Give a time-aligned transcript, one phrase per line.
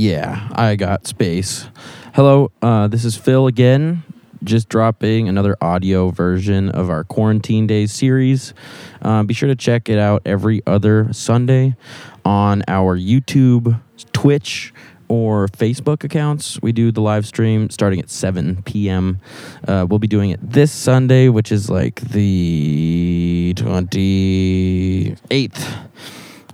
[0.00, 1.68] Yeah, I got space.
[2.14, 4.02] Hello, uh, this is Phil again.
[4.42, 8.54] Just dropping another audio version of our Quarantine Days series.
[9.02, 11.76] Uh, be sure to check it out every other Sunday
[12.24, 13.78] on our YouTube,
[14.14, 14.72] Twitch,
[15.08, 16.58] or Facebook accounts.
[16.62, 19.20] We do the live stream starting at 7 p.m.
[19.68, 25.90] Uh, we'll be doing it this Sunday, which is like the 28th.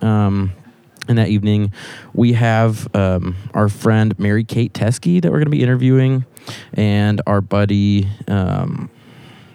[0.03, 0.53] Um,
[1.09, 1.73] in that evening,
[2.15, 6.25] we have um, our friend Mary Kate Teskey that we're going to be interviewing,
[6.75, 8.91] and our buddy um,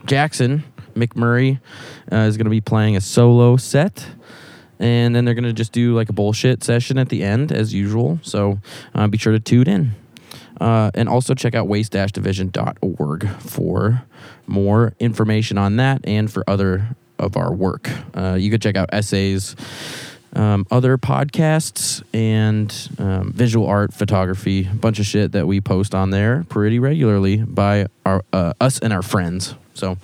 [0.06, 1.60] Jackson McMurray
[2.12, 4.08] uh, is going to be playing a solo set.
[4.80, 7.72] And then they're going to just do like a bullshit session at the end, as
[7.72, 8.20] usual.
[8.24, 8.60] So
[8.96, 9.92] uh, be sure to tune in.
[10.60, 14.04] Uh, and also check out waste-division.org for
[14.48, 17.90] more information on that and for other of our work.
[18.16, 19.56] Uh, you could check out essays,
[20.34, 25.94] um, other podcasts, and um, visual art, photography, a bunch of shit that we post
[25.94, 29.56] on there pretty regularly by our uh, us and our friends.
[29.74, 29.98] So,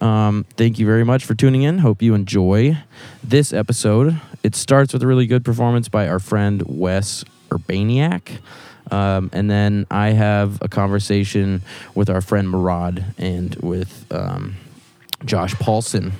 [0.00, 1.78] um, thank you very much for tuning in.
[1.78, 2.78] Hope you enjoy
[3.24, 4.20] this episode.
[4.42, 8.38] It starts with a really good performance by our friend Wes Urbaniak.
[8.90, 11.62] Um, and then I have a conversation
[11.94, 14.56] with our friend Murad and with um,
[15.24, 16.12] Josh Paulson.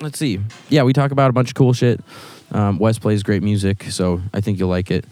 [0.00, 0.40] Let's see.
[0.68, 2.00] Yeah, we talk about a bunch of cool shit.
[2.52, 5.04] Um, Wes plays great music, so I think you'll like it.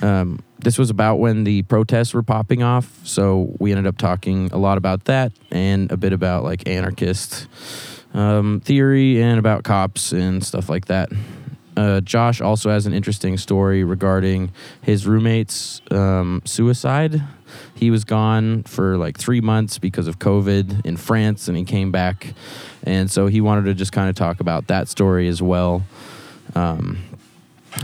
[0.00, 4.50] Um, this was about when the protests were popping off, so we ended up talking
[4.52, 7.48] a lot about that and a bit about like anarchist
[8.14, 11.10] um, theory and about cops and stuff like that.
[11.76, 14.50] Uh, Josh also has an interesting story regarding
[14.82, 17.22] his roommate's um, suicide.
[17.74, 21.90] He was gone for like three months because of COVID in France, and he came
[21.90, 22.34] back,
[22.84, 25.84] and so he wanted to just kind of talk about that story as well.
[26.54, 26.98] Um,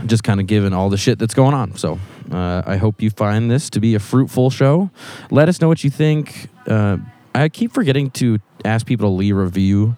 [0.05, 1.75] just kind of given all the shit that's going on.
[1.77, 1.99] So
[2.31, 4.89] uh, I hope you find this to be a fruitful show.
[5.31, 6.49] Let us know what you think.
[6.67, 6.97] Uh,
[7.33, 9.95] I keep forgetting to ask people to leave a review.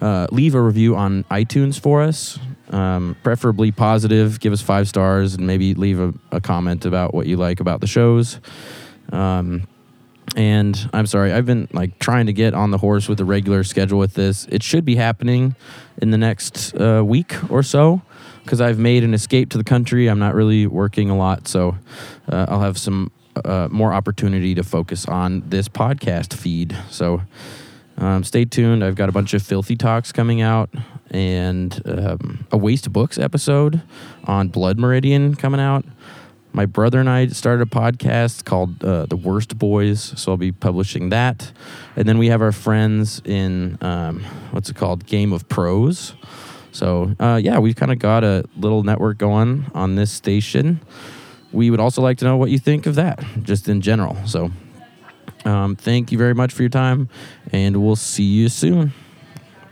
[0.00, 2.38] Uh, leave a review on iTunes for us,
[2.70, 4.38] um, preferably positive.
[4.38, 7.80] Give us five stars and maybe leave a, a comment about what you like about
[7.80, 8.38] the shows.
[9.12, 9.66] Um,
[10.36, 13.62] and I'm sorry, I've been like trying to get on the horse with a regular
[13.62, 14.46] schedule with this.
[14.50, 15.54] It should be happening
[16.00, 18.02] in the next uh, week or so
[18.42, 20.08] because I've made an escape to the country.
[20.08, 21.76] I'm not really working a lot, so
[22.30, 23.12] uh, I'll have some
[23.44, 26.76] uh, more opportunity to focus on this podcast feed.
[26.90, 27.22] So
[27.96, 28.84] um, stay tuned.
[28.84, 30.70] I've got a bunch of filthy talks coming out
[31.10, 33.82] and um, a waste books episode
[34.24, 35.84] on Blood Meridian coming out.
[36.54, 40.52] My brother and I started a podcast called uh, The Worst Boys, so I'll be
[40.52, 41.50] publishing that.
[41.96, 44.22] And then we have our friends in um,
[44.52, 46.14] what's it called, Game of Pros.
[46.70, 50.80] So uh, yeah, we've kind of got a little network going on this station.
[51.50, 54.16] We would also like to know what you think of that, just in general.
[54.24, 54.52] So
[55.44, 57.08] um, thank you very much for your time,
[57.50, 58.92] and we'll see you soon.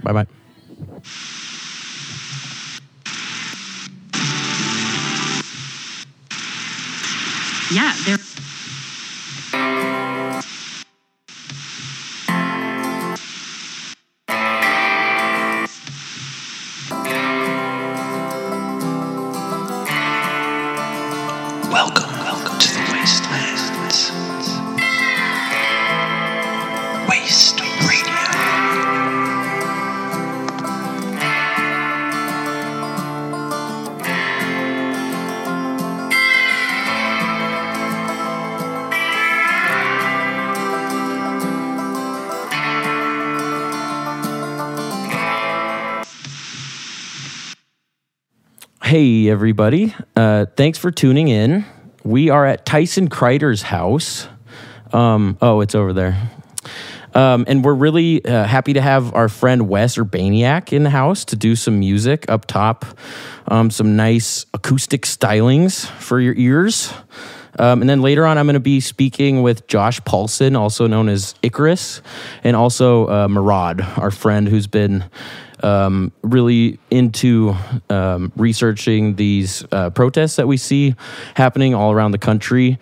[0.03, 1.41] Bye bye.
[7.72, 8.21] Yeah.
[49.42, 49.92] Everybody.
[50.14, 51.64] Uh, thanks for tuning in.
[52.04, 54.28] We are at Tyson Kreider's house.
[54.92, 56.30] Um, oh, it's over there.
[57.12, 61.25] Um, and we're really uh, happy to have our friend Wes Urbaniak in the house
[61.25, 62.84] to do some music up top,
[63.48, 66.94] um, some nice acoustic stylings for your ears.
[67.58, 71.08] Um, and then later on, I'm going to be speaking with Josh Paulson, also known
[71.08, 72.00] as Icarus,
[72.44, 75.05] and also uh, Murad, our friend who's been
[75.62, 77.55] um, really into
[77.88, 80.94] um, researching these uh, protests that we see
[81.35, 82.79] happening all around the country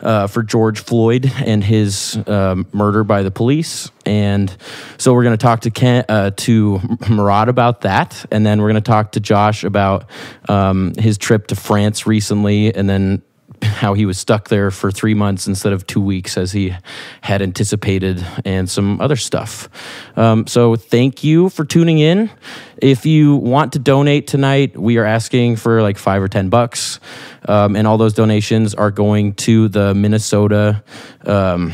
[0.00, 3.90] uh, for George Floyd and his um, murder by the police.
[4.04, 4.54] And
[4.98, 8.70] so we're going to talk to Ken, uh, to Murad about that, and then we're
[8.70, 10.10] going to talk to Josh about
[10.48, 13.22] um, his trip to France recently, and then
[13.64, 16.74] how he was stuck there for three months instead of two weeks as he
[17.20, 19.68] had anticipated, and some other stuff.
[20.16, 22.30] Um, so, thank you for tuning in.
[22.76, 27.00] If you want to donate tonight, we are asking for like five or 10 bucks.
[27.46, 30.82] Um, and all those donations are going to the Minnesota.
[31.24, 31.72] Um,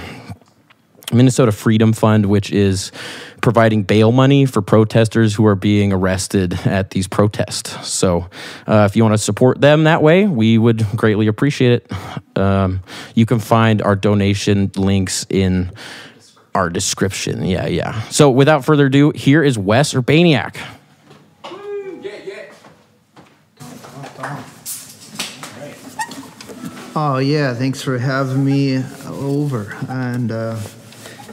[1.12, 2.92] Minnesota Freedom Fund, which is
[3.40, 7.88] providing bail money for protesters who are being arrested at these protests.
[7.88, 8.28] So,
[8.66, 11.92] uh, if you want to support them that way, we would greatly appreciate it.
[12.38, 12.82] Um,
[13.14, 15.72] you can find our donation links in
[16.54, 17.44] our description.
[17.44, 18.02] Yeah, yeah.
[18.08, 20.56] So, without further ado, here is Wes Urbaniak.
[26.96, 30.58] Oh yeah, thanks for having me over, and uh,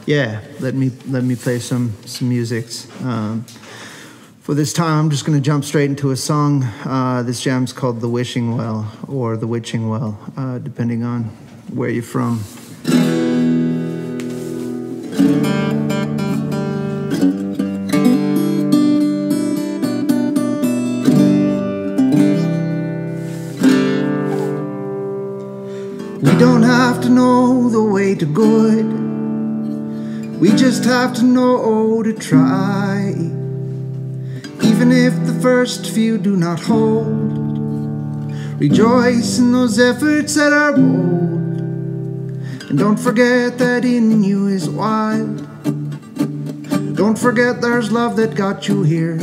[0.08, 2.64] yeah, let me let me play some some music.
[3.04, 3.44] Um,
[4.40, 6.64] for this time, I'm just going to jump straight into a song.
[6.86, 11.24] Uh, this jam's called "The Wishing Well" or "The Witching Well," uh, depending on
[11.74, 12.42] where you're from.
[26.22, 29.07] We don't have to know the way to good.
[30.40, 33.10] We just have to know to try.
[34.62, 38.32] Even if the first few do not hold.
[38.60, 41.60] Rejoice in those efforts that are bold.
[42.70, 45.38] And don't forget that in you is wild.
[46.96, 49.18] Don't forget there's love that got you here.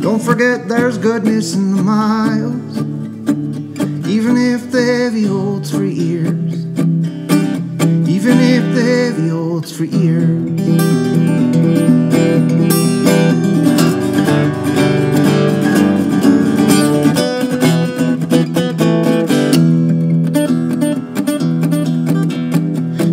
[0.00, 2.96] Don't forget there's goodness in the miles
[4.08, 6.65] even if the heavy holds for years.
[8.26, 10.26] Even if the heavy holds for years.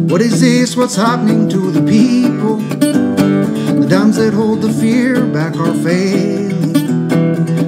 [0.10, 0.76] What is this?
[0.76, 2.56] What's happening to the people?
[2.58, 6.74] The dams that hold the fear back are failing.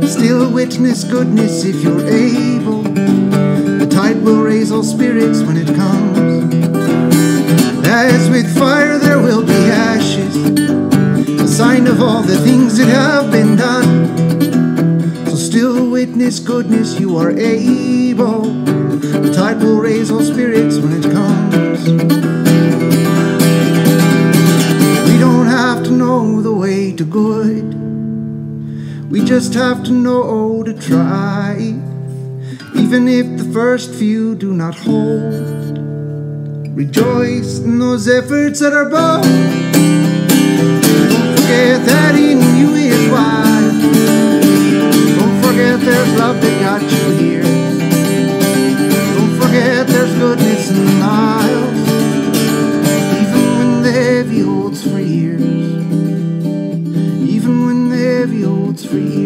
[0.08, 2.82] Still witness goodness if you're able.
[2.82, 6.85] The tide will raise all spirits when it comes.
[7.88, 10.36] As with fire there will be ashes,
[11.40, 15.28] a sign of all the things that have been done.
[15.28, 18.42] So still witness goodness, you are able.
[18.42, 21.88] The tide will raise all spirits when it comes.
[25.08, 27.76] We don't have to know the way to good.
[29.12, 31.58] We just have to know to try,
[32.76, 35.75] even if the first few do not hold.
[36.76, 39.24] Rejoice in those efforts that are bold.
[41.10, 43.82] Don't forget that in you is wise.
[45.18, 47.44] Don't forget there's love that got you here.
[49.14, 51.90] Don't forget there's goodness in the miles,
[53.22, 55.42] even when the heavy holds for years
[57.36, 59.25] even when the heavy holds for years.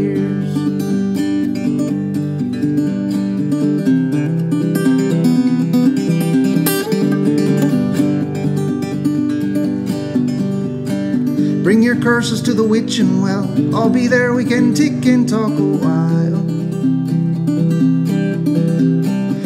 [11.69, 13.45] Bring your curses to the witching well.
[13.75, 16.41] I'll be there, we can tick and talk a while.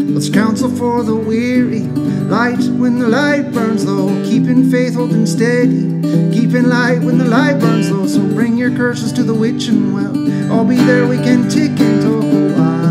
[0.08, 6.02] Let's counsel for the weary, light when the light burns low, keeping faith, holding steady,
[6.32, 8.08] keeping light when the light burns low.
[8.08, 10.16] So bring your curses to the witching well.
[10.50, 12.84] I'll be there, we can tick and talk a while.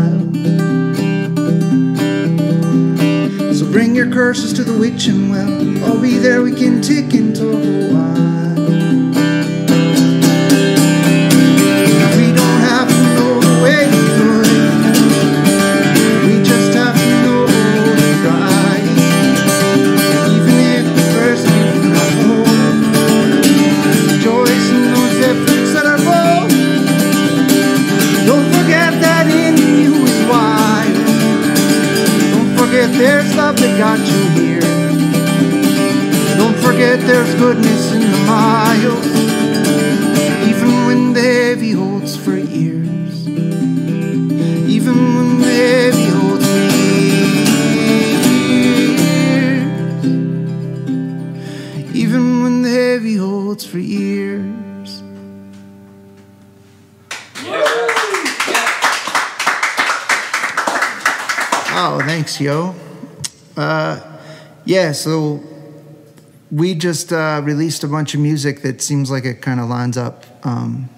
[3.55, 5.51] So bring your curses to the witching well.
[5.85, 7.32] I'll be there, we can tick and
[33.83, 34.67] got you here.
[36.37, 39.07] Don't forget there's goodness in the miles.
[40.49, 43.27] Even when the heavy holds for years.
[44.75, 47.35] Even when the heavy holds for years.
[51.93, 55.03] Even when the heavy holds for years.
[61.75, 62.82] Oh, thanks, yo.
[64.73, 65.39] Yeah, so
[66.49, 69.97] we just uh, released a bunch of music that seems like it kind of lines
[69.97, 70.89] up um,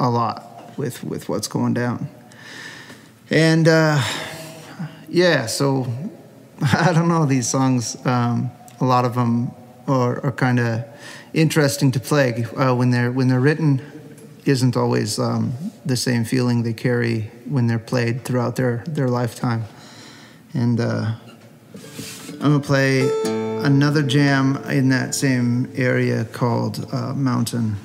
[0.00, 2.08] a lot with with what's going down.
[3.30, 4.02] And uh,
[5.08, 5.86] yeah, so
[6.60, 7.96] I don't know these songs.
[8.04, 9.52] Um, a lot of them
[9.86, 10.84] are, are kind of
[11.32, 13.80] interesting to play uh, when they're when they're written.
[14.44, 15.52] Isn't always um,
[15.84, 19.62] the same feeling they carry when they're played throughout their their lifetime.
[20.54, 21.12] And uh,
[22.40, 23.08] I'm gonna play
[23.64, 27.76] another jam in that same area called uh, Mountain.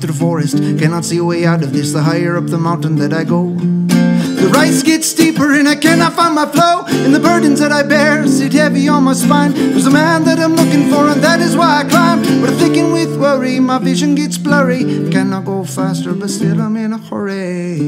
[0.00, 0.56] Through the forest.
[0.56, 1.92] Cannot see a way out of this.
[1.92, 3.54] The higher up the mountain that I go.
[3.54, 6.84] The rise gets steeper and I cannot find my flow.
[6.86, 9.52] And the burdens that I bear sit heavy on my spine.
[9.52, 12.22] There's a man that I'm looking for, and that is why I climb.
[12.40, 15.10] But I'm thinking with worry, my vision gets blurry.
[15.10, 17.80] Cannot go faster, but still I'm in a hurry.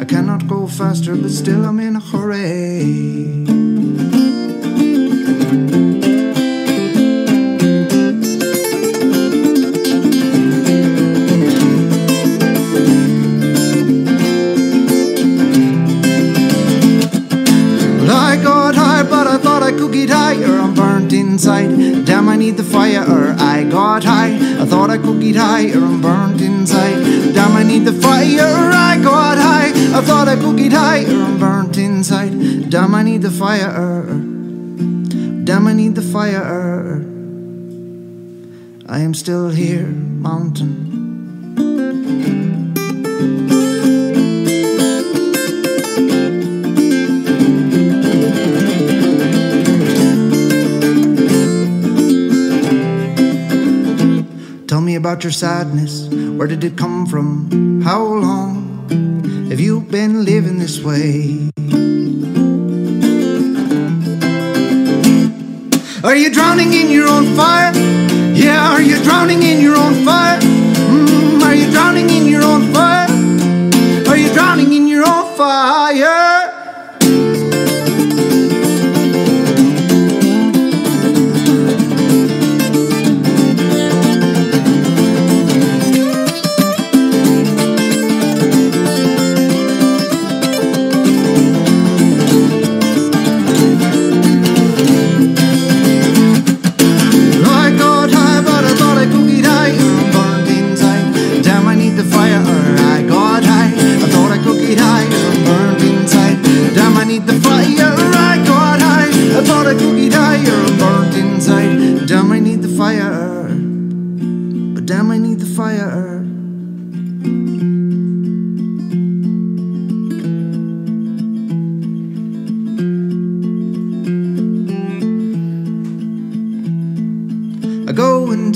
[0.00, 3.53] I cannot go faster, but still I'm in a hurry.
[20.14, 20.60] Get higher.
[20.60, 22.04] I'm burnt inside.
[22.06, 23.34] Damn, I need the fire.
[23.38, 24.34] I got high.
[24.62, 25.76] I thought I could get higher.
[25.76, 27.34] I'm burnt inside.
[27.34, 28.70] Damn, I need the fire.
[28.90, 29.70] I got high.
[29.98, 31.06] I thought I could get higher.
[31.06, 32.70] I'm burnt inside.
[32.70, 34.04] Damn, I need the fire.
[35.44, 37.02] Damn, I need the fire.
[38.86, 40.93] I am still here, mountain.
[54.66, 56.08] Tell me about your sadness.
[56.08, 57.82] Where did it come from?
[57.82, 58.88] How long
[59.50, 61.50] have you been living this way?
[66.02, 67.72] Are you drowning in your own fire?
[68.34, 70.40] Yeah, are you drowning in your own fire?
[70.40, 73.08] Mm, are you drowning in your own fire?
[74.08, 76.13] Are you drowning in your own fire?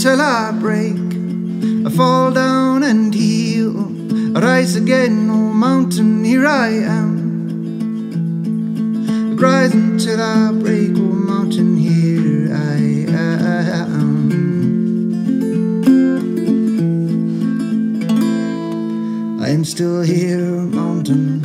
[0.09, 0.97] Until I break.
[1.87, 3.77] I fall down and heal.
[4.35, 7.12] I rise again, oh mountain, here I am.
[9.33, 14.31] I rise until I break, oh mountain, here I am.
[19.43, 21.38] I am still here, mountain.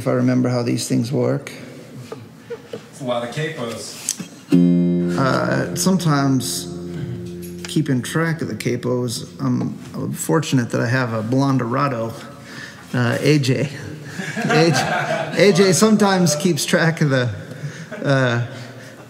[0.00, 1.52] If I remember how these things work.
[2.72, 4.08] It's a lot of capos.
[5.18, 6.64] Uh, sometimes
[7.68, 12.14] keeping track of the capos, I'm, I'm fortunate that I have a Blonderado,
[12.94, 13.66] uh, AJ.
[13.66, 15.32] AJ.
[15.34, 17.34] AJ sometimes keeps track of the.
[18.02, 18.46] Uh,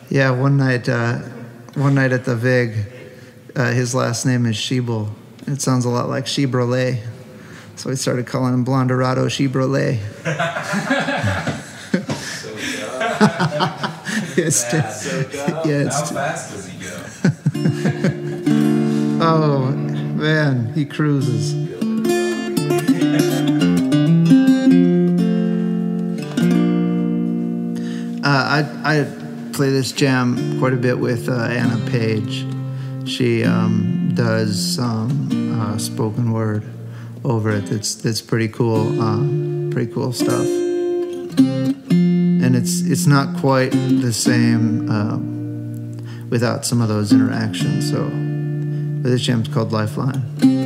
[0.09, 1.19] yeah, one night, uh,
[1.75, 2.75] one night at the Vig,
[3.55, 5.09] uh, his last name is Sheeble.
[5.47, 6.99] It sounds a lot like Shebrole,
[7.81, 9.97] so I started calling him Blonderado Shebrole.
[14.37, 15.07] it's just,
[15.65, 16.91] yeah, it's How t- fast does he go?
[19.23, 21.55] Oh man, he cruises.
[28.23, 29.05] Uh, I I
[29.53, 32.47] play this jam quite a bit with uh, Anna Page.
[33.07, 36.65] She um, does some uh, spoken word
[37.25, 37.67] over it.
[37.67, 39.01] That's that's pretty cool.
[39.01, 40.47] Uh, pretty cool stuff.
[41.41, 45.19] And it's it's not quite the same uh,
[46.29, 47.91] without some of those interactions.
[47.91, 48.11] So.
[49.03, 50.60] But this jam's called Lifeline.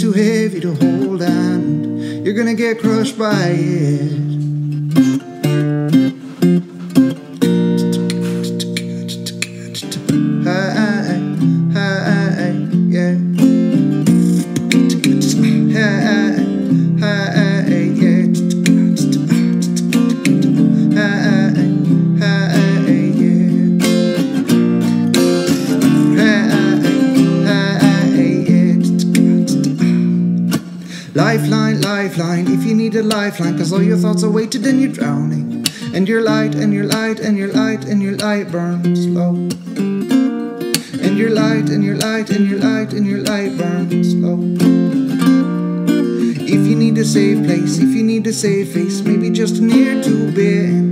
[0.00, 3.99] Too heavy to hold, and you're gonna get crushed by it.
[36.00, 39.34] And your light, and your light, and your light, and your light burns slow.
[40.96, 44.38] And your light, and your light, and your light, and your light burns slow.
[46.42, 50.02] If you need a safe place, if you need a safe face, maybe just near
[50.02, 50.89] to bed.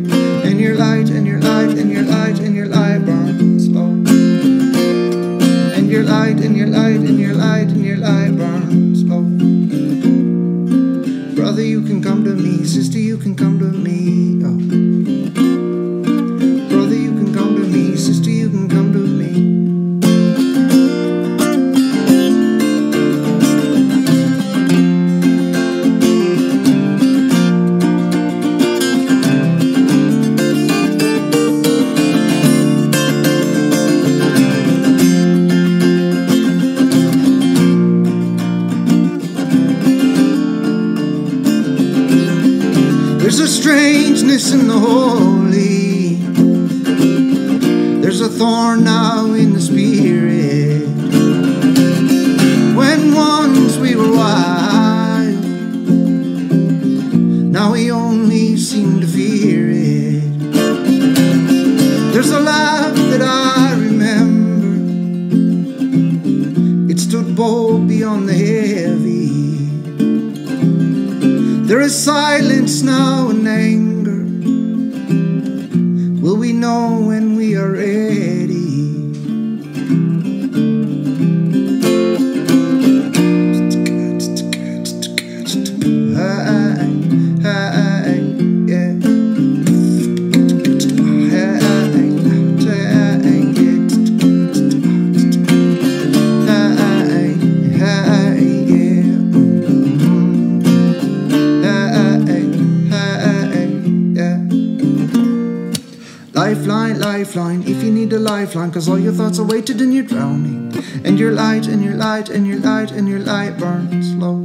[106.87, 108.71] Lifeline, if you need a lifeline.
[108.71, 110.73] cause all your thoughts are weighted and you're drowning.
[111.05, 114.37] And your light, and your light, and your light, and your light burns low.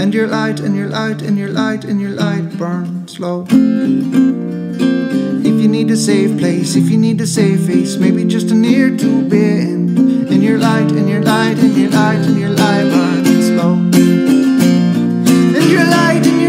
[0.00, 3.46] And your light, and your light, and your light, and your light burns low.
[5.50, 8.64] If you need a safe place, if you need a safe face, maybe just an
[8.64, 9.98] ear to bend.
[10.30, 13.74] And your light, and your light, and your light, and your light burns low.
[15.58, 16.43] And your light, and your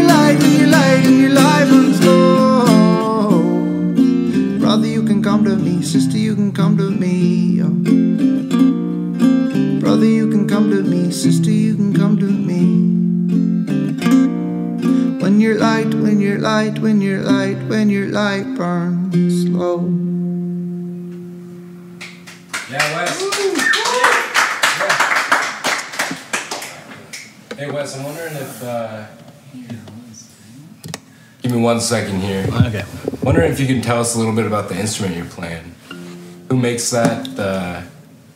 [5.26, 5.82] come to me.
[5.82, 7.60] Sister, you can come to me.
[7.60, 7.70] oh.
[9.80, 11.10] Brother, you can come to me.
[11.10, 12.62] Sister, you can come to me.
[15.20, 19.82] When your light, when your light, when your light, when your light burns low.
[22.70, 23.18] Yeah, Wes.
[27.58, 28.62] Hey, Wes, I'm wondering if.
[28.62, 29.06] Uh,
[31.56, 32.46] me one second here.
[32.66, 32.84] Okay.
[33.22, 35.74] Wondering if you can tell us a little bit about the instrument you're playing.
[36.48, 37.38] Who makes that?
[37.38, 37.82] Uh,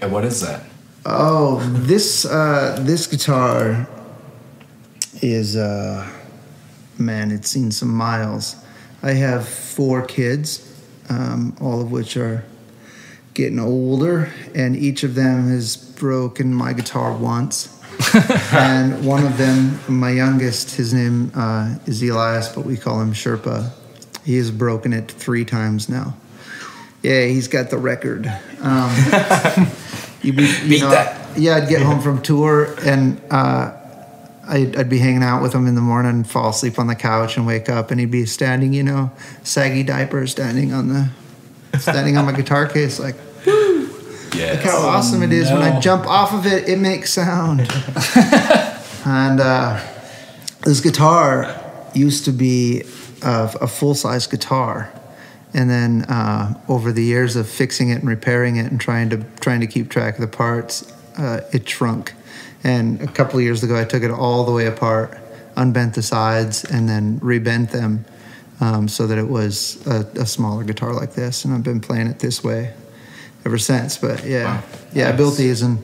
[0.01, 0.65] yeah, what is that?
[1.07, 3.89] Oh, this uh, this guitar
[5.23, 6.11] is uh,
[6.99, 8.57] man, it's seen some miles.
[9.03, 10.67] I have four kids,
[11.09, 12.45] um, all of which are
[13.33, 17.80] getting older, and each of them has broken my guitar once.
[18.53, 23.13] and one of them, my youngest, his name uh, is Elias, but we call him
[23.13, 23.71] Sherpa.
[24.25, 26.17] He has broken it three times now.
[27.03, 28.27] Yeah, he's got the record.
[28.61, 28.91] Um,
[30.23, 31.39] you be, you Beat know, that.
[31.39, 33.77] Yeah, I'd get home from tour and uh,
[34.51, 36.97] I'd, I'd be hanging out with him in the morning, and fall asleep on the
[36.97, 39.13] couch, and wake up, and he'd be standing, you know,
[39.45, 41.11] saggy diaper, standing on the,
[41.79, 43.15] standing on my guitar case, like
[44.35, 44.57] Yes.
[44.57, 47.61] Look how awesome it is when I jump off of it, it makes sound.
[49.05, 49.85] and uh,
[50.65, 51.61] this guitar
[51.95, 52.83] used to be
[53.23, 54.93] a, a full size guitar.
[55.53, 59.25] And then uh, over the years of fixing it and repairing it and trying to
[59.41, 62.15] trying to keep track of the parts, uh, it shrunk.
[62.63, 65.19] And a couple of years ago, I took it all the way apart,
[65.57, 68.05] unbent the sides, and then rebent them
[68.61, 71.45] um, so that it was a, a smaller guitar like this.
[71.45, 72.75] And I've been playing it this way
[73.45, 73.99] ever since.
[73.99, 75.79] But yeah, yeah, I built these, and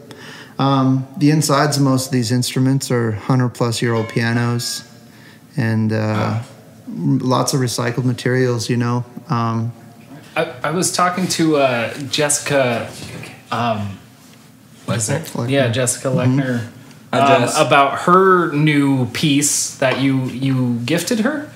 [0.59, 4.89] um, the insides of most of these instruments are hundred plus year old pianos,
[5.57, 6.43] and uh,
[6.89, 8.69] lots of recycled materials.
[8.71, 9.73] You know, um,
[10.37, 12.91] I, I was talking to uh, Jessica.
[13.51, 13.99] Um,
[14.87, 15.51] Lesnar.
[15.51, 16.71] yeah, Jessica Lechner.
[17.13, 17.59] Hi, um, Jess.
[17.61, 21.51] about her new piece that you you gifted her.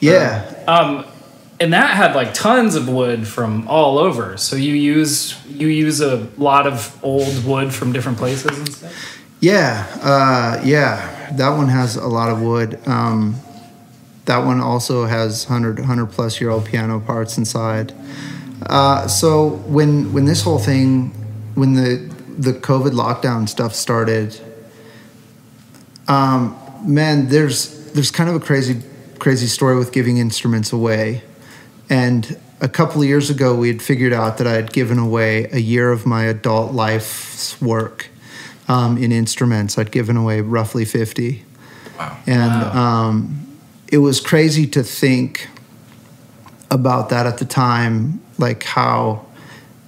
[0.00, 1.06] yeah, Um,
[1.58, 4.36] and that had like tons of wood from all over.
[4.36, 9.18] So you use you use a lot of old wood from different places and stuff.
[9.40, 11.32] yeah, uh, yeah.
[11.32, 12.78] That one has a lot of wood.
[12.86, 13.36] Um,
[14.26, 17.94] that one also has 100, 100 plus year old piano parts inside.
[18.64, 21.08] Uh, so when when this whole thing,
[21.54, 24.38] when the the COVID lockdown stuff started,
[26.08, 28.82] um, man, there's there's kind of a crazy
[29.18, 31.22] crazy story with giving instruments away.
[31.88, 35.48] And a couple of years ago, we had figured out that I had given away
[35.52, 38.08] a year of my adult life's work
[38.68, 39.78] um, in instruments.
[39.78, 41.44] I'd given away roughly fifty,
[41.98, 42.18] Wow.
[42.26, 43.46] and um,
[43.92, 45.48] it was crazy to think
[46.70, 49.24] about that at the time, like how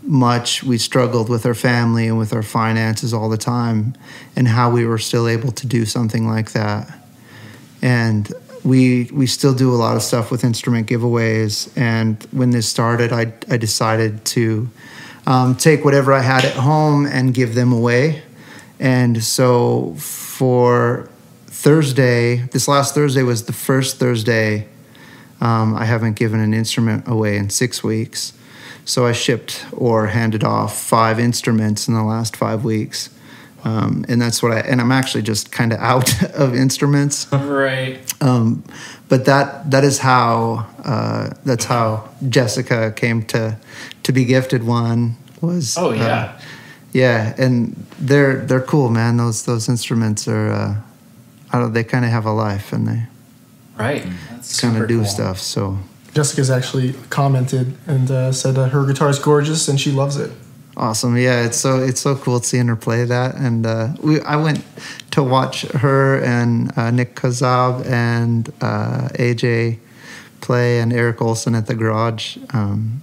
[0.02, 3.94] much we struggled with our family and with our finances all the time,
[4.36, 6.88] and how we were still able to do something like that.
[7.82, 8.32] And
[8.64, 11.70] we we still do a lot of stuff with instrument giveaways.
[11.76, 14.68] And when this started, I I decided to
[15.26, 18.22] um, take whatever I had at home and give them away.
[18.80, 21.08] And so for
[21.46, 24.68] Thursday, this last Thursday was the first Thursday
[25.40, 28.32] um, I haven't given an instrument away in six weeks.
[28.84, 33.10] So I shipped or handed off five instruments in the last five weeks.
[33.64, 37.30] Um, and that's what I, and I'm actually just kind of out of instruments.
[37.32, 38.00] Right.
[38.22, 38.64] Um,
[39.08, 43.58] but that that is how uh, that's how Jessica came to
[44.04, 45.76] to be gifted one was.
[45.76, 46.40] Oh uh, yeah.
[46.92, 49.16] yeah, and they're they're cool, man.
[49.16, 50.76] Those those instruments are, uh,
[51.52, 53.02] I don't, they kind of have a life and they
[53.78, 54.06] right.
[54.60, 55.04] Kind of do cool.
[55.04, 55.38] stuff.
[55.38, 55.78] So
[56.14, 60.32] Jessica's actually commented and uh, said that her guitar is gorgeous and she loves it.
[60.78, 61.44] Awesome, yeah.
[61.44, 63.34] It's so it's so cool seeing her play that.
[63.34, 64.64] And uh, we I went
[65.12, 69.78] to watch her and uh, Nick Kazab and uh, AJ
[70.40, 73.02] play and Eric Olson at the garage um,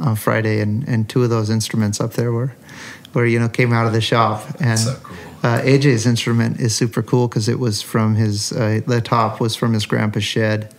[0.00, 2.52] on Friday, and, and two of those instruments up there were
[3.14, 4.78] were you know came out of the shop and.
[4.78, 5.16] So cool.
[5.44, 9.56] Uh, AJ's instrument is super cool because it was from his uh, the top was
[9.56, 10.72] from his grandpa's shed.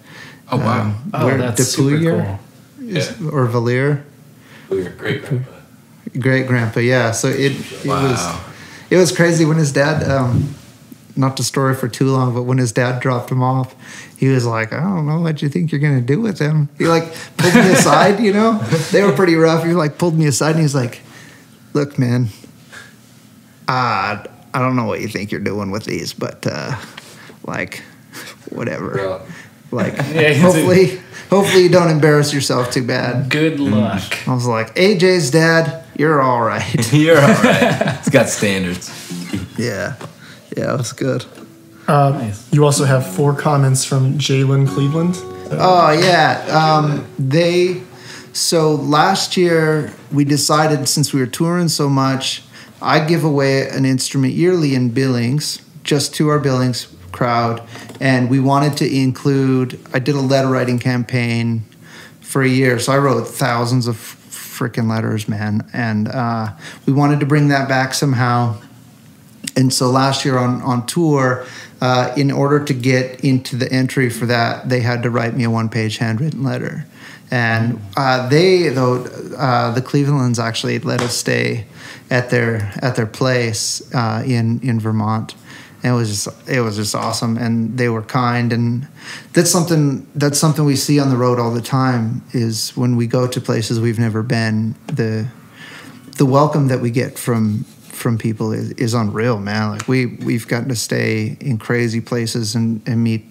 [0.50, 0.82] Oh wow.
[0.84, 2.40] Um, Oh, where- that's super cool.
[2.88, 4.04] is- or Valier.
[4.72, 5.52] Oh, your great grandpa.
[6.20, 6.80] Great grandpa.
[6.80, 8.04] Yeah, so it it Wow.
[8.12, 8.42] was
[8.90, 10.04] it was crazy when his dad.
[10.10, 10.56] Um,
[11.16, 13.76] not to story for too long, but when his dad dropped him off,
[14.18, 16.88] he was like, "I don't know what you think you're gonna do with him." He
[16.88, 18.20] like pulled me aside.
[18.20, 18.58] You know,
[18.92, 19.64] they were pretty rough.
[19.64, 21.02] He like pulled me aside and he's like,
[21.74, 22.30] "Look, man,
[23.68, 26.76] uh, I don't know what you think you're doing with these, but uh,
[27.46, 27.84] like,
[28.50, 29.26] whatever." Well,
[29.72, 33.30] Like, Yeah, a- hopefully, hopefully you don't embarrass yourself too bad.
[33.30, 34.02] Good luck.
[34.28, 36.94] I was like, AJ's dad, you're all right.
[36.94, 37.98] you're all right.
[38.00, 38.90] It's got standards.
[39.58, 39.96] yeah,
[40.58, 41.26] yeah, it was good.
[41.88, 42.54] Uh, Nice.
[42.54, 45.16] You also have four comments from Jalen Cleveland.
[45.52, 47.82] Oh yeah, um, they.
[48.34, 52.42] So last year we decided since we were touring so much,
[52.82, 57.62] I give away an instrument yearly in Billings, just to our Billings crowd,
[58.00, 59.80] and we wanted to include.
[59.94, 61.64] I did a letter writing campaign
[62.22, 63.98] for a year, so I wrote thousands of
[64.54, 66.52] freaking letters, man, and uh,
[66.86, 68.56] we wanted to bring that back somehow.
[69.56, 71.46] And so last year on on tour,
[71.82, 75.44] uh, in order to get into the entry for that, they had to write me
[75.44, 76.86] a one page handwritten letter.
[77.30, 79.04] And uh, they though
[79.38, 81.66] uh, the Clevelands actually let us stay
[82.10, 85.36] at their at their place uh, in in Vermont.
[85.84, 88.88] It was just it was just awesome, and they were kind, and
[89.34, 92.24] that's something that's something we see on the road all the time.
[92.32, 95.28] Is when we go to places we've never been, the
[96.18, 99.72] the welcome that we get from from people is, is unreal, man.
[99.72, 103.26] Like we we've gotten to stay in crazy places and, and meet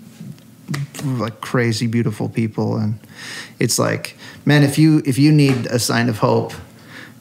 [1.04, 2.98] like crazy beautiful people and
[3.58, 6.52] it's like man if you if you need a sign of hope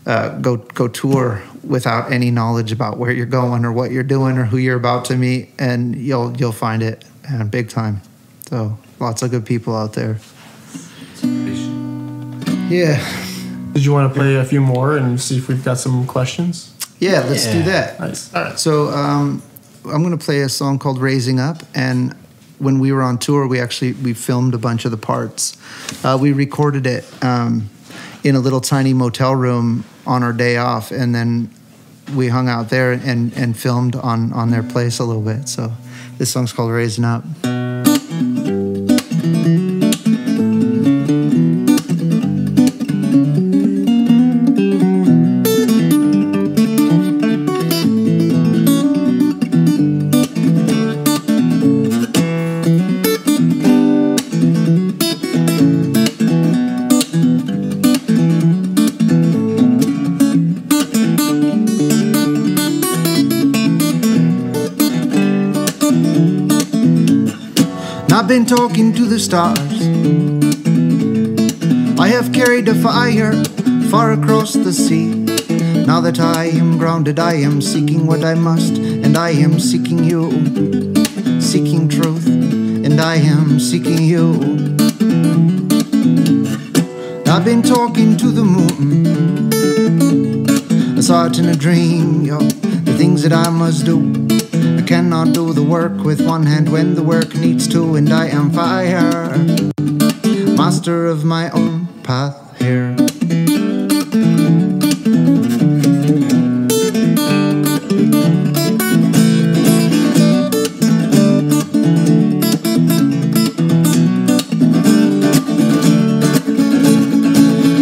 [0.05, 4.37] uh, go go tour without any knowledge about where you're going or what you're doing
[4.37, 8.01] or who you're about to meet and you'll you'll find it and big time
[8.49, 10.17] so lots of good people out there
[12.69, 12.99] yeah
[13.73, 16.73] Did you want to play a few more and see if we've got some questions?
[16.99, 18.33] yeah let's do that Nice.
[18.33, 18.59] All right.
[18.59, 19.41] So um,
[19.85, 22.15] I'm going to play a song called "Raising Up," and
[22.59, 25.57] when we were on tour, we actually we filmed a bunch of the parts.
[26.03, 27.69] Uh, we recorded it um,
[28.23, 31.49] in a little tiny motel room on our day off, and then
[32.15, 35.47] we hung out there and and filmed on on their place a little bit.
[35.47, 35.71] So
[36.17, 37.23] this song's called "Raising Up."
[69.31, 69.81] Stars.
[71.97, 73.31] I have carried a fire
[73.89, 75.07] far across the sea.
[75.85, 80.03] Now that I am grounded, I am seeking what I must, and I am seeking
[80.03, 80.31] you,
[81.39, 84.33] seeking truth, and I am seeking you.
[87.33, 88.91] I've been talking to the moon.
[90.97, 92.39] I saw it in a dream, yo.
[92.39, 94.30] The things that I must do.
[94.91, 98.51] Cannot do the work with one hand when the work needs two, and I am
[98.51, 99.37] fire.
[100.57, 102.97] Master of my own path here.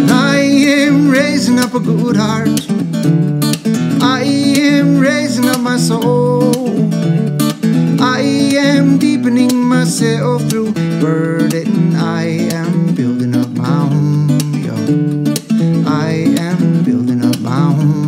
[0.08, 2.70] I am raising up a good heart.
[4.00, 6.89] I am raising up my soul.
[8.62, 11.96] Am deepening myself through burden.
[11.96, 14.28] I am building up my home.
[14.62, 14.74] Yo.
[15.88, 18.00] I am building up my home.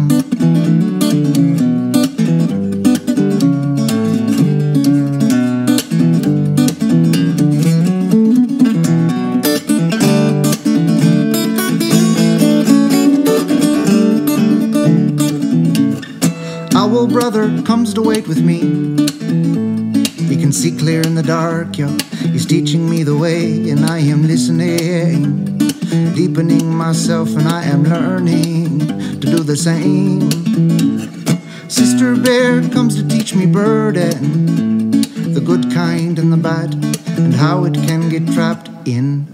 [17.09, 18.82] Brother comes to wait with me.
[20.53, 21.89] Can see clear in the dark, yo.
[22.31, 25.47] He's teaching me the way, and I am listening,
[26.15, 28.81] deepening myself, and I am learning
[29.21, 30.31] to do the same.
[31.71, 34.91] Sister Bear comes to teach me burden,
[35.33, 36.75] the good kind and the bad,
[37.17, 39.32] and how it can get trapped in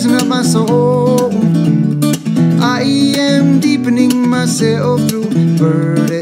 [0.00, 1.30] Raising up my soul.
[2.62, 2.80] I
[3.18, 6.19] am deepening myself through burden.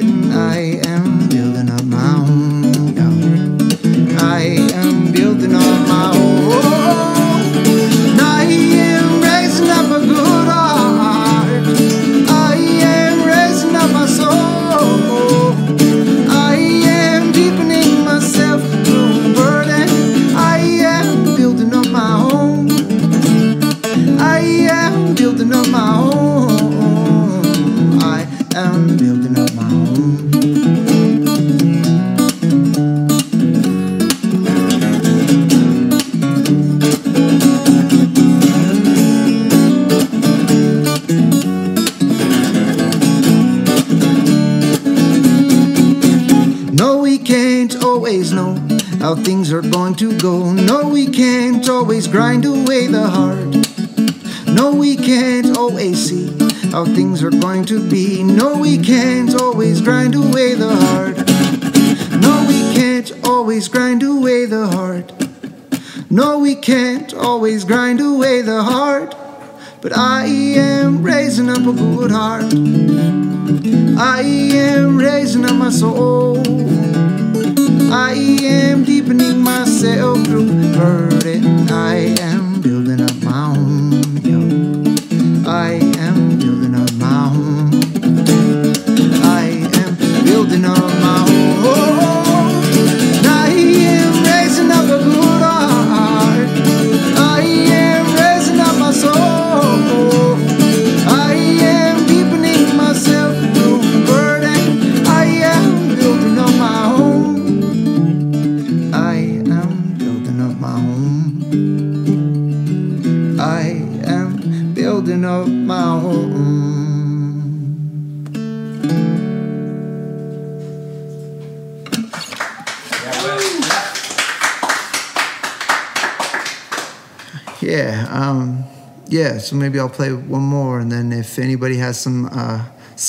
[127.60, 128.64] Yeah, um,
[129.08, 129.38] yeah.
[129.38, 132.64] So maybe I'll play one more, and then if anybody has some uh,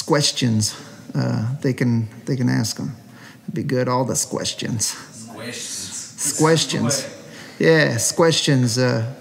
[0.06, 0.80] questions,
[1.16, 2.96] uh, they can they can ask them.
[3.44, 3.88] It'd be good.
[3.88, 4.96] All the questions.
[5.34, 6.38] Questions.
[6.40, 7.16] Questions.
[7.60, 8.78] Yeah, questions.
[8.78, 9.14] Uh,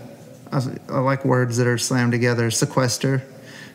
[0.52, 2.50] I, I like words that are slammed together.
[2.50, 3.22] Sequester.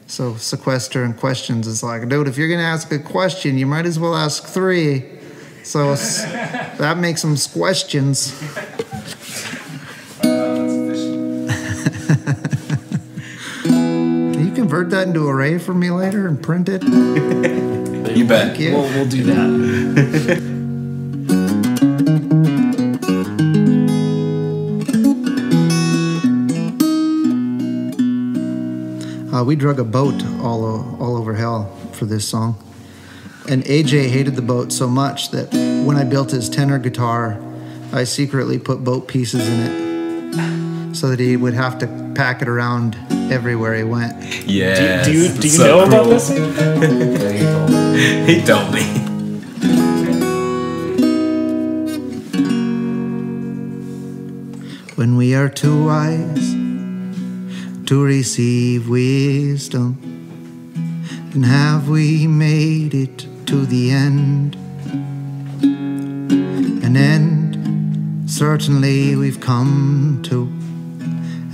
[0.07, 3.85] So sequester and questions is like, dude, if you're gonna ask a question, you might
[3.85, 5.05] as well ask three.
[5.63, 8.33] So that makes them questions.
[14.83, 16.83] Convert that into array for me later and print it?
[18.13, 18.59] You bet.
[18.59, 18.73] You.
[18.73, 20.53] We'll, we'll do that.
[29.33, 32.55] Uh, we drug a boat all, o- all over hell for this song.
[33.49, 35.51] And AJ hated the boat so much that
[35.83, 37.41] when I built his tenor guitar,
[37.91, 39.82] I secretly put boat pieces in it
[41.03, 41.85] so that he would have to
[42.15, 42.95] pack it around
[43.29, 44.15] everywhere he went.
[44.47, 45.03] Yeah.
[45.03, 46.29] do you, do you know about this?
[48.25, 48.83] He told me.
[54.95, 56.53] When we are too wise
[57.87, 59.97] to receive wisdom,
[61.31, 64.55] then have we made it to the end?
[66.81, 70.62] An end, certainly we've come to.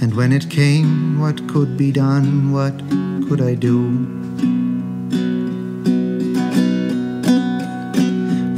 [0.01, 2.53] And when it came, what could be done?
[2.53, 2.77] What
[3.27, 3.89] could I do?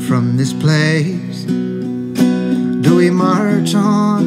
[0.08, 4.24] From this place, do we march on?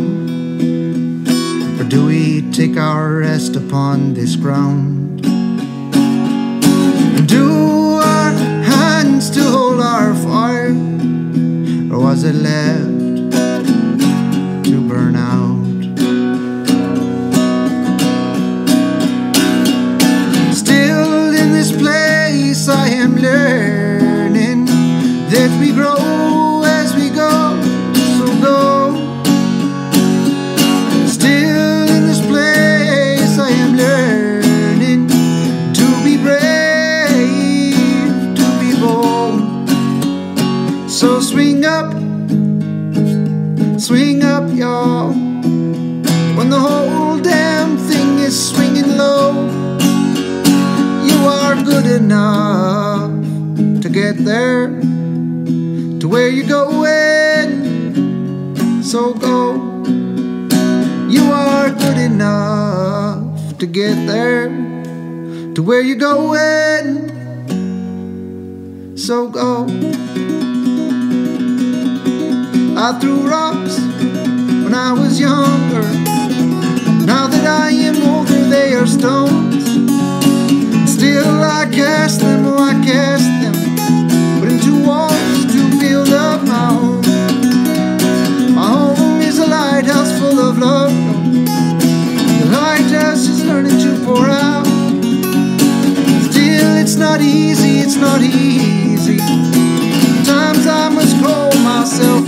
[1.79, 5.23] Or do we take our rest upon this ground?
[7.29, 8.33] Do our
[8.65, 10.71] hands still hold our fire?
[11.93, 12.94] Or was it left
[22.69, 26.24] I am learning that we grow
[54.05, 54.69] get there,
[55.99, 57.51] to where you're going.
[58.83, 59.55] So go.
[61.09, 64.49] You are good enough to get there
[65.55, 67.09] to where you're going.
[68.99, 69.67] So go.
[72.77, 73.79] I threw rocks
[74.65, 75.89] when I was younger.
[77.07, 79.65] Now that I am older, they are stones.
[80.93, 83.74] Still, I cast them, oh, I cast them,
[84.65, 87.03] into walls to build up my home.
[88.55, 90.93] My home is a lighthouse full of love.
[92.41, 94.65] The lighthouse is learning to pour out.
[96.31, 99.19] Still, it's not easy, it's not easy.
[99.19, 102.24] Sometimes I must call myself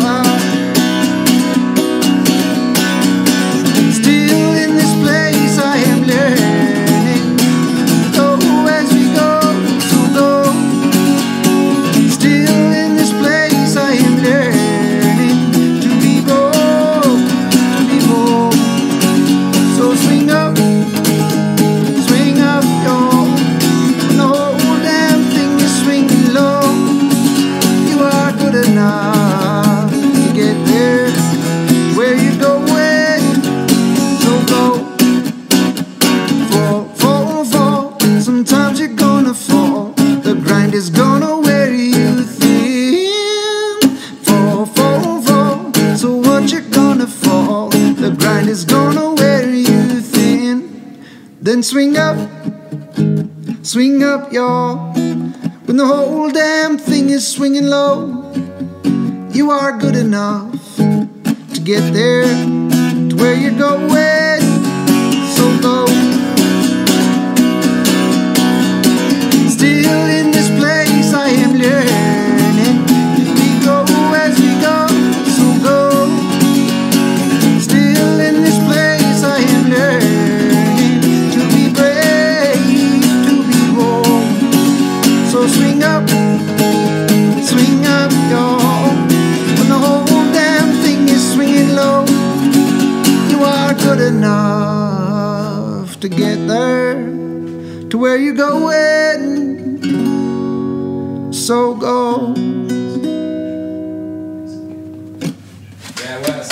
[51.47, 52.19] Then swing up,
[53.65, 54.93] swing up, y'all.
[55.65, 58.33] When the whole damn thing is swinging low,
[59.31, 64.16] you are good enough to get there to where you're going.
[98.07, 99.83] Where you're going.
[101.33, 102.35] So go.
[105.99, 106.49] Yeah, Wes.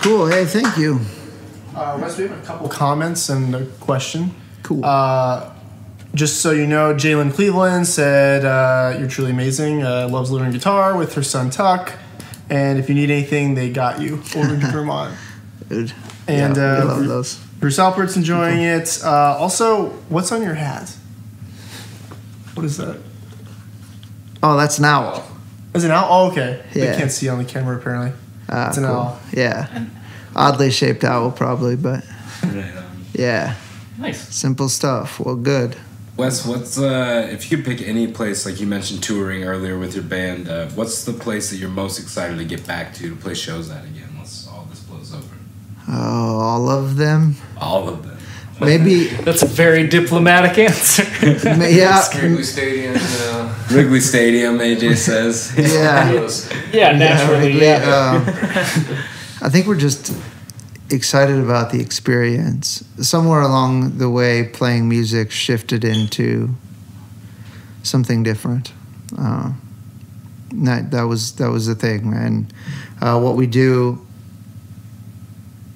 [0.00, 0.28] Cool.
[0.28, 1.00] Hey, thank you.
[1.74, 4.32] Uh, Wes, we have a couple comments and a question.
[4.62, 4.84] Cool.
[4.84, 5.52] Uh,
[6.14, 9.82] just so you know, Jalen Cleveland said uh, you're truly amazing.
[9.82, 11.94] Uh, loves learning guitar with her son Tuck,
[12.48, 15.18] and if you need anything, they got you over to Vermont.
[15.68, 15.92] Dude.
[16.28, 17.45] And yeah, uh, love those.
[17.60, 19.00] Bruce Alpert's enjoying it.
[19.02, 20.94] Uh, also, what's on your hat?
[22.54, 22.98] What is that?
[24.42, 25.26] Oh, that's an owl.
[25.74, 26.06] Is it an owl?
[26.10, 26.62] Oh, okay.
[26.74, 26.92] Yeah.
[26.92, 28.12] They can't see on the camera apparently.
[28.48, 28.94] Ah, It's an cool.
[28.94, 29.20] owl.
[29.32, 29.86] Yeah.
[30.34, 32.04] Oddly shaped owl, probably, but
[33.14, 33.54] yeah.
[33.98, 34.20] Nice.
[34.34, 35.18] Simple stuff.
[35.18, 35.76] Well, good.
[36.18, 39.94] Wes, what's uh, if you could pick any place, like you mentioned touring earlier with
[39.94, 43.16] your band, uh, what's the place that you're most excited to get back to to
[43.16, 45.26] play shows at again once all this blows over?
[45.88, 47.36] Oh, all of them.
[47.58, 48.16] All of them.
[48.60, 51.04] Maybe, That's a very diplomatic answer.
[51.58, 53.76] ma- yeah, Wrigley Stadium, you.
[53.76, 55.52] Wrigley Stadium, AJ says.
[55.56, 56.10] yeah.
[56.72, 57.60] Yeah, naturally.
[57.60, 58.16] Yeah, Yeah.
[58.16, 58.96] um,
[59.42, 60.12] I think we're just
[60.90, 62.82] excited about the experience.
[63.00, 66.54] Somewhere along the way, playing music shifted into
[67.82, 68.72] something different.
[69.18, 69.52] Uh,
[70.52, 72.52] that that was that was the thing, and
[73.02, 74.05] uh, what we do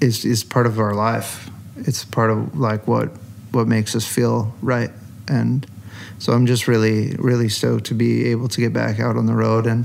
[0.00, 1.50] is is part of our life.
[1.76, 3.10] It's part of like what
[3.52, 4.90] what makes us feel right,
[5.28, 5.66] and
[6.18, 9.34] so I'm just really really stoked to be able to get back out on the
[9.34, 9.84] road and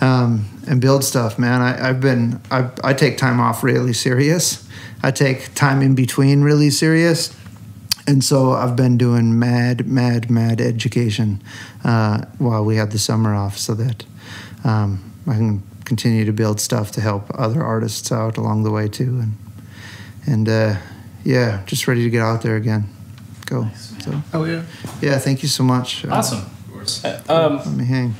[0.00, 1.60] um, and build stuff, man.
[1.60, 4.66] I, I've been I, I take time off really serious.
[5.02, 7.36] I take time in between really serious,
[8.06, 11.42] and so I've been doing mad, mad, mad education
[11.84, 14.04] uh, while we had the summer off, so that
[14.64, 18.88] um, I can continue to build stuff to help other artists out along the way
[18.88, 19.34] too, and
[20.26, 20.76] and uh,
[21.24, 22.88] yeah, just ready to get out there again.
[23.46, 23.68] Go.
[24.00, 24.62] So Oh yeah.
[25.00, 26.04] yeah, thank you so much.
[26.04, 26.38] Uh, Awesome.
[26.40, 27.04] Of course.
[27.28, 28.14] Um, Let me hang.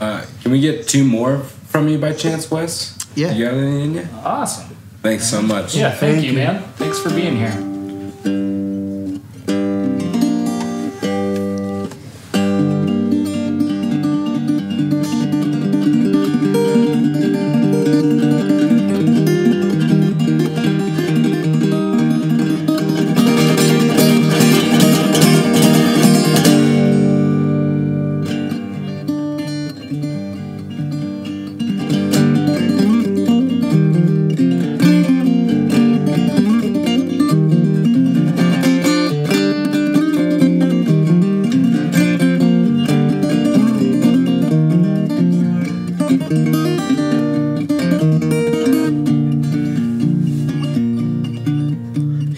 [0.00, 2.96] Uh, can we get two more from you by chance, Wes?
[3.14, 3.32] Yeah.
[3.32, 4.08] You got any in you?
[4.24, 4.76] awesome.
[5.02, 5.74] Thanks so much.
[5.74, 6.38] Yeah, thank, Thank you, you.
[6.38, 6.62] man.
[6.76, 8.77] Thanks for being here.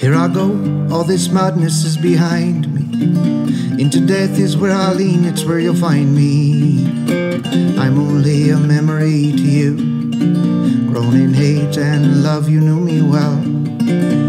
[0.01, 0.49] Here I go,
[0.91, 3.83] all this madness is behind me.
[3.83, 6.87] Into death is where I lean, it's where you'll find me.
[7.79, 9.77] I'm only a memory to you.
[10.91, 14.20] Grown in hate and love, you knew me well.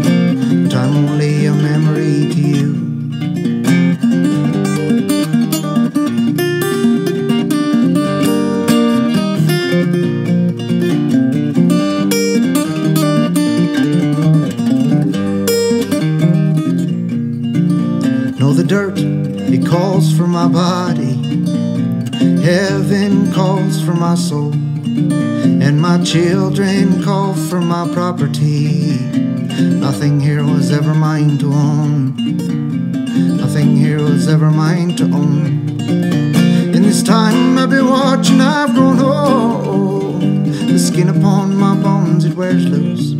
[20.42, 21.14] My body.
[22.42, 24.52] Heaven calls for my soul.
[24.52, 28.98] And my children call for my property.
[29.86, 32.16] Nothing here was ever mine to own.
[33.36, 35.80] Nothing here was ever mine to own.
[36.74, 40.20] In this time I've been watching, I've grown old.
[40.22, 43.12] The skin upon my bones, it wears loose.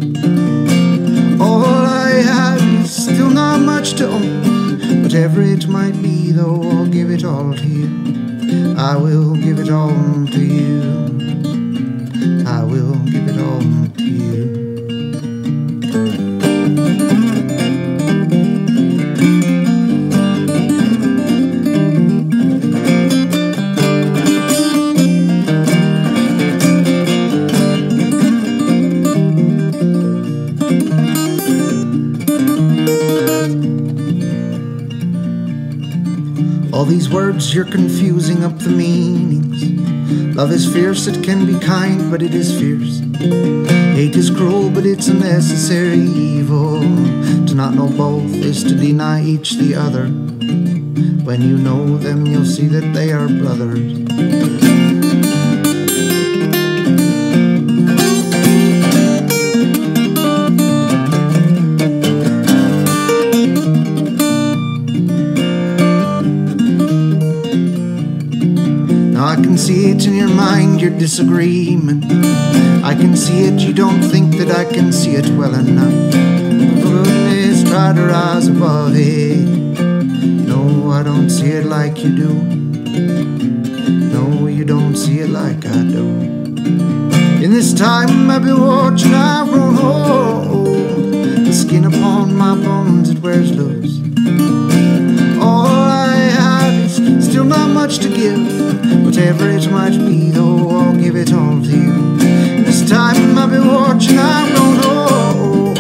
[1.41, 5.03] All I have is still not much to own.
[5.03, 8.75] Whatever it might be, though, I'll give it all to you.
[8.77, 11.12] I will give it all to you.
[37.55, 40.35] You're confusing up the meanings.
[40.35, 43.01] Love is fierce, it can be kind, but it is fierce.
[43.95, 46.81] Hate is cruel, but it's a necessary evil.
[46.81, 50.07] To not know both is to deny each the other.
[51.25, 54.02] When you know them, you'll see that they are brothers.
[70.83, 72.05] Your disagreement.
[72.85, 76.13] I can see it, you don't think that I can see it well enough.
[76.83, 79.47] Goodness, try to rise above it.
[80.49, 82.35] No, I don't see it like you do.
[84.15, 86.05] No, you don't see it like I do.
[87.45, 90.67] In this time I've been watching, I've grown old.
[91.47, 94.01] The skin upon my bones, it wears loose.
[95.41, 98.52] All I have is still not much to give.
[99.23, 102.17] Whatever it might be, though, I'll give it all to you.
[102.65, 105.77] This time I've been watching, I've grown old.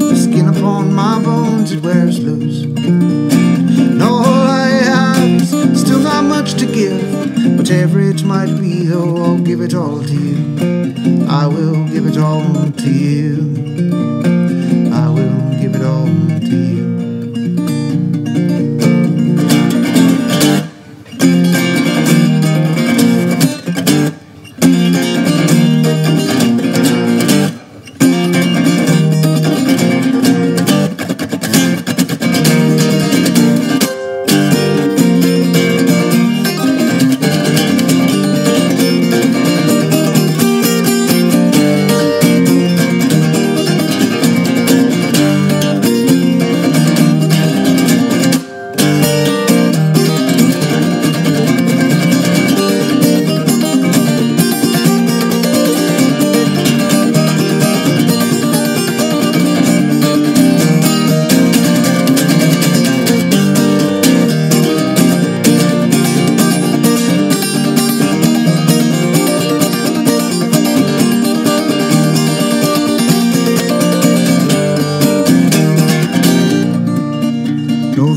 [0.00, 2.64] The skin upon my bones, it wears loose.
[2.64, 7.56] And all I have is still not much to give.
[7.56, 11.24] Whatever it might be, though, I'll give it all to you.
[11.28, 13.41] I will give it all to you.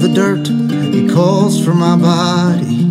[0.08, 0.48] The dirt,
[0.94, 2.84] it calls for my body.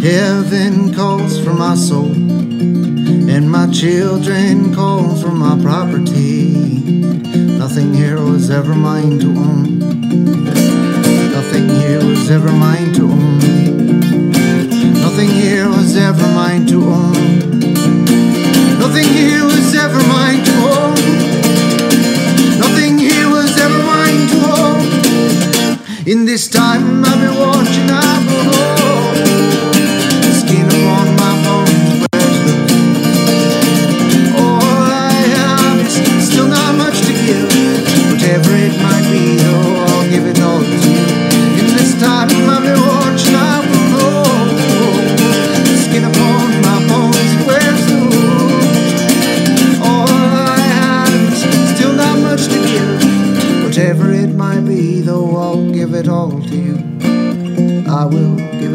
[0.00, 2.10] Heaven calls for my soul.
[2.10, 6.52] And my children call for my property.
[7.62, 9.78] Nothing here was ever mine to own.
[11.30, 13.38] Nothing here was ever mine to own.
[15.04, 17.12] Nothing here was ever mine to own.
[18.80, 20.69] Nothing here was ever mine to own.
[26.06, 29.16] In this time I've been watching, old.
[30.24, 32.06] The skin upon my bones.
[34.34, 37.52] All I have is still not much to give.
[38.10, 39.79] Whatever it might be, though,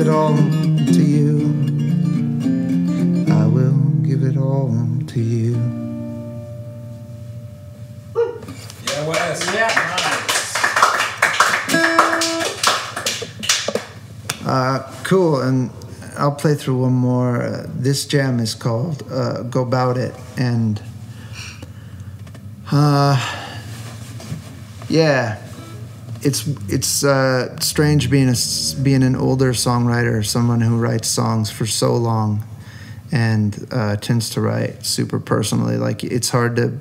[0.05, 1.37] it all to you.
[3.33, 4.69] I will give it all
[5.07, 5.55] to you.
[8.85, 9.53] Yeah, Wes.
[9.53, 9.71] Yeah.
[14.45, 15.71] Uh, cool, and
[16.17, 17.41] I'll play through one more.
[17.41, 20.79] Uh, this jam is called uh, "Go Bout It," and
[22.71, 23.17] uh,
[24.87, 25.41] yeah,
[26.25, 28.35] it's it's uh, strange being a
[28.81, 32.43] being an older songwriter, someone who writes songs for so long,
[33.11, 35.77] and uh, tends to write super personally.
[35.77, 36.79] Like it's hard to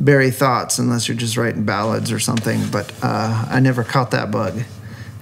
[0.00, 2.68] bury thoughts unless you're just writing ballads or something.
[2.70, 4.62] But uh, I never caught that bug,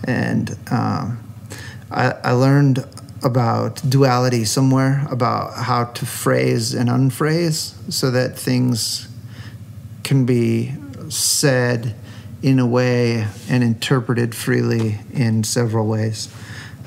[0.05, 0.57] and.
[0.70, 1.20] Um,
[1.91, 2.85] I, I learned
[3.22, 9.09] about duality somewhere, about how to phrase and unphrase so that things
[10.03, 10.75] can be
[11.09, 11.95] said
[12.45, 16.29] in a way and interpreted freely in several ways.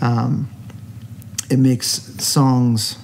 [0.02, 0.48] Um,
[1.50, 1.88] it makes
[2.24, 3.00] songs,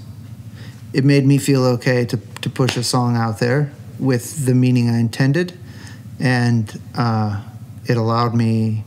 [0.94, 4.88] it made me feel okay to, to push a song out there with the meaning
[4.88, 5.58] I intended,
[6.20, 7.44] and uh,
[7.88, 8.84] it allowed me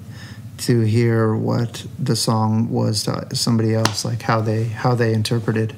[0.59, 5.75] to hear what the song was to somebody else, like how they how they interpreted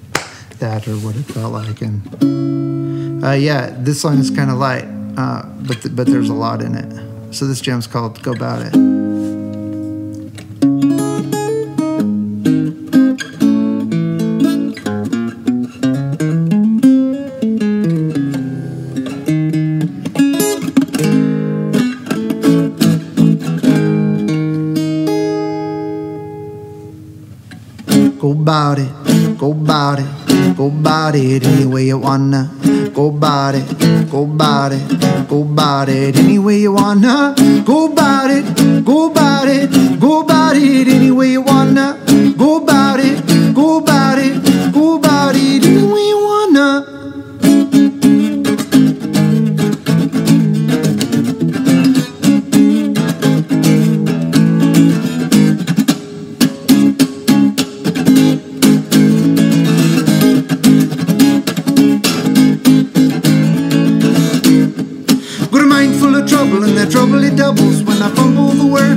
[0.59, 1.81] that or what it felt like.
[1.81, 4.85] And uh, yeah, this song is kind of light,
[5.17, 7.08] uh, but th- but there's a lot in it.
[7.31, 8.73] So this jam's called "Go Bout It."
[28.19, 32.51] Go bout it, go bout it, go bout it any way you wanna.
[32.93, 34.83] Go bout it, go bout it,
[35.29, 37.35] go bout it any way you wanna.
[37.67, 41.11] Go bout it, go bout it, go bout it any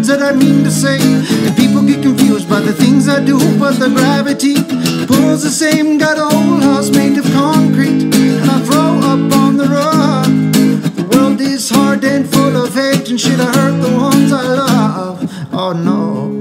[0.02, 1.00] words that I mean to say.
[1.46, 4.56] And people get confused by the things I do, but the gravity
[5.06, 5.98] pulls the same.
[5.98, 10.54] Got a whole house made of concrete, and I throw up on the rug.
[10.96, 14.44] The world is hard and full of hate, and shit, I hurt the ones I
[14.44, 15.18] love.
[15.54, 16.41] Oh no.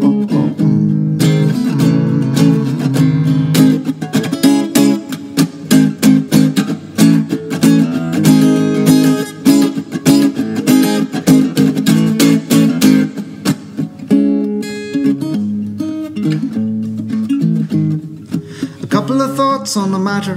[16.21, 16.23] A
[18.89, 20.35] couple of thoughts on the matter.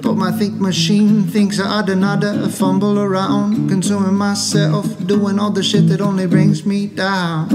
[0.00, 5.88] But my think machine thinks I'd another fumble around, consuming myself, doing all the shit
[5.88, 7.48] that only brings me down.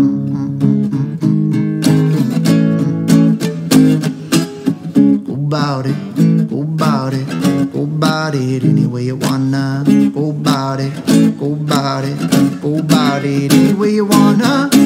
[5.25, 9.83] Go bout it, go bout it, go bout it any way you wanna.
[10.13, 10.93] Go bout it,
[11.39, 14.80] go bout it, go bout it any way you wanna.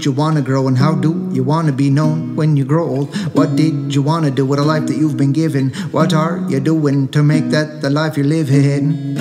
[0.00, 3.14] Did you wanna grow and how do you wanna be known when you grow old?
[3.34, 5.74] What did you wanna do with a life that you've been given?
[5.92, 9.18] What are you doing to make that the life you live in?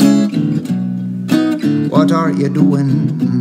[1.90, 3.39] What are you doing?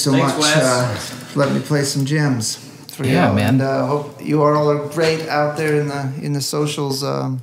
[0.00, 0.40] So Thanks, much.
[0.40, 0.56] Wes.
[0.56, 2.56] Uh, let me play some gems
[2.96, 3.34] for Yeah, you.
[3.36, 3.48] man.
[3.54, 7.02] And uh, hope you are all great out there in the in the socials.
[7.02, 7.42] Um,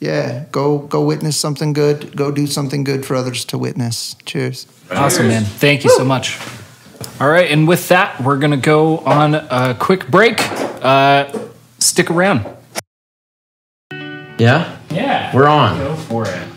[0.00, 2.16] yeah, go go witness something good.
[2.16, 4.16] Go do something good for others to witness.
[4.24, 4.66] Cheers.
[4.90, 5.44] Awesome, man.
[5.44, 6.38] Thank you so much.
[7.20, 10.38] All right, and with that, we're gonna go on a quick break.
[10.82, 11.26] Uh,
[11.78, 12.44] stick around.
[14.38, 15.78] Yeah, Yeah, we're on.
[15.78, 16.47] Go for it.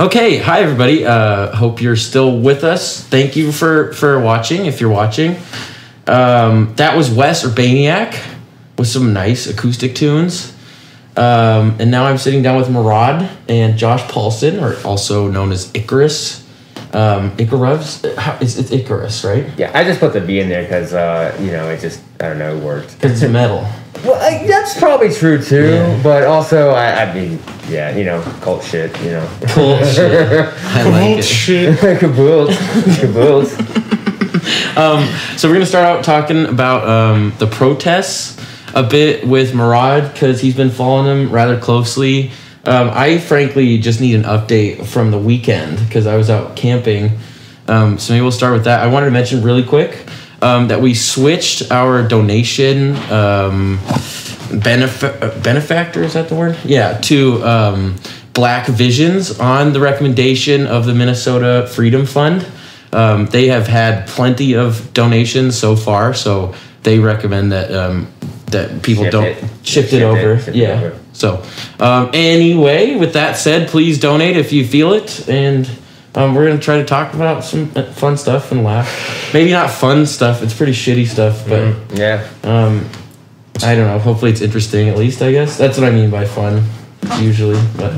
[0.00, 1.04] Okay, hi everybody.
[1.04, 3.04] Uh, hope you're still with us.
[3.04, 4.64] Thank you for for watching.
[4.64, 5.36] If you're watching,
[6.06, 8.18] um, that was Wes Urbaniak
[8.78, 10.56] with some nice acoustic tunes.
[11.18, 15.70] Um, and now I'm sitting down with Murad and Josh Paulson, or also known as
[15.74, 16.48] Icarus.
[16.94, 18.02] Um, Icarus,
[18.40, 19.50] it's, it's Icarus, right?
[19.58, 22.28] Yeah, I just put the B in there because uh, you know it just I
[22.28, 22.94] don't know worked.
[22.94, 23.68] Because it's metal.
[24.04, 26.00] Well, I, that's probably true too, Yeah.
[26.02, 27.38] but also I, I mean,
[27.68, 30.30] yeah, you know, cult shit, you know, cult shit.
[30.64, 31.78] I like it.
[32.00, 32.48] kaboot,
[33.00, 33.48] kaboot.
[35.38, 38.38] So we're gonna start out talking about um, the protests
[38.74, 42.30] a bit with Murad because he's been following them rather closely.
[42.64, 47.18] Um, I frankly just need an update from the weekend because I was out camping.
[47.68, 48.80] Um, so maybe we'll start with that.
[48.82, 50.06] I wanted to mention really quick
[50.42, 53.78] um, that we switched our donation um,
[54.50, 56.02] benef- benefactor.
[56.02, 56.58] Is that the word?
[56.64, 57.96] Yeah, to um,
[58.32, 62.46] Black Visions on the recommendation of the Minnesota Freedom Fund.
[62.92, 68.08] Um, they have had plenty of donations so far, so they recommend that um,
[68.46, 69.34] that people Shift don't it.
[69.36, 70.36] shift, it Shift it, over.
[70.36, 70.68] shift it yeah.
[70.72, 70.98] over.
[71.12, 71.44] So
[71.78, 75.66] um, anyway, with that said, please donate if you feel it, and
[76.14, 79.32] um, we're gonna try to talk about some uh, fun stuff and laugh.
[79.32, 82.88] Maybe not fun stuff; it's pretty shitty stuff, but Yeah, um,
[83.62, 83.98] I don't know.
[83.98, 84.88] Hopefully, it's interesting.
[84.88, 86.64] At least, I guess that's what I mean by fun.
[87.18, 87.94] Usually, but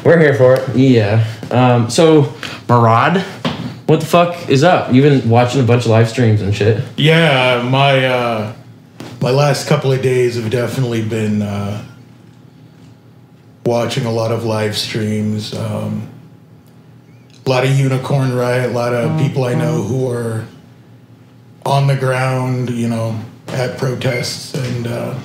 [0.04, 0.76] we're here for it.
[0.76, 1.24] yeah.
[1.50, 2.32] Um, so,
[2.68, 3.20] Murad,
[3.86, 4.92] what the fuck is up?
[4.92, 6.82] You've been watching a bunch of live streams and shit.
[6.96, 8.54] Yeah, my uh,
[9.20, 11.84] my last couple of days have definitely been uh,
[13.64, 15.54] watching a lot of live streams.
[15.54, 16.08] Um,
[17.44, 20.44] a lot of Unicorn Riot, a lot of people I know who are
[21.66, 23.18] on the ground, you know,
[23.48, 25.18] at protests, and uh,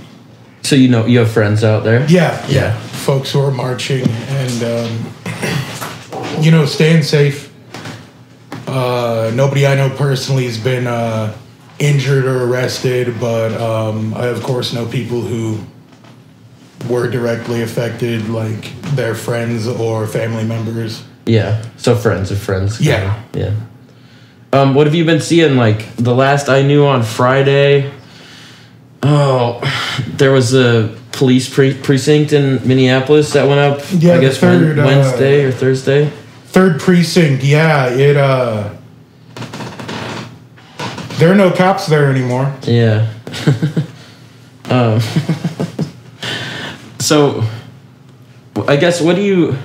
[0.64, 2.06] So you know you have friends out there.
[2.10, 7.46] yeah, yeah, folks who are marching and um, you know staying safe.
[8.68, 11.36] Uh, nobody I know personally has been uh,
[11.80, 15.60] injured or arrested, but um, I of course know people who
[16.90, 21.04] were directly affected, like their friends or family members.
[21.28, 21.64] Yeah.
[21.78, 22.82] So friends of friends.
[22.82, 23.22] Yeah.
[23.34, 23.54] Yeah.
[24.54, 25.58] Um, what have you been seeing?
[25.58, 27.92] Like the last I knew on Friday.
[29.04, 29.62] Oh,
[30.08, 33.86] there was a police pre- precinct in Minneapolis that went up.
[33.92, 36.10] Yeah, I guess third, uh, Wednesday or Thursday.
[36.46, 38.18] Third precinct, yeah, it.
[38.18, 38.74] Uh,
[41.18, 42.56] there are no cops there anymore.
[42.64, 43.12] Yeah.
[44.66, 45.00] um,
[47.00, 47.44] so,
[48.68, 49.58] I guess what do you?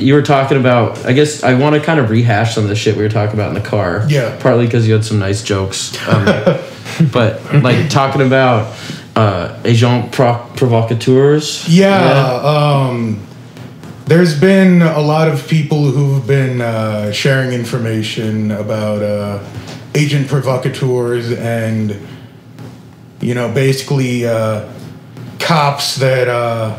[0.00, 1.04] You were talking about.
[1.04, 3.34] I guess I want to kind of rehash some of the shit we were talking
[3.34, 4.06] about in the car.
[4.08, 4.36] Yeah.
[4.40, 6.24] Partly because you had some nice jokes, um,
[7.12, 8.76] but like talking about
[9.16, 11.68] uh, agent pro- provocateurs.
[11.68, 13.20] Yeah, um,
[14.06, 19.44] there's been a lot of people who've been uh, sharing information about uh,
[19.94, 21.96] agent provocateurs and,
[23.20, 24.68] you know, basically uh,
[25.38, 26.76] cops that uh,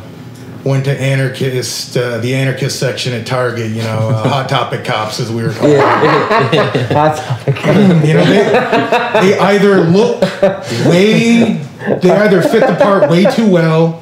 [0.63, 5.19] went to anarchist, uh, the anarchist section at Target, you know, uh, hot topic cops
[5.19, 6.87] as we were calling them.
[6.91, 7.55] Hot topic.
[8.07, 8.43] You know, they,
[9.31, 10.21] they either look
[10.87, 11.61] way,
[12.01, 13.99] they either fit the part way too well.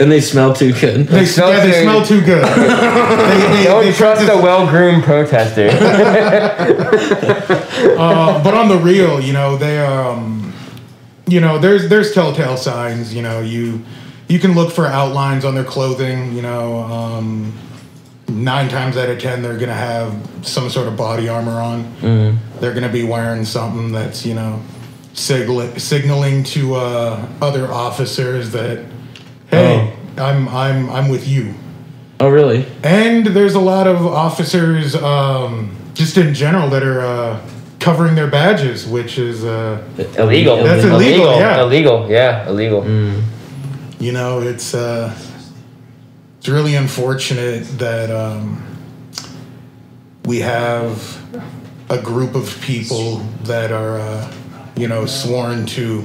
[0.00, 1.06] And they smell too good.
[1.08, 2.44] They, smell yeah, they too- smell too good.
[2.44, 5.68] They- they- Don't they trust practice- a well-groomed protester.
[7.98, 10.52] uh, but on the real, you know, they um,
[11.26, 13.14] you know, there's there's telltale signs.
[13.14, 13.84] You know, you
[14.28, 16.32] you can look for outlines on their clothing.
[16.34, 17.52] You know, um,
[18.28, 22.38] nine times out of ten, they're gonna have some sort of body armor on.
[22.60, 24.60] They're gonna be wearing something that's you know,
[25.14, 28.84] signaling signaling to uh, other officers that,
[29.50, 31.54] hey, I'm I'm I'm with you.
[32.20, 32.66] Oh, really?
[32.82, 37.40] And there's a lot of officers, um, just in general, that are uh,
[37.78, 39.80] covering their badges, which is, uh,
[40.18, 40.56] illegal.
[40.64, 41.62] That's illegal, yeah.
[41.62, 42.10] Illegal.
[42.10, 42.48] Yeah.
[42.48, 42.82] Illegal.
[44.00, 45.16] You know, it's uh,
[46.38, 48.64] it's really unfortunate that um,
[50.24, 51.18] we have
[51.90, 54.32] a group of people that are, uh,
[54.76, 56.04] you know, sworn to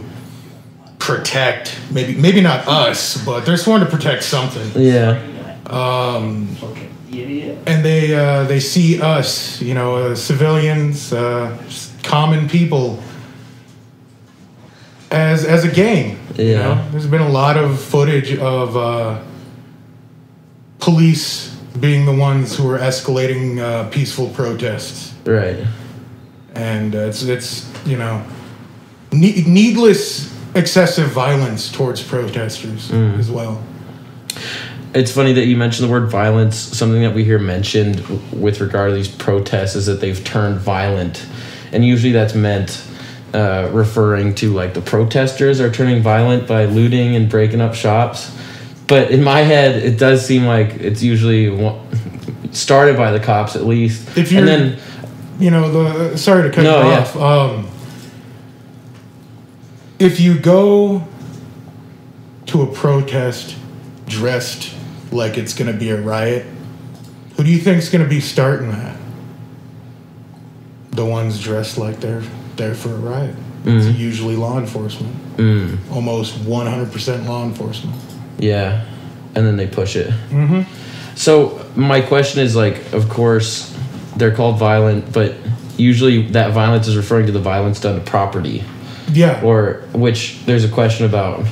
[0.97, 1.77] protect.
[1.91, 4.81] Maybe maybe not us, but they're sworn to protect something.
[4.81, 5.19] Yeah.
[5.67, 6.47] um,
[7.65, 11.55] and they uh, they see us, you know, uh, civilians, uh,
[12.01, 12.99] common people,
[15.11, 16.17] as as a game.
[16.37, 16.57] You Yeah.
[16.63, 19.19] know, there's been a lot of footage of uh,
[20.79, 25.57] police being the ones who are escalating uh, peaceful protests, Right.
[26.55, 28.21] and uh, it's it's you know,
[29.11, 33.61] ne- needless excessive violence towards protesters as well.
[34.93, 36.55] It's funny that you mentioned the word violence.
[36.55, 41.25] Something that we hear mentioned with regard to these protests is that they've turned violent,
[41.71, 42.83] and usually that's meant
[43.33, 48.35] uh, referring to like the protesters are turning violent by looting and breaking up shops.
[48.87, 51.49] But in my head, it does seem like it's usually
[52.51, 54.79] started by the cops at least, If you're- and then
[55.39, 55.71] you know
[56.09, 56.99] the sorry to cut No, you yeah.
[56.99, 57.67] off um
[59.99, 61.03] if you go
[62.45, 63.55] to a protest
[64.07, 64.73] dressed
[65.11, 66.45] like it's going to be a riot
[67.35, 68.95] who do you think's going to be starting that
[70.91, 72.23] the ones dressed like they're
[72.57, 73.35] there for a riot
[73.65, 73.97] it's Mm-hmm.
[73.99, 75.77] usually law enforcement Mm.
[75.91, 77.95] almost 100% law enforcement
[78.37, 78.83] Yeah,
[79.35, 80.09] and then they push it.
[80.29, 80.61] Mm-hmm.
[81.15, 83.75] So my question is like, of course,
[84.17, 85.33] they're called violent, but
[85.77, 88.63] usually that violence is referring to the violence done to property,
[89.11, 91.43] yeah or which there's a question about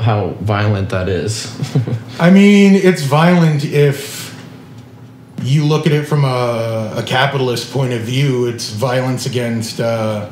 [0.00, 1.46] how violent that is.
[2.20, 4.25] I mean, it's violent if
[5.46, 8.46] you look at it from a, a capitalist point of view.
[8.46, 10.30] It's violence against uh,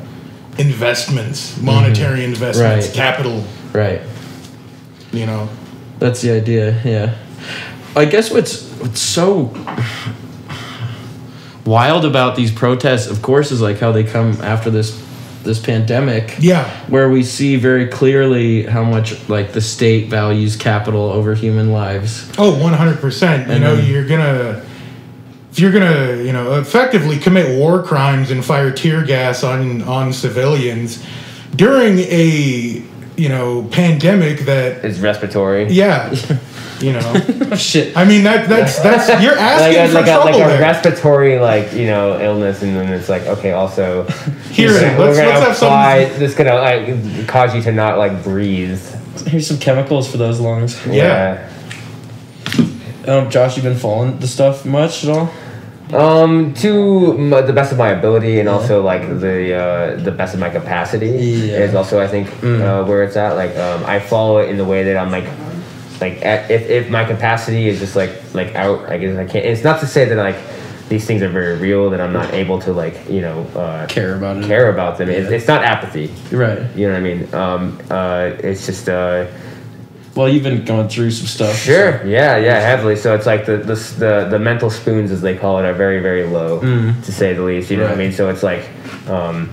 [0.58, 2.94] investments, monetary investments, Right.
[2.94, 3.44] capital.
[3.72, 4.00] right.
[5.12, 5.48] You know,
[6.00, 6.80] That's the idea.
[6.84, 7.14] Yeah.
[7.96, 9.54] I guess what's what's so
[11.64, 15.02] wild about these protests, of course, is like how they come after this
[15.44, 16.36] this pandemic.
[16.40, 21.70] yeah, where we see very clearly how much like the state values capital over human
[21.70, 22.28] lives.
[22.38, 23.46] Oh, oh, one hundred percent.
[23.46, 24.63] You And know, then- you're gonna.
[25.54, 30.12] If you're gonna, you know, effectively commit war crimes and fire tear gas on on
[30.12, 31.00] civilians
[31.54, 32.82] during a,
[33.16, 35.68] you know, pandemic that is respiratory.
[35.70, 36.12] yeah,
[36.80, 37.96] you know, Shit.
[37.96, 41.38] I mean that that's that's you're asking like for like a, trouble like a respiratory
[41.38, 44.08] like you know illness and then it's like okay also
[44.50, 48.24] Here, we're let's- gonna let's have some- this gonna like cause you to not like
[48.24, 48.82] breathe
[49.28, 50.84] Here's some chemicals for those lungs.
[50.84, 51.48] Yeah.
[53.06, 55.30] Um, Josh, you've been following the stuff much at all?
[55.92, 60.34] Um, to m- the best of my ability, and also like the uh, the best
[60.34, 61.58] of my capacity Yeah.
[61.58, 63.34] is also I think uh, where it's at.
[63.36, 65.24] Like um, I follow it in the way that I'm like
[66.00, 69.44] like at, if if my capacity is just like like out, I guess I can't.
[69.44, 70.36] It's not to say that like
[70.88, 74.16] these things are very real that I'm not able to like you know uh, Care
[74.16, 74.46] about it.
[74.46, 75.10] care about them.
[75.10, 76.10] It's, it's not apathy.
[76.34, 76.58] Right.
[76.74, 77.34] You know what I mean?
[77.34, 79.26] Um, uh, it's just uh,
[80.14, 81.56] Well, you've been going through some stuff.
[81.56, 82.06] Sure.
[82.06, 82.36] Yeah.
[82.36, 82.60] Yeah.
[82.60, 82.96] Heavily.
[82.96, 86.00] So it's like the the the, the mental spoons, as they call it, are very
[86.00, 87.70] very low, to say the least.
[87.70, 88.12] You know what I mean?
[88.12, 88.68] So it's like,
[89.08, 89.52] um,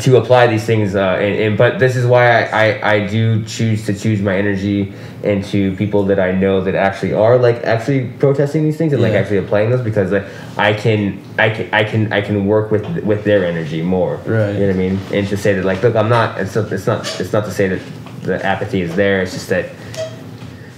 [0.00, 0.94] to apply these things.
[0.94, 4.36] Uh, and, and but this is why I, I, I do choose to choose my
[4.36, 4.92] energy
[5.22, 9.12] into people that I know that actually are like actually protesting these things and like
[9.12, 10.26] actually applying those because like
[10.58, 14.16] I can I can I can I can work with with their energy more.
[14.16, 14.52] Right.
[14.52, 14.98] You know what I mean?
[15.12, 17.52] And to say that like look I'm not it's not it's not it's not to
[17.52, 17.80] say that
[18.22, 19.22] the apathy is there.
[19.22, 19.70] It's just that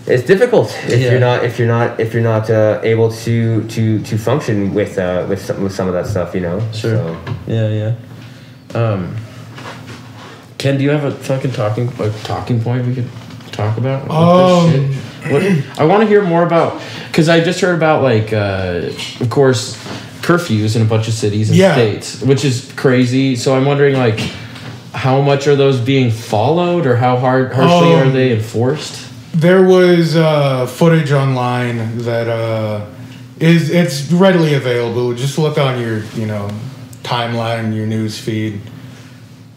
[0.07, 1.11] it's difficult if Yeah.
[1.11, 4.99] you're not if you're not if you're not uh, able to to to function with
[4.99, 6.35] uh with some with some of that stuff.
[6.35, 6.61] You know.
[6.73, 6.97] Sure.
[6.97, 7.95] So, Yeah, yeah.
[8.75, 9.17] Um,
[10.59, 13.09] Ken, do you have a fucking talking a talking point we could
[13.53, 14.03] talk about?
[14.05, 15.03] with Um, this shit?
[15.33, 18.91] What, I want to hear more about because I just heard about like, uh,
[19.21, 19.77] of course,
[20.23, 21.75] curfews in a bunch of cities and Yeah.
[21.75, 23.37] states, which is crazy.
[23.37, 24.21] So I'm wondering like,
[24.93, 29.06] how much are those being followed, or how hard harshly Um, are they enforced?
[29.37, 32.87] There was uh, footage online that uh,
[33.39, 35.12] is it's readily available.
[35.12, 36.49] Just look on your you know
[37.03, 38.62] timeline, your news feed.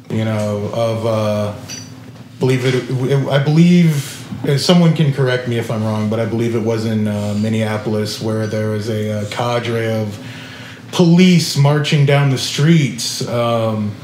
[0.09, 1.55] You know of uh,
[2.41, 2.75] believe it,
[3.09, 3.27] it.
[3.29, 6.85] I believe uh, someone can correct me if I'm wrong, but I believe it was
[6.85, 10.19] in uh, Minneapolis where there was a, uh cadre of
[10.91, 13.25] police marching down the streets.
[13.29, 13.95] Um,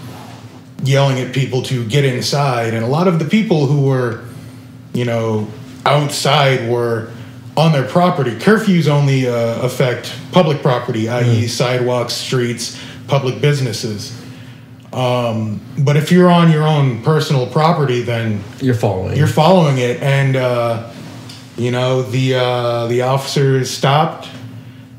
[0.84, 4.24] yelling at people to get inside and a lot of the people who were
[4.96, 5.48] you know,
[5.86, 7.10] outside were
[7.58, 8.32] on their property.
[8.32, 12.78] Curfews only uh, affect public property, i.e., sidewalks, streets,
[13.08, 14.22] public businesses.
[14.92, 19.18] Um, but if you're on your own personal property, then You're following.
[19.18, 20.92] you're following it, and uh,
[21.58, 24.30] you know the uh, the officers stopped,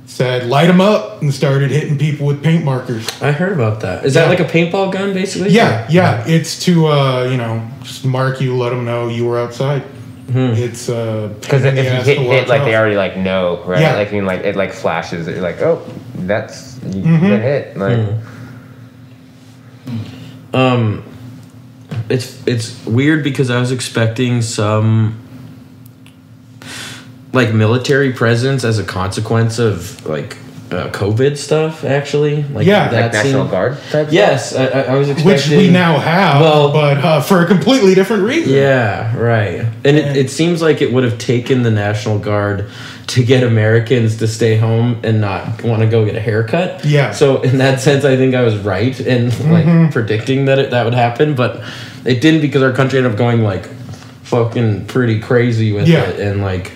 [0.04, 3.06] said light them up, and started hitting people with paint markers.
[3.22, 4.04] I heard about that.
[4.04, 5.50] Is that like a paintball gun, basically?
[5.50, 6.24] Yeah, yeah.
[6.26, 9.82] It's to uh, you know just mark you, let them know you were outside.
[10.28, 13.62] It's uh Because pain in if you hit, hit watch like they already like know,
[13.64, 13.80] right?
[13.80, 13.94] Yeah.
[13.94, 15.26] Like I mean, like it like flashes.
[15.28, 15.82] You're like, oh,
[16.14, 17.20] that's you Mhm.
[17.20, 17.76] been hit.
[17.76, 17.98] Like,
[20.52, 21.02] Um,
[22.08, 25.16] it's it's weird because I was expecting some
[27.32, 30.36] like military presence as a consequence of like
[30.70, 31.84] uh, COVID stuff.
[31.84, 32.90] Actually, like Yeah.
[32.90, 34.08] like National seemed- Guard type.
[34.10, 37.94] Yes, I, I I was which we now have, Well- but uh, for a completely
[37.94, 38.52] different reason.
[38.54, 39.60] Yeah, right.
[39.84, 42.68] And it, it seems like it would have taken the National Guard
[43.08, 46.84] to get Americans to stay home and not want to go get a haircut.
[46.84, 47.12] Yeah.
[47.12, 50.84] So in that sense, I think I was right in like predicting that it, that
[50.84, 51.62] would happen, but
[52.04, 53.66] it didn't because our country ended up going like
[54.24, 56.02] fucking pretty crazy with Yeah.
[56.02, 56.72] it and like.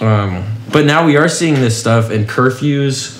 [0.00, 3.16] Um, but now we are seeing this stuff and curfews.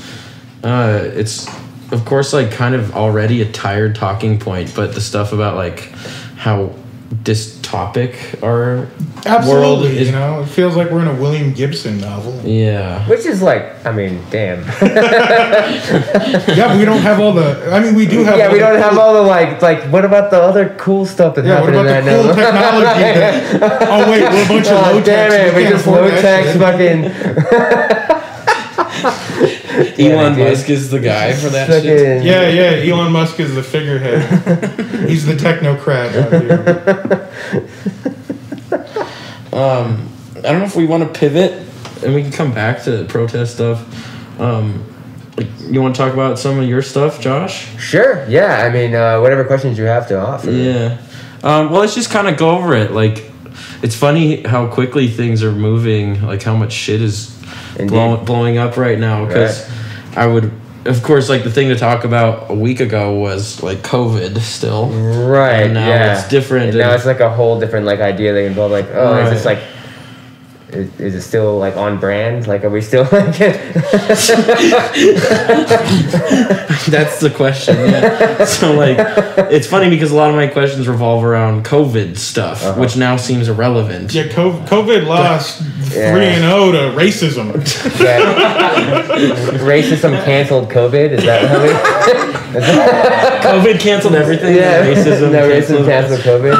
[0.63, 1.49] Uh, it's
[1.93, 5.91] of course like kind of already a tired talking point, but the stuff about like
[6.37, 6.75] how
[7.11, 8.87] dystopic our
[9.49, 10.07] world is.
[10.09, 12.39] you know, it feels like we're in a William Gibson novel.
[12.45, 13.07] Yeah.
[13.09, 14.61] Which is like, I mean, damn.
[16.57, 17.71] yeah, we don't have all the.
[17.73, 18.37] I mean, we do have.
[18.37, 19.85] yeah, all we the don't have cool- all the like, like.
[19.85, 22.35] What about the other cool stuff that Yeah, what happened about in the that?
[22.35, 22.81] cool novel?
[22.83, 23.19] technology?
[23.59, 25.49] that, oh wait, we're a bunch of Oh, low damn tech.
[25.49, 25.57] it!
[25.57, 28.19] We just low tech fucking.
[29.99, 30.49] Elon dude.
[30.49, 32.25] Musk is the guy for that shit.
[32.25, 32.93] Yeah, yeah.
[32.93, 34.23] Elon Musk is the figurehead.
[35.09, 37.65] He's the technocrat out here.
[39.51, 41.67] Um, I don't know if we want to pivot
[42.05, 43.81] and we can come back to protest stuff.
[44.39, 44.85] Um,
[45.37, 47.67] like, you want to talk about some of your stuff, Josh?
[47.81, 48.25] Sure.
[48.29, 48.63] Yeah.
[48.63, 50.53] I mean, uh, whatever questions you have to offer.
[50.53, 50.99] Yeah.
[51.43, 52.93] Um, well, let's just kind of go over it.
[52.93, 53.33] Like,
[53.83, 56.23] it's funny how quickly things are moving.
[56.23, 57.38] Like how much shit is Indeed.
[57.87, 59.27] Blow, blowing up right now.
[59.27, 59.71] Because
[60.17, 60.51] I would,
[60.85, 64.89] of course, like the thing to talk about a week ago was like COVID still.
[64.89, 65.65] Right.
[65.65, 66.19] And now yeah.
[66.19, 66.71] it's different.
[66.71, 69.45] And now it's like a whole different like idea that involve like, oh, is this
[69.45, 69.61] like.
[70.71, 72.47] Is, is it still like on brand?
[72.47, 73.39] Like, are we still like?
[76.89, 77.77] That's the question.
[77.77, 78.45] Yeah.
[78.45, 78.97] so like,
[79.51, 82.79] it's funny because a lot of my questions revolve around COVID stuff, Uh-huh.
[82.81, 84.13] which now seems irrelevant.
[84.15, 86.13] Yeah, COVID lost Yeah.
[86.13, 87.55] three and zero to racism.
[87.99, 89.03] Yeah.
[89.59, 91.11] Racism canceled COVID.
[91.13, 91.69] Is that how we?
[93.63, 94.55] COVID canceled everything.
[94.57, 94.83] Yeah.
[94.83, 95.33] Racism.
[95.33, 96.55] no, racism canceled- canceled COVID.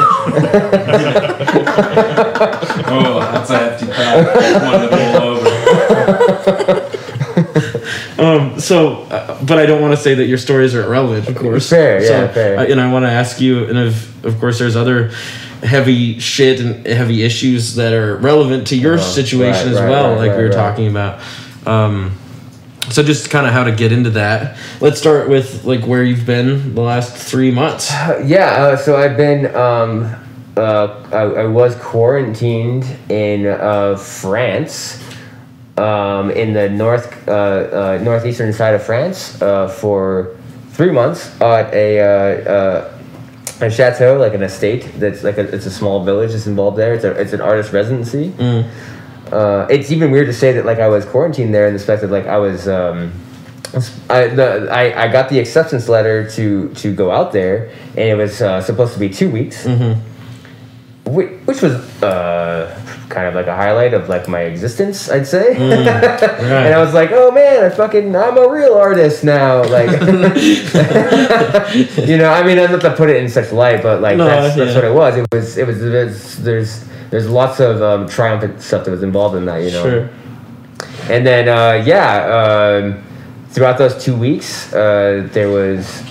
[2.91, 4.63] Oh, that's a hefty thought.
[4.63, 6.85] One to pull over.
[8.19, 11.37] Um, so, uh, but I don't want to say that your stories are irrelevant, of
[11.37, 11.69] course.
[11.69, 12.57] Fair, so, yeah, fair.
[12.59, 15.11] uh, and I want to ask you, and of, of course, there's other
[15.63, 19.03] heavy shit and heavy issues that are relevant to your Uh-huh.
[19.03, 20.53] situation Right, as right, well, right, like we were right.
[20.53, 21.21] talking about.
[21.65, 22.11] Um,
[22.89, 24.57] so just kind of how to get into that.
[24.81, 27.89] Let's start with like where you've been the last three months.
[28.25, 30.13] Yeah, uh, so I've been, um,
[30.59, 35.01] uh, I, I was quarantined in uh, France,
[35.77, 40.35] um, in the north, uh, uh, northeastern side of France, uh, for
[40.71, 42.91] three months at a uh, uh,
[43.61, 44.83] a chateau, like an estate.
[44.97, 46.93] That's like a, it's a small village that's involved there.
[46.93, 48.33] It's a it's an artist residency.
[49.31, 52.01] Uh, it's even weird to say that like I was quarantined there in the fact
[52.01, 52.67] that like I was.
[52.67, 53.11] Um,
[54.09, 58.15] I, the, I, I got the acceptance letter to, to go out there, and it
[58.15, 59.97] was uh, supposed to be two weeks, which,
[61.09, 62.79] which was uh,
[63.09, 65.55] kind of like a highlight of like my existence, I'd say.
[65.55, 69.63] and I was like, oh man, I fucking I'm a real artist now.
[69.63, 69.89] Like,
[72.07, 74.25] you know, I mean, I'm not to put it in such light, but like No,
[74.25, 75.17] that's, that's what it was.
[75.17, 79.03] It was it was, it was there's there's lots of um, triumphant stuff that was
[79.03, 79.57] involved in that.
[79.57, 79.83] You know.
[79.83, 80.09] Sure.
[81.09, 83.03] And then, uh, yeah, um,
[83.49, 86.03] throughout those two weeks, uh, there was.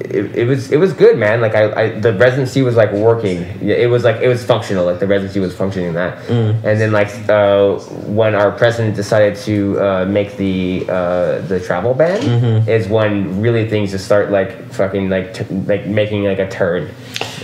[0.00, 1.40] It, it was it was good man.
[1.40, 3.42] Like I, I the residency was like working.
[3.60, 4.84] Yeah, it was like it was functional.
[4.86, 6.18] Like the residency was functioning that.
[6.28, 7.76] And then like uh,
[8.08, 12.22] when our president decided to uh, make the uh, the travel ban
[12.68, 16.88] is when really things just start like fucking like t- like making like a turn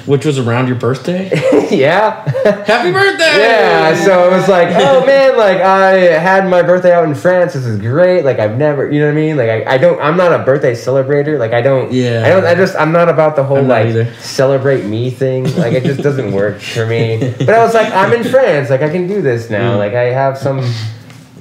[0.07, 1.31] Which was around your birthday.
[1.77, 2.23] yeah
[2.65, 3.39] Happy birthday!
[3.39, 7.55] Yeah, so it was like, oh man, like I had my birthday out in France.
[7.55, 8.25] This is great.
[8.25, 9.37] Like I've never, you know what I mean?
[9.37, 11.39] Like I, I don't, I'm not a birthday celebrator.
[11.39, 12.23] Like I don't, Yeah.
[12.25, 14.13] I don't, I just, I'm not about the whole like either.
[14.15, 15.45] celebrate me thing.
[15.57, 17.35] Like it just doesn't work for me.
[17.39, 18.71] But I was like, I'm in France.
[18.71, 19.75] Like I can do this now.
[19.75, 19.79] Mm.
[19.79, 20.63] Like I have some,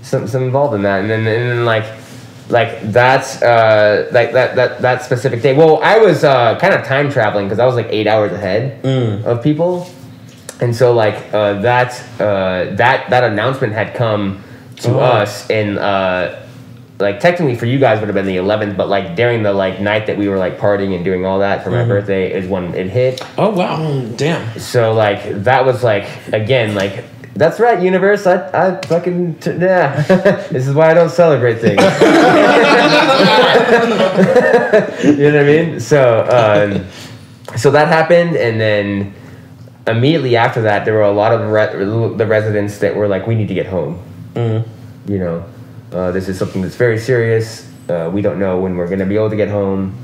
[0.01, 1.01] some, some involved in that.
[1.01, 1.85] And then, and then like.
[2.49, 5.55] Like that's uh like that that that specific day.
[5.55, 8.83] Well, I was uh kind of time traveling because I was like eight hours ahead
[8.83, 9.23] Mm.
[9.23, 9.87] of people,
[10.61, 11.91] and so like uh, that
[12.21, 14.43] uh, that that announcement had come
[14.77, 14.99] to Oh.
[14.99, 16.35] us and uh,
[16.99, 19.81] like technically for you guys would have been the 11th but like during the like
[19.81, 21.87] night that we were like partying and doing all that for my Mhm.
[21.87, 24.01] birthday is when it hit Oh wow!
[24.17, 24.59] Damn.
[24.59, 27.03] so like that was like again like
[27.35, 28.25] that's right universe.
[28.25, 30.01] I, I fucking t- yeah.
[30.51, 31.81] This is why i don't celebrate things.
[35.05, 35.79] You know what i mean?
[35.79, 36.85] So um,
[37.57, 39.13] so that happened and then
[39.87, 43.35] immediately after that there were a lot of re- the residents that were like we
[43.35, 44.01] need to get home.
[44.33, 44.67] Mm.
[45.07, 45.45] you know
[45.93, 47.71] uh, this is something that's very serious.
[47.87, 49.95] Uh, we don't know when we're going to be able to get home.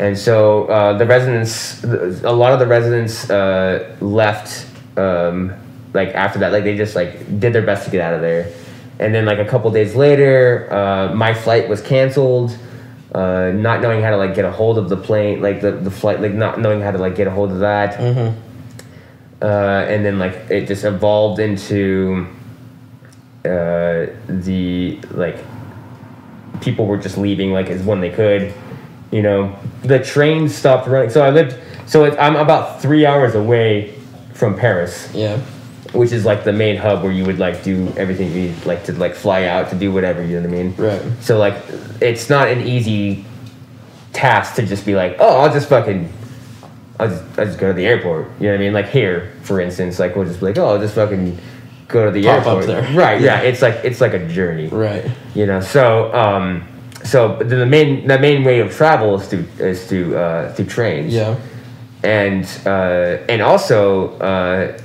[0.00, 4.66] And so uh, the residents a lot of the residents uh, left
[4.98, 5.54] um,
[5.94, 8.52] like after that like they just like did their best to get out of there.
[8.98, 12.56] And then like a couple days later uh, my flight was canceled
[13.14, 15.90] uh, not knowing how to like get a hold of the plane like the, the
[15.90, 17.98] flight like not knowing how to like get a hold of that.
[17.98, 18.38] Mm-hmm.
[19.42, 22.26] uh, and then like it just evolved into
[23.44, 25.38] uh, the like
[26.60, 28.52] people were just leaving like as when they could
[29.14, 29.56] you know?
[29.82, 31.10] The train stopped running.
[31.10, 33.94] So i lived so it, i'm about three hours away
[34.32, 35.08] from paris.
[35.14, 35.40] Yeah.
[35.94, 38.84] Which is like the main hub where you would like do everything you need, like
[38.84, 41.02] to like fly out to do whatever you know what i mean Right.
[41.20, 41.54] so like
[42.00, 43.24] it's not an easy
[44.12, 46.12] task to just be like oh i'll just fucking
[47.00, 48.28] I'll just, I'll just go to the airport.
[48.38, 48.72] You know what I mean?
[48.72, 51.36] Like here, for instance, like we'll just be like, oh, I'll just fucking
[51.88, 52.66] go to the Pop airport.
[52.68, 52.82] there.
[52.94, 53.42] Right, Yeah.
[53.42, 53.48] yeah.
[53.48, 54.68] It's like it's like a journey.
[54.68, 55.04] Right.
[55.34, 56.62] You know, so um,
[57.02, 61.12] so the main the main way of travel is through is through uh, through trains.
[61.12, 61.36] Yeah.
[62.04, 64.78] And uh, and also uh,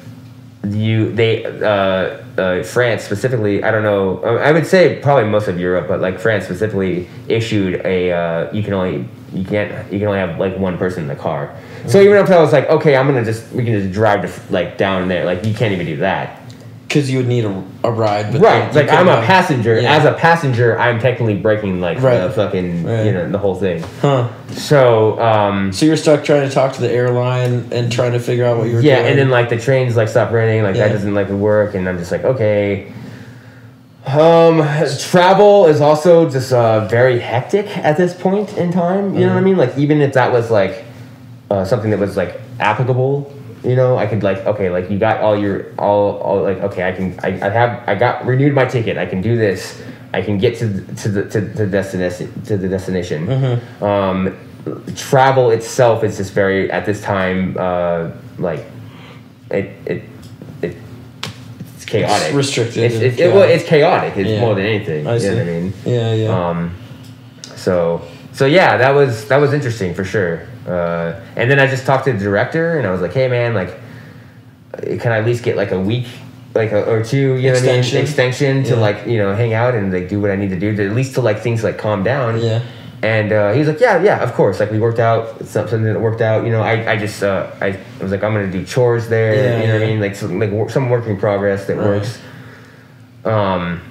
[0.67, 3.63] you they uh, uh, France specifically.
[3.63, 4.21] I don't know.
[4.23, 8.61] I would say probably most of Europe, but like France specifically issued a uh, you
[8.63, 11.55] can only you can't you can only have like one person in the car.
[11.87, 14.53] So even if I was like, okay, I'm gonna just we can just drive to
[14.53, 16.38] like down there, like you can't even do that.
[16.89, 18.31] Because you would need a, a ride.
[18.33, 19.79] But right, like I'm a passenger.
[19.79, 19.95] Yeah.
[19.95, 22.17] As a passenger, I'm technically breaking like Right.
[22.19, 23.05] the fucking Right.
[23.05, 23.83] you know the whole thing.
[24.01, 24.27] Huh.
[24.49, 28.43] So um, So you're stuck trying to talk to the airline and trying to figure
[28.43, 28.81] out what you're.
[28.81, 29.07] yeah, doing.
[29.11, 30.87] and then like the trains like stop running, like Yeah.
[30.87, 32.91] that doesn't like work, and I'm just like okay.
[34.07, 34.63] Um,
[34.99, 39.13] travel is also just uh, very hectic at this point in time.
[39.13, 39.57] You know what I mean?
[39.57, 40.85] Like even if that was like
[41.51, 43.31] uh, something that was like applicable,
[43.63, 46.87] you know, I could like okay, like you got all your all all like okay,
[46.87, 48.97] I can I, I have I got renewed my ticket.
[48.97, 49.81] I can do this.
[50.13, 53.61] I can get to the- to the to the destination to the destination.
[53.81, 54.35] Um,
[54.95, 58.65] travel itself is just very at this time uh, like
[59.51, 60.03] it it
[60.61, 60.75] it
[61.75, 62.27] it's chaotic.
[62.27, 64.15] It's restricted It's, it's, it, well, it's chaotic.
[64.17, 64.41] It's Yeah.
[64.41, 65.07] more than anything.
[65.07, 65.27] I you see.
[65.29, 65.73] know what I mean?
[65.85, 66.49] Yeah, yeah.
[66.49, 66.75] Um,
[67.55, 68.01] so
[68.33, 70.47] so yeah, that was that was interesting for sure.
[70.69, 73.53] Uh, and then I just talked to the director, and I was like, "Hey, man,
[73.55, 73.69] like,
[74.75, 76.05] uh, can I at least get like a week,
[76.53, 77.95] like a, or two, you know what I Extension?
[77.95, 78.79] mean, extension to Yeah.
[78.81, 80.93] like you know hang out and like do what I need to do to at
[80.95, 82.61] least to like things like calm down." Yeah.
[83.01, 84.59] And uh, he was like, "Yeah, yeah, of course.
[84.59, 86.43] Like we worked out something that worked out.
[86.45, 89.33] You know, I, I just uh, I was like, I'm gonna do chores there.
[89.35, 89.99] Yeah, you know what I mean?
[90.01, 91.85] Like some like some work in progress that Right.
[91.87, 92.19] works."
[93.25, 93.81] Um.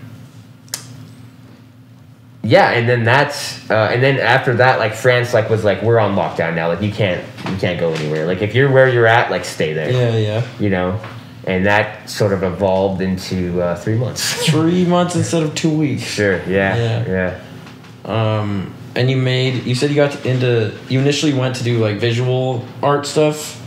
[2.48, 5.98] Yeah, and then that's uh, and then after that, like France, like was like we're
[5.98, 6.68] on lockdown now.
[6.68, 8.24] Like you can't you can't go anywhere.
[8.24, 9.90] Like if you're where you're at, like stay there.
[9.90, 10.46] Yeah, yeah.
[10.58, 10.98] You know,
[11.46, 14.46] and that sort of evolved into uh, three months.
[14.50, 16.02] Three months instead of two weeks.
[16.02, 16.38] Sure.
[16.48, 17.04] Yeah.
[17.06, 17.40] Yeah.
[18.06, 18.40] Yeah.
[18.40, 19.64] Um, and you made.
[19.64, 20.74] You said you got into.
[20.88, 23.57] You initially went to do like visual art stuff.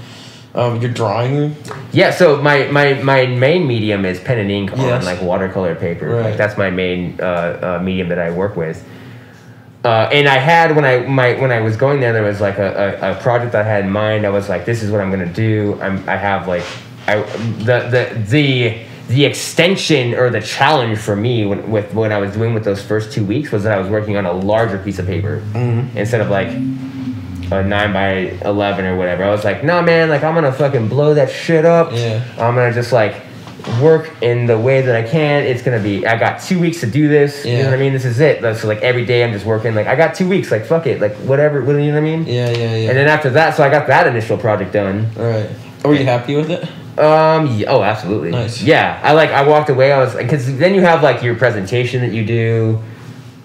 [0.53, 1.55] Um, you're drawing.
[1.93, 4.99] Yeah, so my, my, my main medium is pen and ink Yes.
[4.99, 6.07] on like watercolor paper.
[6.09, 6.25] Right.
[6.25, 8.85] Like that's my main uh, uh, medium that I work with.
[9.83, 12.59] Uh, and I had when I my when I was going there, there was like
[12.59, 14.27] a, a, a project I had in mind.
[14.27, 15.79] I was like, this is what I'm gonna do.
[15.81, 16.63] I'm I have like
[17.07, 17.15] I
[17.63, 22.31] the the the the extension or the challenge for me when, with what I was
[22.33, 24.99] doing with those first two weeks was that I was working on a larger piece
[24.99, 25.41] of paper
[25.95, 26.49] instead of like
[27.51, 29.23] a nine by eleven or whatever.
[29.23, 31.91] I was like, nah, man, like I'm gonna fucking blow that shit up.
[31.91, 32.23] Yeah.
[32.33, 33.15] I'm gonna just like
[33.81, 35.43] work in the way that I can.
[35.43, 36.05] It's gonna be.
[36.07, 37.45] I got two weeks to do this.
[37.45, 37.51] Yeah.
[37.51, 37.93] You know what I mean?
[37.93, 38.41] This is it.
[38.57, 39.75] So like every day I'm just working.
[39.75, 40.51] Like I got two weeks.
[40.51, 41.01] Like fuck it.
[41.01, 41.63] Like whatever.
[41.63, 42.25] What you know what I mean?
[42.25, 42.89] Yeah, yeah, yeah.
[42.89, 45.09] And then after that, so I got that initial project done.
[45.17, 45.49] All right.
[45.83, 46.63] Were you happy with it?
[46.99, 47.47] Um.
[47.57, 48.31] yeah, oh, absolutely.
[48.31, 48.61] Nice.
[48.61, 48.99] Yeah.
[49.03, 49.31] I like.
[49.31, 49.91] I walked away.
[49.91, 52.81] I was because then you have like your presentation that you do.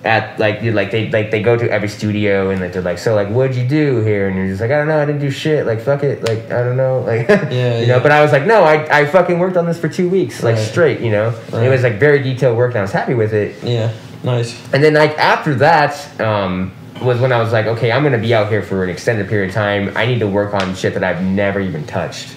[0.06, 2.98] At like you like they like they go to every studio and like they're like
[2.98, 5.20] so like what'd you do here and you're just like I don't know I didn't
[5.20, 8.22] do shit like fuck it like I don't know like Yeah, you know but I
[8.22, 10.64] was like no I, I fucking worked on this for two weeks like Right.
[10.64, 13.34] straight you know And it was like very detailed work and I was happy with
[13.34, 13.92] it Yeah.
[14.22, 14.54] Nice.
[14.72, 16.72] and then like after that um,
[17.02, 19.48] was when I was like, okay, I'm gonna be out here for an extended period
[19.50, 19.92] of time.
[19.96, 22.34] I need to work on shit that I've never even touched,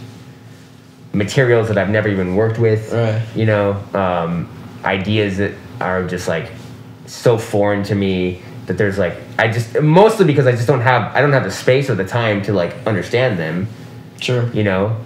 [1.14, 2.91] materials that I've never even worked with.
[2.91, 3.22] Right.
[3.36, 4.50] You know, um,
[4.84, 6.52] ideas that are just like
[7.10, 11.14] so foreign to me that there's like I just mostly because I just don't have
[11.15, 13.68] I don't have the space or the time to like understand them.
[14.19, 14.48] Sure.
[14.53, 14.98] You know.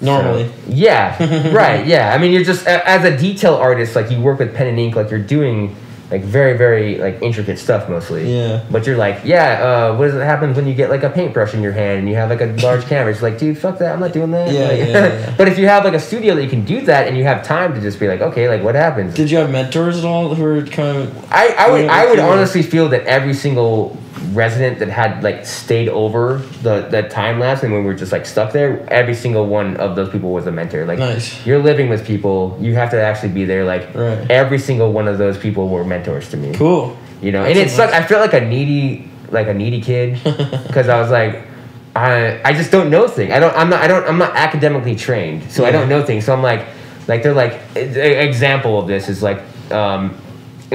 [0.00, 0.48] Normally.
[0.48, 1.52] So- yeah.
[1.54, 1.86] right.
[1.86, 2.12] Yeah.
[2.12, 4.96] I mean, you're just as a detail artist, like you work with pen and ink,
[4.96, 5.76] like you're doing
[6.10, 8.32] like very very like intricate stuff mostly.
[8.32, 8.64] Yeah.
[8.70, 9.62] But you're like, yeah.
[9.90, 12.08] Uh, what does it happen when you get like a paintbrush in your hand and
[12.08, 13.22] you have like a large canvas?
[13.22, 13.92] Like, dude, fuck that.
[13.92, 14.52] I'm not doing that.
[14.52, 14.86] Yeah, Like- yeah,
[15.20, 15.34] yeah.
[15.36, 17.42] but if you have like a studio that you can do that and you have
[17.44, 19.14] time to just be like, okay, like what happens?
[19.14, 21.32] Did you have mentors at all who were kind of?
[21.32, 23.96] I, I would I would honestly feel that every single
[24.36, 28.12] resident that had like stayed over the, the time lapse and when we were just
[28.12, 30.84] like stuck there, every single one of those people was a mentor.
[30.84, 31.44] Like Nice.
[31.46, 33.64] you're living with people, you have to actually be there.
[33.64, 34.30] Like Right.
[34.30, 36.54] every single one of those people were mentors to me.
[36.54, 36.96] Cool.
[37.22, 37.94] You know, and That's it sucked.
[37.94, 40.22] I felt like a needy like a needy kid
[40.68, 41.42] because I was like.
[41.96, 43.32] I, I just don't know things.
[43.32, 43.56] I don't.
[43.56, 43.80] I'm not.
[43.80, 44.06] I don't.
[44.06, 46.26] I'm not academically trained, so I don't know things.
[46.26, 46.66] So I'm like,
[47.08, 47.54] like they're like.
[47.74, 47.96] An
[48.28, 49.40] example of this is like,
[49.72, 50.14] um,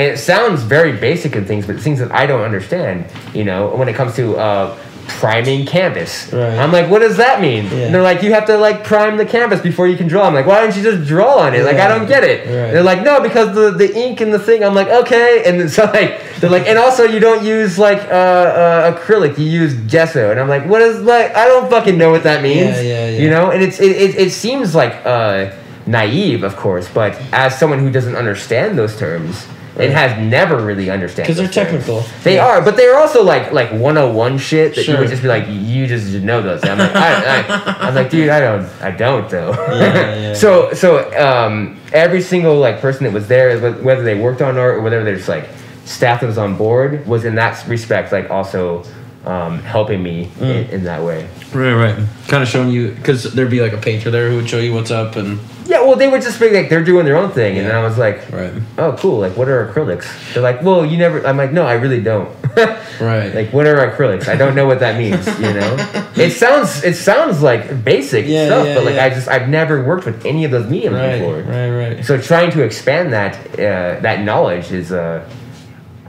[0.02, 3.06] and it sounds very basic in things, but things that I don't understand.
[3.34, 6.58] You know, when it comes to uh, priming canvas, Right.
[6.58, 7.66] I'm like, what does that mean?
[7.66, 7.86] Yeah.
[7.86, 10.24] And they're like, you have to like prime the canvas before you can draw.
[10.26, 11.64] I'm like, why don't you just draw on it?
[11.64, 12.40] Like, I don't get it.
[12.48, 12.72] Right.
[12.72, 14.64] They're like, no, because the the ink and the thing.
[14.64, 15.44] I'm like, okay.
[15.46, 19.38] And so like, they're like, and also you don't use like uh, uh, acrylic.
[19.38, 20.32] You use gesso.
[20.32, 21.36] And I'm like, what is like?
[21.36, 22.78] I don't fucking know what that means.
[22.78, 23.20] Yeah, yeah, yeah.
[23.20, 25.52] You know, and it's it, it, it seems like uh,
[25.86, 29.46] naive, of course, but as someone who doesn't understand those terms.
[29.76, 29.86] Right.
[29.86, 31.56] And has never really understand 'Cause they're terms.
[31.86, 32.04] technical.
[32.24, 32.46] They Yeah.
[32.46, 35.88] are, but they're also like like 101 shit that you would just be like, you
[35.88, 36.62] just know those.
[36.66, 39.52] I'm like, I, I, I'm like, dude, I don't, I don't though.
[39.52, 40.34] Yeah, yeah.
[40.34, 44.76] so so um, every single like person that was there, whether they worked on art
[44.76, 45.48] or whether they're just like
[45.86, 48.84] staff that was on board, was in that respect like also
[49.26, 50.42] um, helping me Mm.
[50.44, 51.28] in, in that way.
[51.54, 51.96] Right, right.
[52.28, 54.74] Kind of showing you because there'd be like a painter there who would show you
[54.74, 55.40] what's up and.
[55.68, 57.74] Yeah, well, they would just be like they're doing their own thing, and Yeah.
[57.74, 58.52] then I was like, Right.
[58.78, 59.20] oh, cool.
[59.20, 60.06] Like, what are acrylics?
[60.34, 61.26] They're like, well, you never.
[61.26, 62.30] I'm like, no, I really don't.
[63.00, 63.34] Right.
[63.34, 64.28] Like, what are acrylics?
[64.28, 65.26] I don't know what that means.
[65.40, 65.76] You know,
[66.16, 69.06] it sounds it sounds like basic Yeah, stuff, yeah, but like yeah.
[69.06, 71.38] I just I've never worked with any of those mediums Right, before.
[71.42, 72.06] right, right.
[72.06, 75.24] So trying to expand that uh, that knowledge is uh,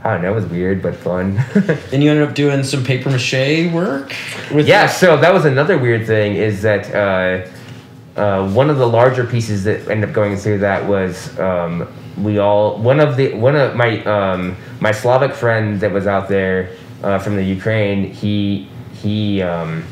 [0.03, 1.37] I don't know, it was weird but fun.
[1.93, 4.13] And you ended up doing some paper mache work.
[4.51, 8.87] With yeah, so that was another weird thing is that uh, uh, one of the
[8.87, 13.33] larger pieces that ended up going through that was um, we all one of the
[13.33, 18.11] one of my um, my Slavic friend that was out there uh, from the Ukraine.
[18.11, 19.41] He he.
[19.41, 19.83] Um,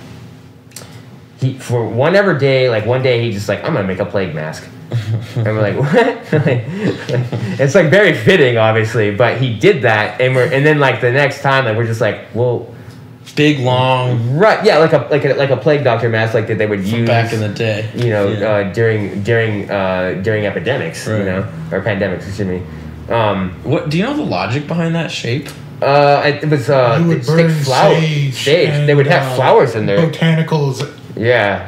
[1.41, 4.05] he for one ever day, like one day he just like I'm gonna make a
[4.05, 4.69] plague mask,
[5.35, 6.17] and we're like what?
[7.59, 11.11] it's like very fitting, obviously, but he did that, and we're and then like the
[11.11, 12.67] next time, like we're just like, well,
[13.35, 16.57] Big long right, yeah, like a like a like a plague doctor mask, like that
[16.57, 17.89] they would use back in the day.
[17.95, 18.45] you know, Yeah.
[18.49, 21.19] uh, during during uh, during epidemics, Right.
[21.19, 22.61] you know, or pandemics, excuse me.
[23.09, 25.47] Um, What do you know the logic behind that shape?
[25.81, 28.33] uh, it was uh, You would they'd stick burn flower sage.
[28.43, 28.85] sage.
[28.87, 29.99] They would have uh, flowers in there.
[30.09, 30.85] Botanicals,
[31.15, 31.67] Yeah,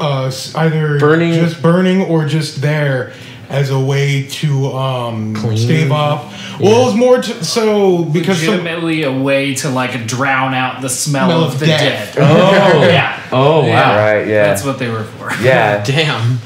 [0.00, 3.12] uh, either Burning- just burning or just there,
[3.48, 5.56] as a way to um, Clean.
[5.56, 6.60] stave off.
[6.60, 10.82] Well, it was more to, so because some, legitimately a way to like drown out
[10.82, 12.14] the smell, Smell of, of the death.
[12.14, 12.22] dead.
[12.24, 12.82] Oh.
[12.88, 13.28] yeah.
[13.32, 13.96] Oh, wow.
[13.96, 14.44] Right, yeah.
[14.44, 15.32] That's what they were for.
[15.42, 15.82] Yeah.
[15.84, 16.38] Damn.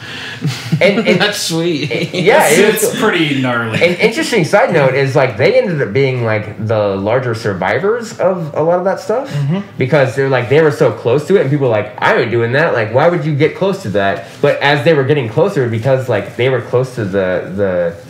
[0.85, 1.91] And, and That's sweet.
[2.15, 3.77] yeah, it's, it's pretty gnarly.
[3.83, 8.55] An interesting side note is like they ended up being like the larger survivors of
[8.55, 9.35] a lot of that stuff
[9.79, 12.31] because they're like they were so close to it and people were like I ain't
[12.31, 15.29] doing that like why would you get close to that but as they were getting
[15.29, 18.05] closer because like they were close to the the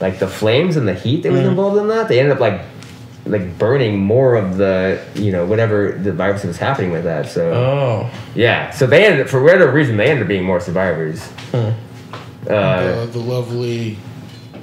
[0.00, 2.60] like the flames and the heat that was involved in that they ended up like
[3.26, 7.52] like burning more of the you know whatever the virus was happening with that so
[7.52, 8.10] Oh.
[8.34, 11.74] yeah so they ended for whatever reason they ended up being more survivors uh,
[12.48, 13.98] uh, the lovely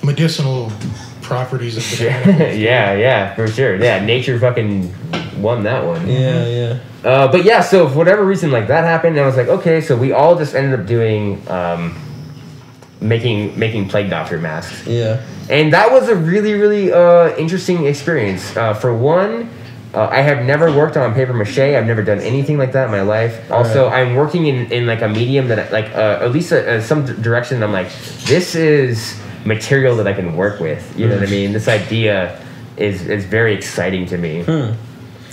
[0.04, 0.72] medicinal
[1.22, 2.06] properties of the
[2.58, 3.76] yeah, yeah, for sure.
[3.82, 4.94] Yeah, nature fucking
[5.42, 6.08] won that one.
[6.08, 6.80] Yeah, yeah.
[7.04, 9.82] Uh, but yeah, so for whatever reason, like that happened, and I was like, okay,
[9.82, 11.96] so we all just ended up doing, um,
[13.02, 15.22] making making plague doctor masks, Yeah.
[15.50, 18.56] and that was a really really uh, interesting experience.
[18.58, 19.50] Uh, for one.
[19.96, 21.58] Uh, I have never worked on paper mache.
[21.60, 23.50] I've never done anything like that in my life.
[23.50, 26.82] Also, I'm working in, in like a medium that like uh, at least uh, uh,
[26.82, 27.64] some direction.
[27.64, 27.90] I'm like,
[28.26, 30.84] this is material that I can work with.
[31.00, 31.54] You know what I mean?
[31.54, 32.38] This idea
[32.78, 34.44] is is very exciting to me.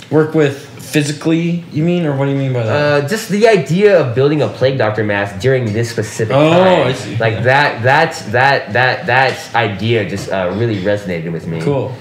[0.09, 3.03] Work with physically, you mean, or what do you mean by that?
[3.03, 6.87] Uh, just the idea of building a plague doctor mask during this specific Oh, time,
[6.87, 7.17] I see.
[7.17, 11.61] like that, that, that, that, that idea just uh, really resonated with me.
[11.61, 11.95] cool.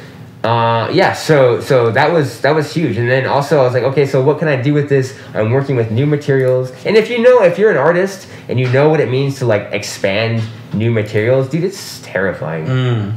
[0.44, 3.84] Uh, yeah, so so that was that was huge, and then also I was like,
[3.84, 5.16] okay, so what can I do with this?
[5.34, 8.68] I'm working with new materials, and if you know, if you're an artist and you
[8.72, 10.42] know what it means to like expand
[10.74, 12.66] new materials, dude, it's terrifying.
[12.66, 13.12] Mm.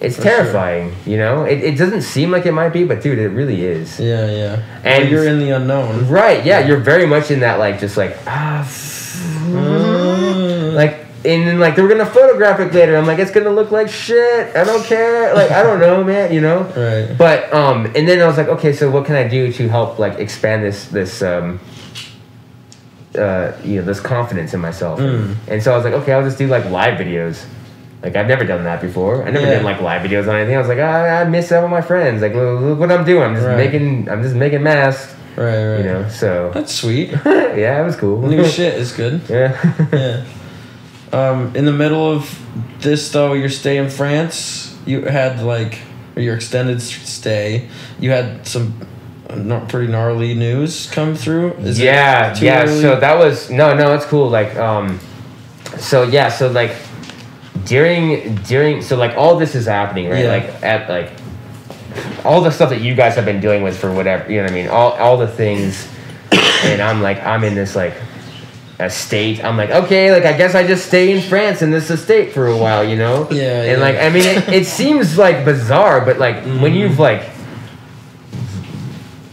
[0.00, 0.30] It's For sure.
[0.30, 1.44] terrifying, you know.
[1.44, 3.98] It, it doesn't seem like it might be, but dude, it really is.
[4.00, 4.62] Yeah, yeah.
[4.84, 6.08] And- And you're in the unknown.
[6.08, 6.44] Right?
[6.44, 9.97] Yeah, you're very much in that like just like ah, Mm.
[11.24, 12.96] And then like they were gonna photograph it later.
[12.96, 14.54] I'm like, it's gonna look like shit.
[14.56, 15.34] I don't care.
[15.34, 16.32] Like I don't know, man.
[16.32, 16.60] You know.
[16.62, 17.16] Right.
[17.18, 19.98] But um, and then I was like, okay, so what can I do to help
[19.98, 21.58] like expand this this um,
[23.16, 25.00] uh, you know, this confidence in myself?
[25.00, 25.34] Mm.
[25.48, 27.44] And so I was like, okay, I'll just do like live videos.
[28.02, 29.26] Like I've never done that before.
[29.26, 29.54] I never Yeah.
[29.56, 30.54] did like live videos on anything.
[30.54, 32.22] I was like, I miss some of my friends.
[32.22, 33.22] Like, look, look what I'm doing.
[33.24, 33.56] I'm just Right.
[33.56, 34.08] making.
[34.08, 35.14] I'm just making masks.
[35.36, 35.78] Right, right.
[35.78, 36.08] You know.
[36.08, 37.10] So That's sweet.
[37.26, 38.22] yeah, it was cool.
[38.22, 39.20] New shit is good.
[39.28, 39.56] Yeah.
[39.92, 40.24] Yeah.
[41.12, 42.38] Um, in the middle of
[42.80, 45.78] this, though, your stay in France, you had like
[46.16, 47.68] your extended stay.
[47.98, 48.74] You had some
[49.30, 51.52] uh, not pretty gnarly news come through.
[51.54, 52.64] Is yeah, yeah.
[52.64, 52.80] early?
[52.80, 53.94] So that was no, no.
[53.94, 54.28] It's cool.
[54.28, 55.00] Like, um,
[55.78, 56.72] so yeah, so like
[57.64, 60.30] during during so like all this is happening right Yeah.
[60.32, 61.12] like at like
[62.24, 64.52] all the stuff that you guys have been dealing with for whatever you know what
[64.52, 65.86] I mean all all the things
[66.32, 67.94] and I'm like I'm in this like
[68.80, 72.32] estate I'm like okay like I guess I just stay in France in this estate
[72.32, 73.28] for a while you know?
[73.30, 73.76] Yeah, and yeah.
[73.78, 76.74] like I mean it, it seems like bizarre but like when mm-hmm.
[76.74, 77.28] you've like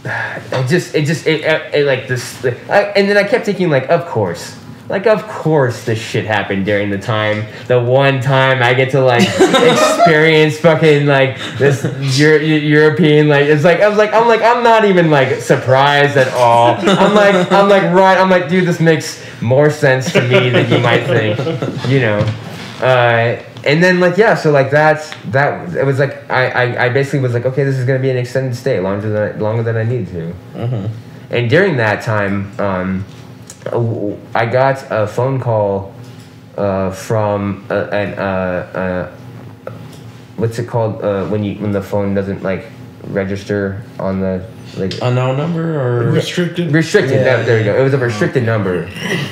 [0.04, 3.70] it just it just it, it, it like this I, and then i kept thinking
[3.70, 4.56] like of course
[4.88, 7.44] like of course this shit happened during the time.
[7.66, 11.84] The one time i get to like experience fucking like this
[12.18, 16.16] Euro- european like it's like i was like i'm like i'm not even like surprised
[16.16, 16.76] at all.
[16.78, 20.70] I'm like i'm like right i'm like dude this makes more sense to me than
[20.70, 21.38] you might think
[21.88, 22.18] you know?
[22.80, 26.88] Uh and then like yeah so like that's that it was like I, I i
[26.88, 29.62] basically was like okay this is gonna be an extended stay longer than I, longer
[29.62, 30.32] than i need to.
[31.30, 33.04] And during that time um
[34.34, 35.92] i got a phone call
[36.56, 39.12] uh from uh, an uh, uh
[40.36, 42.66] what's it called uh when you when the phone doesn't like
[43.08, 44.44] register on the
[44.76, 46.70] like unknown number or Restricted.
[46.72, 47.14] restricted.
[47.14, 47.78] Yeah, that, there you go.
[47.78, 48.82] It was a restricted number,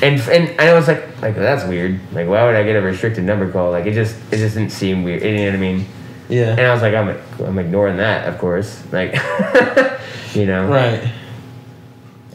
[0.00, 2.00] and and and I was like, like that's weird.
[2.12, 3.70] Like, why would I get a restricted number call?
[3.70, 5.22] Like, it just it just didn't seem weird.
[5.22, 5.86] You know what I mean?
[6.30, 6.50] yeah.
[6.52, 8.82] And I was like, I'm I'm ignoring that, of course.
[8.92, 9.12] Like,
[10.34, 10.68] you know.
[10.68, 11.12] Right.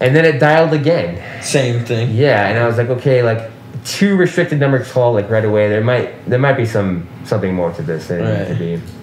[0.01, 1.41] And then it dialed again.
[1.41, 2.15] Same thing.
[2.15, 3.51] Yeah, and I was like, okay, like
[3.83, 5.69] two restricted numbers call like right away.
[5.69, 8.93] There might there might be some something more to this than it needs to be.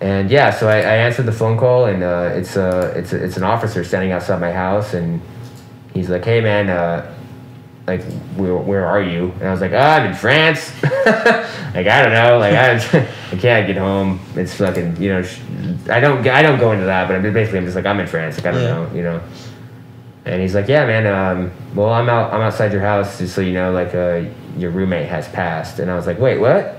[0.00, 3.36] And yeah, so I, I answered the phone call, and uh, it's a it's it's
[3.36, 5.20] an officer standing outside my house, and
[5.92, 7.14] he's like, "Hey man, uh,
[7.86, 8.02] like
[8.36, 12.12] where where are you?" And I was like, oh, "I'm in France." like I don't
[12.12, 12.74] know, like I,
[13.32, 14.20] I can't get home.
[14.36, 15.40] It's fucking you know, sh-
[15.90, 18.06] I don't I don't go into that, but I'm basically I'm just like I'm in
[18.06, 18.36] France.
[18.38, 18.68] Like I don't Yeah.
[18.68, 19.20] know, you know.
[20.26, 21.06] And he's like, "Yeah, man.
[21.06, 22.32] Um, well, I'm out.
[22.32, 23.72] I'm outside your house, just so you know.
[23.72, 24.22] Like, uh,
[24.56, 26.78] your roommate has passed." And I was like, "Wait, what?"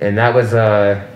[0.00, 1.06] And that was uh,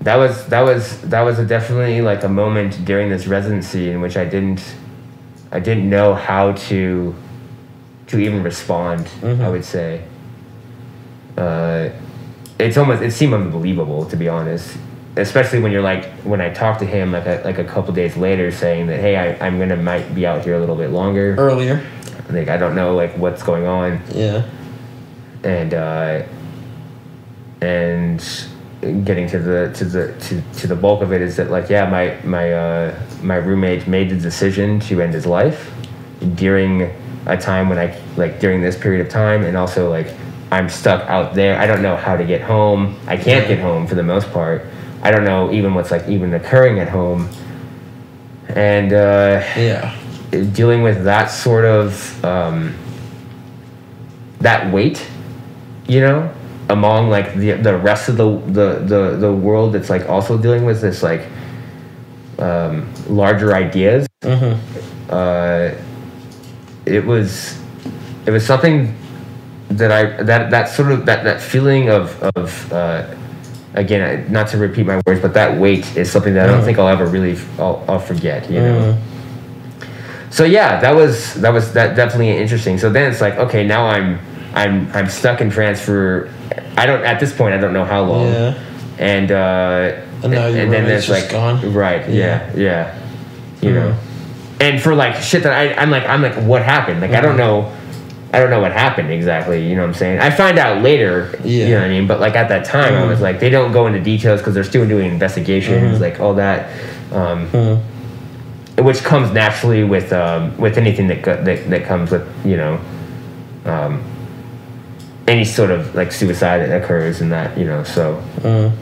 [0.00, 4.00] that was that was that was a definitely like a moment during this residency in
[4.00, 4.62] which I didn't,
[5.52, 7.14] I didn't know how to
[8.08, 9.06] to even respond.
[9.06, 9.42] Mm-hmm.
[9.42, 10.02] I would say.
[11.36, 11.90] Uh,
[12.58, 14.76] it's almost it seemed unbelievable to be honest,
[15.16, 18.16] especially when you're like when I talked to him like a, like a couple days
[18.16, 21.34] later saying that hey I, I'm gonna might be out here a little bit longer.
[21.36, 21.82] Earlier.
[22.28, 24.44] Like I don't know like what's going on Yeah.
[25.42, 26.22] and uh,
[27.60, 28.20] and
[29.04, 31.88] getting to the to the to, to the bulk of it is that like yeah
[31.88, 35.70] my my uh, my roommate made the decision to end his life
[36.34, 36.92] during
[37.26, 40.08] a time when I like during this period of time and also like
[40.50, 41.58] I'm stuck out there.
[41.58, 42.96] I don't know how to get home.
[43.06, 44.64] I can't get home for the most part.
[45.02, 47.28] I don't know even what's like even occurring at home.
[48.48, 49.94] And uh, Yeah.
[50.52, 52.74] dealing with that sort of um,
[54.40, 55.06] that weight,
[55.86, 56.32] you know,
[56.68, 60.64] among like the the rest of the the the, the world that's like also dealing
[60.64, 61.26] with this like
[62.40, 64.06] um, larger ideas.
[65.08, 65.74] Uh,
[66.86, 67.58] it was
[68.26, 68.94] it was something
[69.68, 73.06] that I that that sort of that that feeling of of uh,
[73.74, 76.64] again I- not to repeat my words, but that weight is something that I don't
[76.64, 78.50] think I'll ever really I'll, I'll forget.
[78.50, 78.98] You know
[80.32, 83.84] so yeah that was that was that definitely interesting so then it's like okay now
[83.86, 84.16] i'm
[84.54, 86.30] i'm i'm stuck in france for
[86.76, 88.54] i don't at this point i don't know how long Yeah.
[89.00, 91.72] and uh And now and then there's just like gone?
[91.72, 92.98] right yeah yeah,
[93.62, 93.74] you Mhm.
[93.74, 93.96] know
[94.60, 97.36] and for like shit that I, i'm like i'm like what happened like i don't
[97.38, 97.72] know
[98.34, 101.30] i don't know what happened exactly you know what i'm saying i find out later
[101.44, 101.64] Yeah.
[101.66, 103.08] you know what i mean but like at that time i Mhm.
[103.08, 106.00] was like they don't go into details because they're still doing investigations Mhm.
[106.00, 106.68] like all that
[107.12, 107.78] um Mhm.
[108.84, 112.78] which comes naturally with um, with anything that, that that comes with you know
[113.66, 114.00] um,
[115.28, 118.72] any sort of like suicide that occurs and that you know so Mm.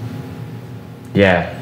[1.15, 1.59] Yeah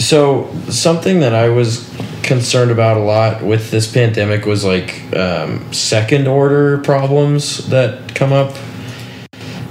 [0.00, 1.88] So something that I was
[2.22, 8.32] concerned about a lot with this pandemic was like um, second order problems that come
[8.32, 8.54] up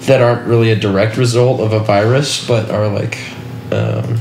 [0.02, 3.18] that aren't really a direct result of a virus, but are like
[3.72, 4.20] um,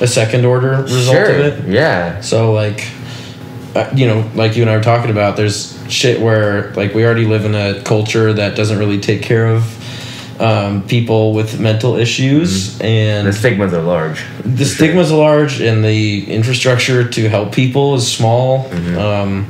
[0.00, 1.68] a second order result sure of it.
[1.68, 2.86] yeah So like,
[3.74, 7.04] uh, you know, like you and I were talking about, there's shit where like we
[7.04, 9.81] already live in a culture that doesn't really take care of
[10.40, 15.84] um, people with mental issues, and the stigmas are large the stigmas are large, and
[15.84, 18.66] the infrastructure to help people is small.
[18.98, 19.46] Um,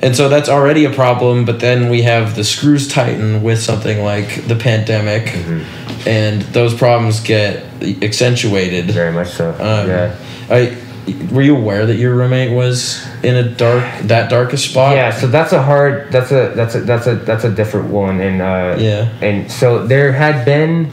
[0.00, 1.44] and so that's already a problem.
[1.44, 5.34] But then we have the screws tighten with something like the pandemic,
[6.06, 7.64] and those problems get
[8.02, 8.90] accentuated.
[8.90, 10.16] very much so Um, yeah
[10.50, 10.76] I
[11.32, 14.94] were you aware that your roommate was in a dark that darkest spot?
[14.96, 18.20] yeah so that's a hard that's a that's a that's a that's a different one
[18.20, 19.08] and uh Yeah.
[19.20, 20.90] and so there had been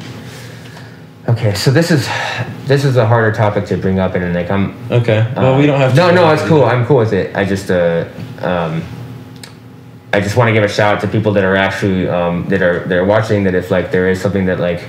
[1.30, 2.08] okay so this is
[2.68, 5.26] this is a harder topic to bring up and like i'm Okay.
[5.36, 5.92] Well, we don't have.
[5.92, 6.66] To no, no, it's cool.
[6.66, 7.34] I'm cool with it.
[7.34, 8.04] I just, uh,
[8.42, 8.84] um,
[10.12, 12.62] I just want to give a shout out to people that are actually um, that
[12.62, 13.46] are they're watching.
[13.46, 14.82] That if like there is something that like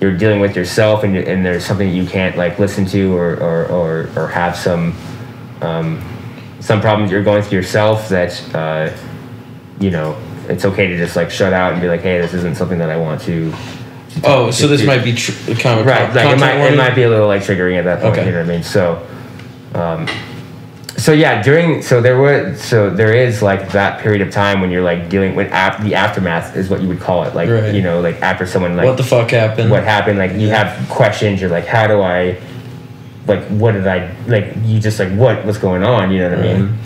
[0.00, 3.66] you're dealing with yourself and, and there's something you can't like listen to or or,
[3.66, 4.94] or, or have some
[5.60, 6.00] um,
[6.60, 8.94] some problems you're going through yourself that uh,
[9.80, 10.16] you know
[10.48, 12.90] it's okay to just like shut out and be like hey this isn't something that
[12.90, 13.52] I want to
[14.24, 16.94] Oh, so this to- might be tr- kind of right like it might, it might
[16.94, 18.26] be a little like triggering at that point Okay.
[18.26, 19.06] you know what i mean so
[19.74, 20.08] um
[20.98, 24.70] so yeah during so there was so there is like that period of time when
[24.70, 27.72] you're like dealing with af- the aftermath is what you would call it like Right.
[27.74, 29.70] you know like after someone like what the fuck happened?
[29.70, 32.36] what happened like you have questions you're like how do i
[33.28, 36.38] like what did i like you just like what what's going on you know what
[36.40, 36.78] i mean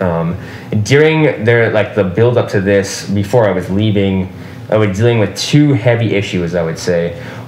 [0.00, 0.36] um,
[0.84, 4.32] during their like the build up to this before i was leaving
[4.72, 7.00] i was dealing with two heavy issues i would say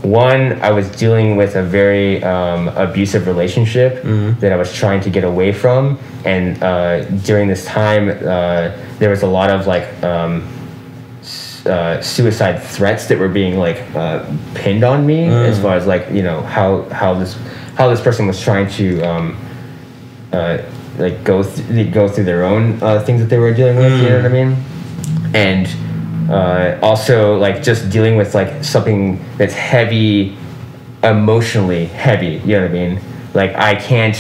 [0.02, 3.92] one i was dealing with a very um, abusive relationship
[4.40, 8.70] that i was trying to get away from and uh, during this time uh,
[9.00, 10.32] there was a lot of like um,
[11.66, 14.24] uh, suicide threats that were being like uh,
[14.54, 17.32] pinned on me as far as like you know how how this
[17.78, 19.26] how this person was trying to um,
[20.32, 20.58] uh,
[20.98, 23.92] like go th- go through their own uh, things that they were dealing with.
[24.02, 24.56] You know what I mean?
[25.34, 25.66] And
[26.30, 30.36] uh, also like just dealing with like something that's heavy,
[31.02, 32.40] emotionally heavy.
[32.44, 33.00] You know what I mean?
[33.34, 34.16] Like I can't.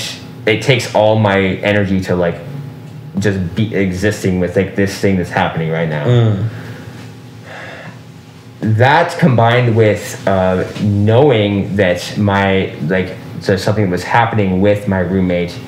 [0.46, 2.36] It takes all my energy to like
[3.18, 6.04] just be existing with like this thing that's happening right now
[8.60, 15.58] that combined with uh, knowing that my like so something was happening with my roommate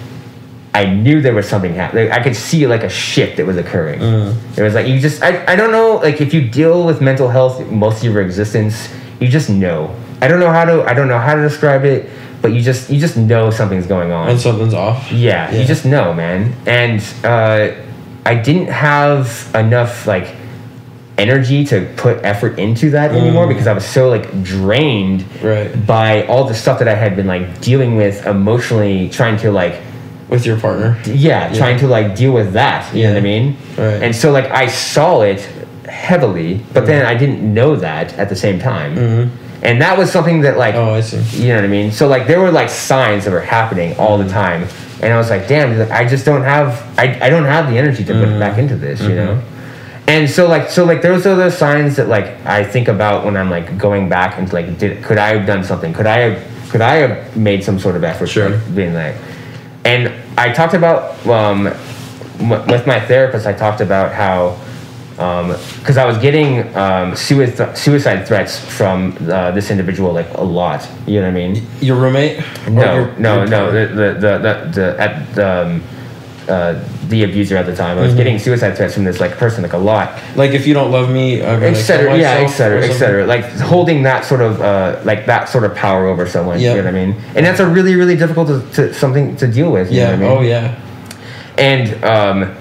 [0.81, 4.01] i knew there was something happening i could see like a shift that was occurring
[4.59, 7.28] it was like you just I, I don't know like if you deal with mental
[7.36, 7.55] health
[7.85, 8.74] most of your existence
[9.20, 9.78] you just know
[10.23, 12.01] i don't know how to i don't know how to describe it
[12.43, 14.28] but you just you just know something's going on.
[14.28, 15.11] And something's off.
[15.11, 15.59] Yeah, Yeah.
[15.59, 16.53] you just know, man.
[16.66, 17.74] And uh,
[18.32, 20.27] I didn't have enough like
[21.19, 23.48] energy to put effort into that anymore Mm.
[23.48, 25.70] because I was so like drained Right.
[25.86, 29.81] by all the stuff that I had been like dealing with emotionally, trying to like
[30.28, 30.98] With your partner.
[31.05, 31.59] yeah, Yeah.
[31.59, 32.93] trying to like deal with that.
[32.94, 33.57] You know what I mean?
[33.78, 34.03] Right.
[34.03, 35.40] And so like I saw it
[35.89, 38.97] heavily, but then I didn't know that at the same time.
[38.97, 39.65] Mm-hmm.
[39.65, 40.89] And that was something that like Mm-hmm.
[40.89, 41.43] Oh, I see.
[41.43, 41.93] you know what I mean?
[41.93, 44.28] So like there were like signs that were happening all Mm-hmm.
[44.28, 44.69] the time.
[45.03, 47.78] And I was like, damn, like, I just don't have I, I don't have the
[47.78, 48.32] energy to put Mm-hmm.
[48.36, 49.40] it back into this, you know?
[50.09, 53.36] And so like so like those are those signs that like I think about when
[53.36, 55.93] I'm like going back and like did could I have done something?
[55.93, 58.51] Could I have could I have made some sort of effort Sure.
[58.51, 59.15] like, being like
[59.87, 61.69] and I talked about um,
[62.41, 63.47] m- with my therapist.
[63.47, 64.57] I talked about how
[65.81, 70.87] because I was getting um, suicide suicide threats from uh, this individual like a lot.
[71.07, 71.67] You know what I mean?
[71.81, 72.45] Your roommate?
[72.69, 73.71] No, your- no, your no.
[73.73, 75.83] The the the, the, the at the, um,
[76.48, 77.98] uh, the abuser at the time.
[77.98, 78.16] I was Mhm.
[78.16, 81.10] getting suicide threats from this like person like a lot Like if you don't love
[81.10, 82.16] me, I'm gonna etc.
[82.16, 82.82] Yeah, etc.
[82.85, 83.27] etc.
[83.27, 86.60] Like holding that sort of uh, like that sort of power over someone.
[86.60, 86.70] Yeah.
[86.74, 87.16] You know what I mean?
[87.35, 89.90] And that's a really really difficult to, to something to deal with.
[89.90, 90.10] You Yeah.
[90.12, 90.31] I mean?
[90.31, 90.74] Oh yeah.
[91.59, 92.55] and um,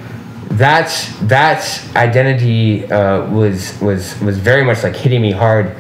[0.52, 0.90] that
[1.24, 1.62] that
[1.96, 5.76] identity uh, was was was very much like hitting me hard,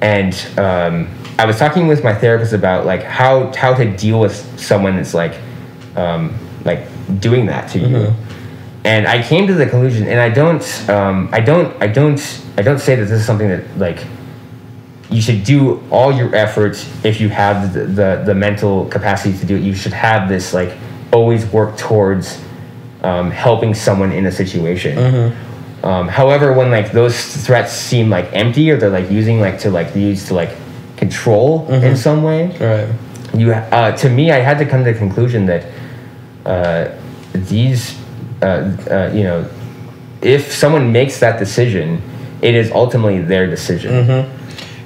[0.00, 1.08] and um,
[1.38, 5.12] I was talking with my therapist about like how how to deal with someone that's
[5.14, 5.34] like
[5.96, 6.80] um, like
[7.20, 8.14] doing that to you.
[8.84, 12.20] And I came to the conclusion, and I don't, um, I don't, I don't,
[12.56, 13.98] I don't say that this is something that like
[15.10, 19.44] you should do all your efforts if you have the, the, the mental capacity to
[19.46, 19.62] do it.
[19.62, 20.72] You should have this like
[21.12, 22.40] always work towards
[23.02, 24.96] um, helping someone in a situation.
[25.82, 27.16] Um, however, when like those
[27.46, 30.50] threats seem like empty or they're like using like to like use to like
[30.96, 32.88] control in some way, Right.
[33.38, 35.64] you uh, to me, I had to come to the conclusion that
[36.46, 36.88] uh,
[37.32, 37.98] these,
[38.42, 38.46] uh,
[38.90, 39.48] uh, you know,
[40.22, 42.00] if someone makes that decision,
[42.42, 43.92] it is ultimately their decision.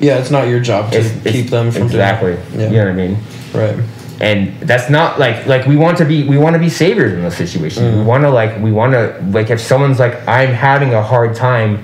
[0.01, 2.37] Yeah, it's not your job to It's- it's- keep them from exactly.
[2.53, 2.73] Doing it.
[2.73, 3.17] You know what I mean?
[3.55, 3.77] Right.
[4.23, 7.23] and that's not like like we want to be we want to be saviors in
[7.23, 7.97] those situations Mm.
[8.01, 11.35] we want to like we want to like if someone's like i'm having a hard
[11.35, 11.79] time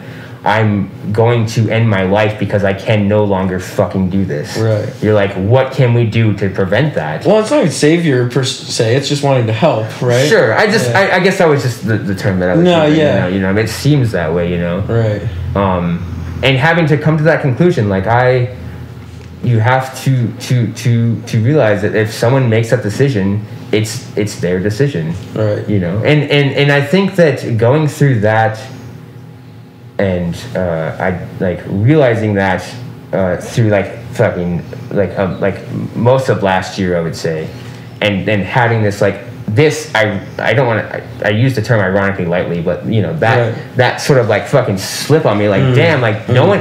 [0.46, 4.88] i'm going to end my life because i can no longer fucking do this Right.
[5.02, 8.44] you're like what can we do to prevent that Well, it's not even savior per
[8.44, 8.94] se.
[8.96, 10.28] It's just wanting to help, right?
[10.28, 11.00] sure i just Yeah.
[11.00, 13.26] I, I guess that was just the, the term that i was No, using, yeah.
[13.26, 15.22] you know, you know it seems that way you know Right.
[15.56, 15.84] um,
[16.42, 18.54] and having to come to that conclusion like i
[19.42, 24.40] you have to to to to realize that if someone makes that decision it's it's
[24.40, 25.68] their decision Right.
[25.68, 28.58] you know and and and i think that going through that
[29.98, 32.62] and uh i like realizing that
[33.12, 37.48] uh through like fucking like um, like most of last year i would say
[38.02, 41.62] and then having this like this i i don't want to I, I use the
[41.62, 43.76] term ironically lightly but you know that Right.
[43.76, 46.60] that sort of like fucking slip on me like damn like no one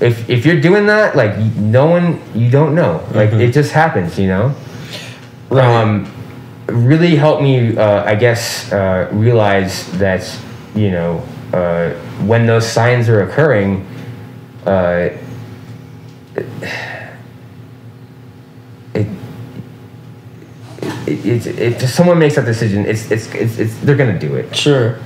[0.00, 3.00] if if you're doing that like no one you don't know.
[3.14, 4.54] Like it just happens you know?
[5.48, 5.64] Right.
[5.64, 6.10] um,
[6.66, 10.22] really helped me, uh, I guess, uh, realize that
[10.74, 11.22] you know
[11.54, 11.90] uh,
[12.26, 13.86] when those signs are occurring,
[14.66, 15.10] uh,
[16.36, 16.46] it,
[18.94, 19.06] it,
[21.06, 24.54] it, it, if someone makes that decision, it's, it's, it's, it's they're gonna do it,
[24.56, 24.98] Sure.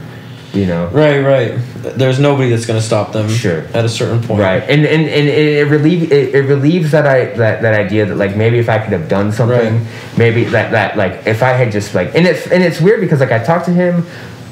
[0.53, 0.87] you know.
[0.89, 1.21] Right.
[1.21, 1.59] Right.
[1.97, 3.29] There's nobody that's going to stop them.
[3.29, 3.61] Sure.
[3.75, 4.41] At a certain point.
[4.41, 8.17] Right, and and, and it, relieve it, it relieves that I that, that idea that
[8.17, 9.87] like maybe if I could have done something, Right.
[10.19, 13.21] maybe that that like if I had just like and it's and it's weird because
[13.21, 14.05] like I talked to him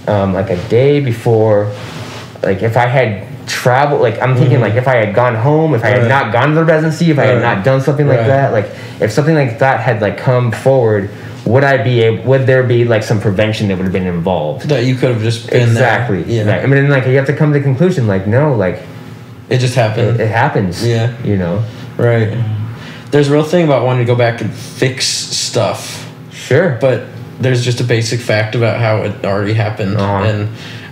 [0.07, 1.73] um, like a day before,
[2.43, 5.85] like if I had traveled, like I'm thinking like if I had gone home, if
[5.85, 6.11] I had Mm-hmm.
[6.11, 6.25] Right.
[6.25, 7.57] not gone to the residency, if I had Right.
[7.57, 8.27] not done something like Right.
[8.29, 8.67] that, like
[9.01, 11.11] if something like that had like come forward,
[11.45, 12.25] would I be able?
[12.25, 14.69] Would there be like some prevention that would have been involved?
[14.69, 16.23] That you could have just been Exactly.
[16.25, 16.45] There.
[16.47, 16.63] Yeah.
[16.63, 18.81] I mean, like you have to come to the conclusion, like no, like
[19.49, 20.21] It just it, happened.
[20.21, 20.85] it happens.
[20.85, 21.13] Yeah.
[21.23, 21.63] You know.
[21.97, 22.37] Right.
[23.13, 26.77] There's a real thing about wanting to go back and fix stuff, Sure.
[26.81, 27.05] but
[27.41, 30.25] there's just a basic fact about how it already happened, Uh-huh.
[30.25, 30.49] and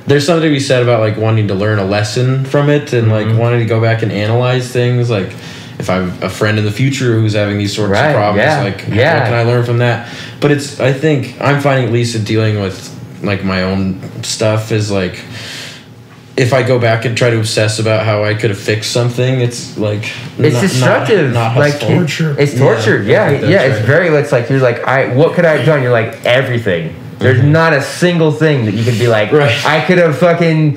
[0.07, 3.09] there's something to be said about like wanting to learn a lesson from it and
[3.09, 3.31] Mm-hmm.
[3.31, 5.09] like wanting to go back and analyze things.
[5.11, 5.33] Like
[5.79, 8.63] if I'm a friend in the future who's having these sorts Right, of problems, yeah,
[8.63, 9.19] like yeah.
[9.21, 10.13] what can I learn from that?
[10.41, 12.91] But it's I think I'm finding at least in dealing with
[13.23, 15.19] like my own stuff is like
[16.37, 19.41] if I go back and try to obsess about how I could have fixed something,
[19.41, 20.05] it's like
[20.39, 21.33] it's not- destructive.
[21.33, 22.35] not, not like Torture.
[22.39, 23.03] it's torture.
[23.03, 23.63] Yeah, Yeah, yeah.
[23.63, 23.87] It's right.
[23.87, 24.09] very.
[24.09, 25.15] It's like you're like I.
[25.15, 25.83] What could I have done?
[25.83, 26.95] You're like everything.
[27.19, 29.29] There's not a single thing that you could be like.
[29.29, 29.37] Mm-hmm.
[29.39, 29.65] Right.
[29.67, 30.77] I could have fucking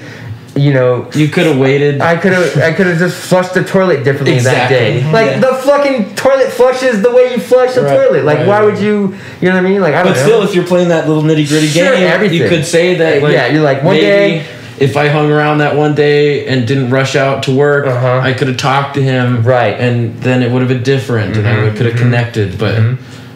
[0.56, 2.02] you know, You could have waited.
[2.02, 5.04] I could have I could have just flushed the toilet differently that day.
[5.12, 5.40] Like Yeah.
[5.40, 8.24] the fucking toilet flushes the way you flush the Right, toilet.
[8.26, 9.16] Like right, why would you?
[9.42, 9.82] You know what I mean?
[9.82, 10.26] Like I don't But know.
[10.26, 12.42] still, if you're playing that little nitty gritty Sure, game, everything.
[12.42, 13.22] you could say that.
[13.22, 14.46] Like, Yeah, you're like, one maybe day-
[14.80, 18.20] If I hung around that one day and didn't rush out to work, Uh-huh.
[18.24, 19.80] I could have talked to him, Right.
[19.80, 22.58] And then it would have been different, and I could have connected.
[22.60, 22.80] But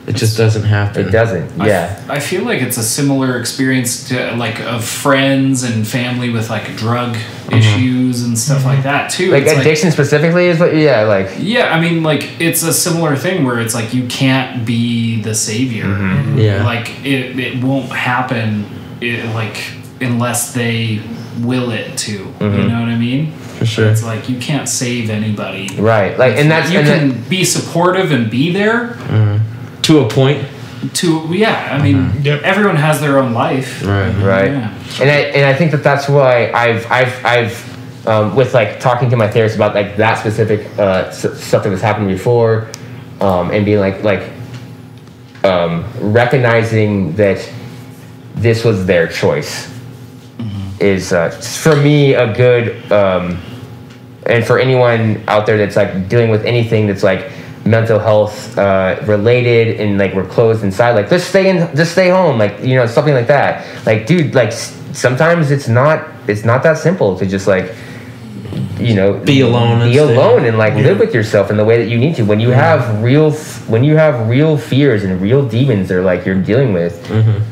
[0.08, 1.08] it just doesn't happen.
[1.08, 1.50] it doesn't.
[1.58, 2.00] Yeah.
[2.10, 6.76] I feel like it's a similar experience to like of friends and family with like
[6.76, 7.16] drug
[7.52, 9.32] issues and stuff like that too.
[9.32, 10.76] Like It's addiction specifically is what.
[10.76, 11.04] Yeah.
[11.04, 11.30] Like.
[11.40, 15.34] yeah, I mean, like it's a similar thing where it's like you can't be the
[15.36, 15.86] savior.
[15.86, 16.38] Mm-hmm.
[16.40, 16.64] Yeah.
[16.66, 18.66] Like it, it won't happen.
[19.02, 19.58] It, like
[20.02, 21.02] unless they
[21.40, 22.20] will it to.
[22.26, 22.44] Mm-hmm.
[22.44, 23.32] You know what I mean?
[23.32, 23.90] For sure.
[23.90, 25.70] It's like you can't save anybody.
[25.78, 26.18] Right.
[26.18, 28.98] Like and that's you and can that- be supportive and be there
[29.84, 30.46] To a point.
[30.96, 31.70] to yeah.
[31.78, 32.42] I mean, Yep.
[32.44, 33.84] everyone has their own life.
[33.86, 34.12] Right.
[34.24, 34.74] right Yeah.
[35.00, 39.10] and I, and I think that that's why I've I've I've um, with like talking
[39.12, 42.68] to my therapist about like that specific uh, s- stuff that was happening before
[43.22, 44.24] um, and being like like
[45.44, 47.48] um, recognizing that
[48.36, 49.68] this was their choice
[50.82, 53.40] is uh, for me a good um,
[54.26, 57.32] and for anyone out there that's like dealing with anything that's like
[57.66, 62.10] mental health uh, related and like we're closed inside like just stay in just stay
[62.10, 63.86] home like you know something like that.
[63.86, 67.74] Like dude like sometimes it's not it's not that simple to just like
[68.82, 71.90] you know Be alone be alone and like live with yourself in the way that
[71.90, 73.32] you need to when you have real
[73.68, 76.94] when you have real fears and real demons that are like you're dealing with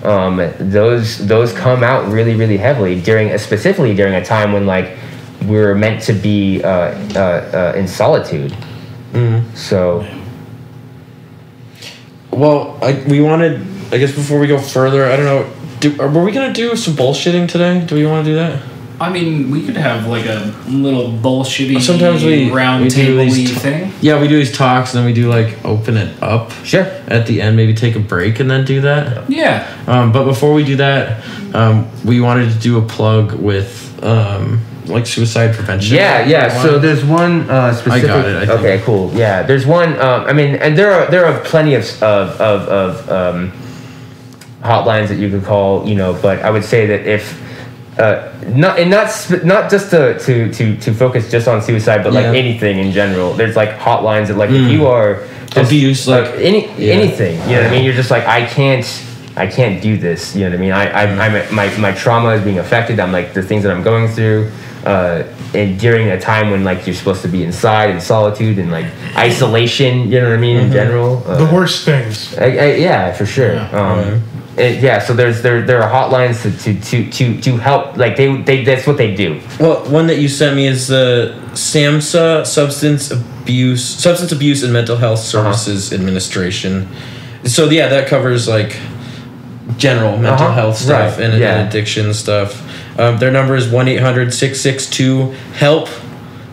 [0.06, 4.97] um, those those come out really really heavily during specifically during a time when like
[5.45, 6.69] we're meant to be uh,
[7.15, 8.53] uh, uh, in solitude
[9.56, 10.06] so
[12.31, 13.61] Well, I, we wanted.
[13.91, 15.49] I guess before we go further, I don't know.
[15.80, 17.84] Do, are, were we gonna do some bullshitting today?
[17.85, 18.61] Do we want to do that?
[19.01, 23.23] I mean, we could have like a little bullshitty Sometimes we round we do table
[23.23, 23.93] these t- thing.
[24.01, 27.26] Yeah, we do these talks, and then we do like open it up sure at
[27.26, 27.55] the end.
[27.55, 29.30] Maybe take a break and then do that.
[29.30, 29.67] Yeah.
[29.88, 31.23] Um, but before we do that,
[31.55, 35.95] um, we wanted to do a plug with um, like suicide prevention.
[35.95, 36.61] Yeah, yeah.
[36.61, 38.03] So there's one uh, specific.
[38.03, 38.59] I got it, I think.
[38.59, 39.13] okay, cool.
[39.13, 39.93] Yeah, there's one.
[39.99, 43.51] Um, I mean, and there are there are plenty of of of, of um,
[44.61, 45.88] hotlines that you could call.
[45.88, 47.47] You know, but I would say that if.
[47.99, 52.01] Uh, not and not sp- not just to, to to to focus just on suicide,
[52.03, 52.43] but like Yeah.
[52.43, 53.34] anything in general.
[53.34, 56.93] There's like hotlines that like if you are just, Abuse, like- any yeah.
[56.93, 57.84] anything, you know what I mean.
[57.84, 58.88] You're just like I can't
[59.35, 60.34] I can't do this.
[60.35, 60.71] You know what I mean.
[60.71, 62.99] I, I I'm my my trauma is being affected.
[62.99, 64.49] I'm like the things that I'm going through.
[64.85, 65.23] Uh,
[65.53, 68.85] and during a time when like you're supposed to be inside in solitude and like
[69.17, 71.21] isolation, you know what I mean in general.
[71.27, 72.38] Uh, The worst things.
[72.38, 73.59] I, I, yeah, for sure.
[73.76, 74.21] Um,
[74.57, 77.97] it- yeah, so there's there there are hotlines to to to to, to help.
[77.97, 79.39] Like they they that's what they do.
[79.59, 84.97] Well, one that you sent me is the SAMHSA Substance Abuse Substance Abuse and Mental
[84.97, 86.88] Health Services Administration.
[87.45, 88.77] So yeah, that covers like
[89.77, 91.67] general mental Uh-huh, health stuff right, and, and yeah.
[91.67, 92.61] addiction stuff.
[92.99, 95.88] Um, their number is 1-800-662-HELP,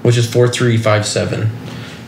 [0.05, 1.51] which is 4357.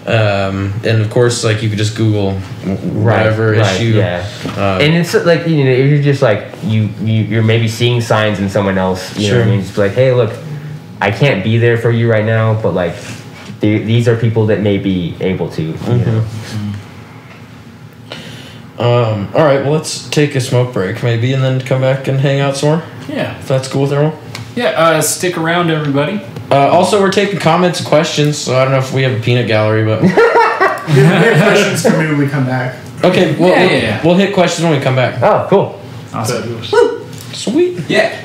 [0.08, 3.96] Um, and of course, like you could just Google w- whatever issue.
[3.98, 4.26] Yeah,
[4.56, 8.00] Um, and it's like you know if you're just like you you you're maybe seeing
[8.00, 9.16] signs in someone else.
[9.18, 9.60] You know what I mean?
[9.60, 10.32] Just be like, hey, look,
[11.00, 12.94] I can't be there for you right now, but like.
[13.60, 15.62] the- These are people that may be able to.
[15.62, 16.24] You know?
[18.78, 22.20] Um, all right, well, let's take a smoke break maybe and then come back and
[22.20, 22.82] hang out some more.
[23.08, 23.36] Yeah.
[23.40, 24.16] If that's cool with everyone.
[24.58, 24.70] Yeah.
[24.70, 26.20] Uh, stick around, everybody.
[26.50, 29.22] Uh, also, we're taking comments and questions, so I don't know if we have a
[29.22, 30.02] peanut gallery, but.
[30.88, 32.82] We have questions for me when we come back.
[33.04, 34.02] Okay, we'll, Yeah, we'll, yeah, yeah.
[34.02, 35.22] we'll hit questions when we come back.
[35.22, 35.80] Oh, cool.
[36.14, 36.64] Awesome.
[37.34, 37.78] Sweet.
[37.90, 38.24] Yeah.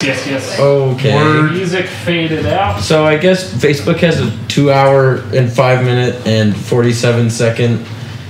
[0.00, 0.26] Yes.
[0.28, 0.60] Yes.
[0.60, 1.42] Okay.
[1.50, 2.80] Music faded out.
[2.80, 7.84] So I guess Facebook has a two hour and five minute and 47 second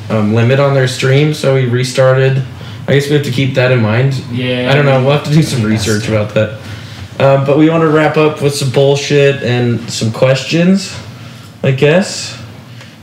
[0.09, 2.43] um, limit on their stream, so we restarted.
[2.87, 4.15] I guess we have to keep that in mind.
[4.31, 4.69] Yeah.
[4.71, 5.01] I don't know.
[5.03, 6.61] We'll have to do some research about that.
[7.19, 10.95] Um, but we want to wrap up with some bullshit and some questions,
[11.63, 12.41] I guess.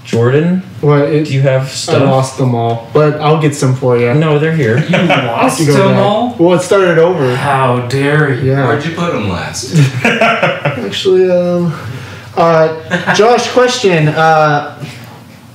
[0.04, 1.04] Jordan, What?
[1.10, 2.02] It, do you have stuff?
[2.02, 4.14] I lost them all, but I'll get some for you.
[4.14, 4.78] No, they're here.
[4.80, 6.04] You lost You go them back.
[6.04, 6.36] all.
[6.38, 7.34] Well, it started over.
[7.36, 8.52] How dare you?
[8.52, 8.68] Yeah.
[8.68, 9.74] Where'd you put them last?
[10.04, 11.72] Actually, um,
[12.36, 14.10] uh, Josh, question.
[14.10, 14.84] Uh,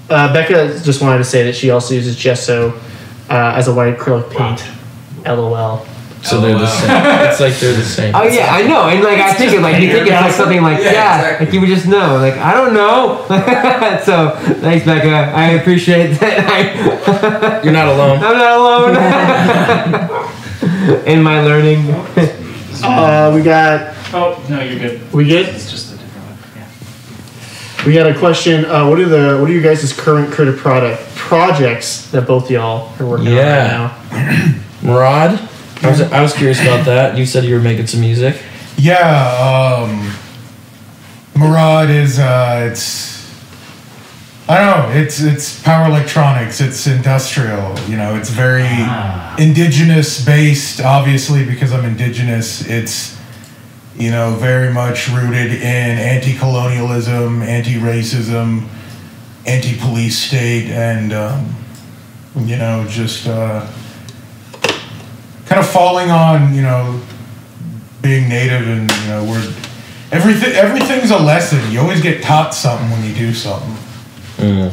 [0.09, 2.81] uh, Becca just wanted to say that she also uses gesso
[3.29, 4.65] uh, as a white acrylic paint.
[5.27, 5.87] LOL.
[6.23, 6.91] So they're the same.
[7.31, 8.15] It's like they're the same.
[8.15, 10.61] Oh yeah, I know, and like I think it, like you think it's like something
[10.61, 11.47] like Yeah, yeah, exactly.
[11.47, 12.17] like you would just know.
[12.17, 13.25] Like I don't know.
[14.05, 14.31] so
[14.61, 15.09] thanks, Becca.
[15.09, 17.63] I appreciate that.
[17.65, 18.19] You're not alone.
[18.25, 18.97] I'm not alone
[21.07, 21.91] in my learning.
[22.83, 23.95] Uh, we got.
[24.13, 25.13] Oh no, you're good.
[25.13, 25.47] We good?
[25.49, 26.39] It's just a different one.
[26.57, 27.87] Yeah.
[27.87, 28.65] We got a question.
[28.65, 32.93] Uh, what are the what are you guys' current creative product projects that both y'all
[33.01, 33.91] are working Yeah.
[34.11, 34.55] on right now?
[34.83, 35.41] Murad,
[35.83, 37.19] I was, I was curious about that.
[37.19, 38.41] You said you were making some music.
[38.79, 40.13] Yeah, um,
[41.35, 43.17] Murad is uh, it's
[44.49, 45.01] I don't know.
[45.01, 46.61] It's it's power electronics.
[46.61, 47.77] It's industrial.
[47.89, 48.69] You know, it's very
[49.43, 50.81] indigenous based.
[50.81, 53.17] Obviously, because I'm indigenous, it's
[53.97, 55.63] you know very much rooted in
[55.99, 58.69] anti-colonialism, anti-racism,
[59.47, 61.55] anti-police state, and um,
[62.37, 63.67] you know just uh,
[65.47, 67.01] kind of falling on you know
[68.03, 69.55] being native and you know we're
[70.13, 71.61] everything everything's a lesson.
[71.71, 73.77] You always get taught something when you do something.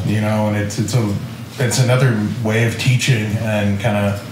[0.06, 1.14] You know, and it's it's a
[1.58, 4.30] it's another way of teaching and kind of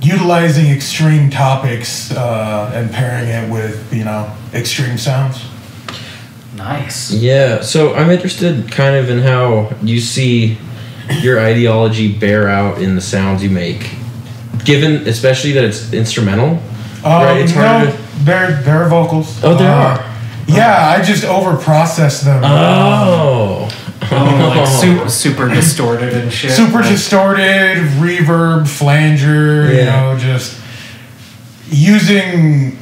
[0.00, 5.44] utilizing extreme topics uh, and pairing it with you know extreme sounds.
[6.56, 7.12] Nice.
[7.12, 10.58] Yeah, so I'm interested kind of in how you see
[11.20, 13.90] your ideology bear out in the sounds you make.
[14.64, 16.58] Given especially that it's instrumental.
[17.04, 17.40] Um, right?
[17.42, 19.38] It's hard no, to there there are vocals.
[19.44, 20.12] Oh, there Uh, are.
[20.48, 22.42] Yeah, I just overprocess them.
[22.44, 23.68] Oh.
[24.10, 26.50] Oh, like super, super distorted and shit.
[26.52, 29.84] super Like, distorted reverb flanger you Yeah.
[30.12, 30.56] know just
[31.70, 32.78] using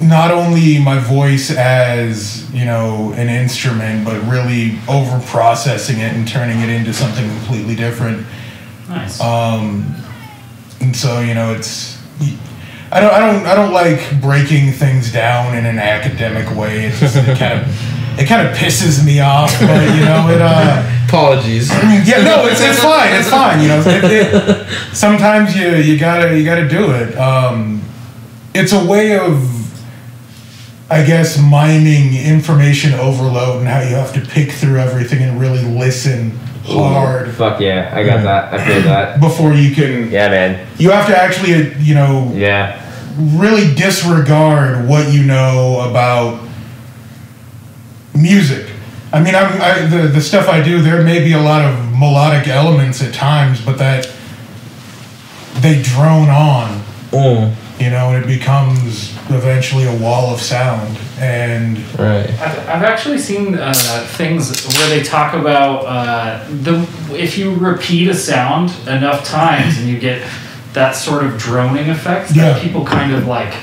[0.00, 6.26] not only my voice as you know an instrument but really over processing it and
[6.28, 8.24] turning it into something completely different
[8.88, 9.20] Nice.
[9.20, 9.94] um
[10.80, 11.98] and so you know it's
[12.90, 16.86] I don't, I don't, I don't like breaking things down in an academic way.
[16.86, 19.52] It just, it kind of, it kind of pisses me off.
[19.60, 21.68] But you know, it, uh, Apologies.
[21.70, 23.12] yeah, no, it's, it's fine.
[23.14, 23.60] It's fine.
[23.60, 27.14] You know, it, it, sometimes you you gotta you gotta do it.
[27.18, 27.82] Um,
[28.54, 29.34] it's a way of,
[30.90, 35.62] I guess, miming information overload and how you have to pick through everything and really
[35.62, 38.52] listen hard Fuck yeah, I got that.
[38.52, 39.20] I feel that.
[39.28, 40.10] before you can.
[40.10, 40.66] Yeah, man.
[40.78, 42.78] You have to actually, uh, you know, Yeah.
[43.18, 46.40] really disregard what you know about
[48.14, 48.66] music.
[49.12, 50.82] I mean, I'm I, the the stuff I do.
[50.82, 54.10] There may be a lot of melodic elements at times, but that
[55.60, 60.96] they drone on, Mm, you know, and it becomes eventually a wall of sound.
[61.20, 62.28] And right.
[62.40, 63.72] I've, I've actually seen uh,
[64.16, 66.80] things where they talk about uh, the
[67.12, 70.22] if you repeat a sound enough times and you get
[70.74, 72.52] that sort of droning effect Yeah.
[72.52, 73.54] that people kind of like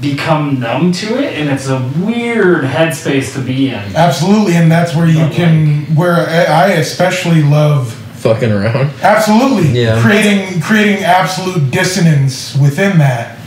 [0.00, 3.94] become numb to it and it's a weird headspace to be in.
[3.94, 8.90] absolutely, and that's where you But, can where I I especially love Fucking around.
[9.02, 9.80] Absolutely.
[9.80, 9.98] Yeah.
[10.02, 13.38] Creating creating absolute dissonance within that,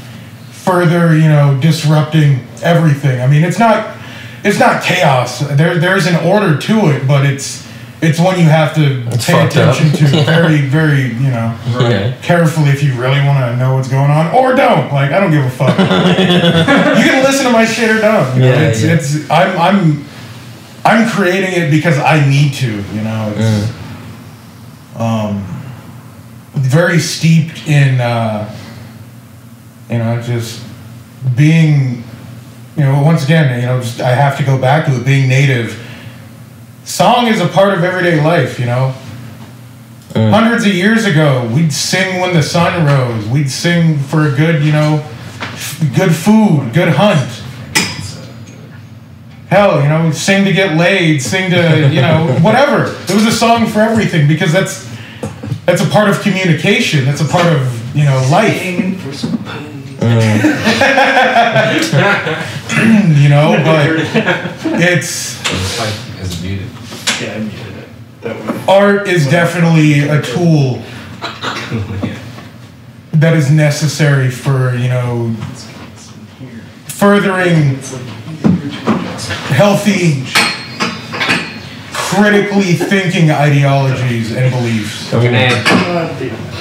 [0.64, 3.22] further you know disrupting everything.
[3.22, 3.95] I mean, it's not
[4.44, 5.40] it's not chaos.
[5.40, 7.64] There there's an order to it, but it's
[8.02, 9.76] it's one you have to It's pay fucked up.
[9.76, 12.15] attention to very very you know Right.
[12.22, 14.91] carefully if you really want to know what's going on, or don't.
[14.91, 15.77] Like I don't give a fuck.
[15.80, 18.34] you can listen to my shit or don't.
[18.35, 18.48] You know?
[18.48, 18.94] Yeah, it's yeah.
[18.95, 20.06] it's I'm I'm
[20.85, 22.72] I'm creating it because I need to.
[22.72, 23.34] You know.
[23.38, 23.72] It's,
[24.95, 24.99] Mm.
[24.99, 25.44] um,
[26.53, 28.48] very steeped in, uh,
[29.89, 30.64] you know, just
[31.35, 32.03] being,
[32.76, 35.30] you know, once again, you know, just I have to go back to it, being
[35.30, 35.80] native.
[36.84, 38.93] Song is a part of everyday life, you know.
[40.14, 40.30] Mm.
[40.30, 43.27] Hundreds of years ago, we'd sing when the sun rose.
[43.27, 45.03] We'd sing for a good, you know,
[45.41, 47.41] f- good food, good hunt.
[49.49, 52.89] Hell, you know, sing to get laid, sing to, you know, whatever.
[53.05, 54.89] There was a song for everything because that's
[55.65, 57.05] that's a part of communication.
[57.05, 58.61] That's a part of, you know, life.
[60.04, 60.44] Mm.
[63.24, 63.88] you know, but
[64.82, 65.40] it's
[66.22, 66.68] Is muted?
[67.22, 67.88] Yeah, I muted it.
[68.22, 68.36] That
[68.68, 70.82] art is definitely a tool
[73.14, 75.34] that is necessary for, you know,
[76.88, 77.78] furthering
[79.54, 80.26] healthy
[81.94, 85.50] critically thinking ideologies and beliefs Fucking A.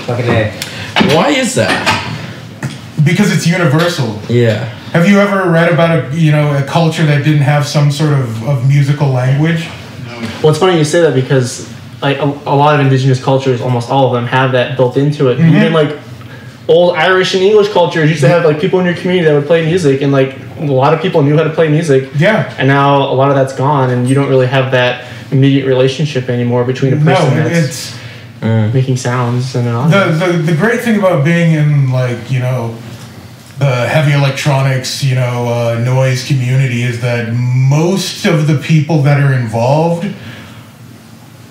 [0.06, 0.52] Fucking A.
[1.14, 2.11] Why is that?
[3.04, 4.18] Because it's universal.
[4.28, 4.64] Yeah.
[4.92, 8.12] Have you ever read about a you know a culture that didn't have some sort
[8.12, 9.68] of, of musical language?
[10.42, 11.72] Well, it's funny you say that because
[12.02, 15.28] like a, a lot of indigenous cultures, almost all of them, have that built into
[15.28, 15.38] it.
[15.38, 15.56] Mhm.
[15.56, 15.98] Even like
[16.68, 19.46] old Irish and English cultures used to have like people in your community that would
[19.46, 22.10] play music, and like a lot of people knew how to play music.
[22.16, 22.52] Yeah.
[22.58, 26.28] And now a lot of that's gone, and you don't really have that immediate relationship
[26.28, 27.96] anymore between a No, person that's
[28.42, 32.40] it's making sounds and an the, the the great thing about being in like you
[32.40, 32.76] know
[33.58, 39.20] the heavy electronics, you know, uh, noise community is that most of the people that
[39.20, 40.06] are involved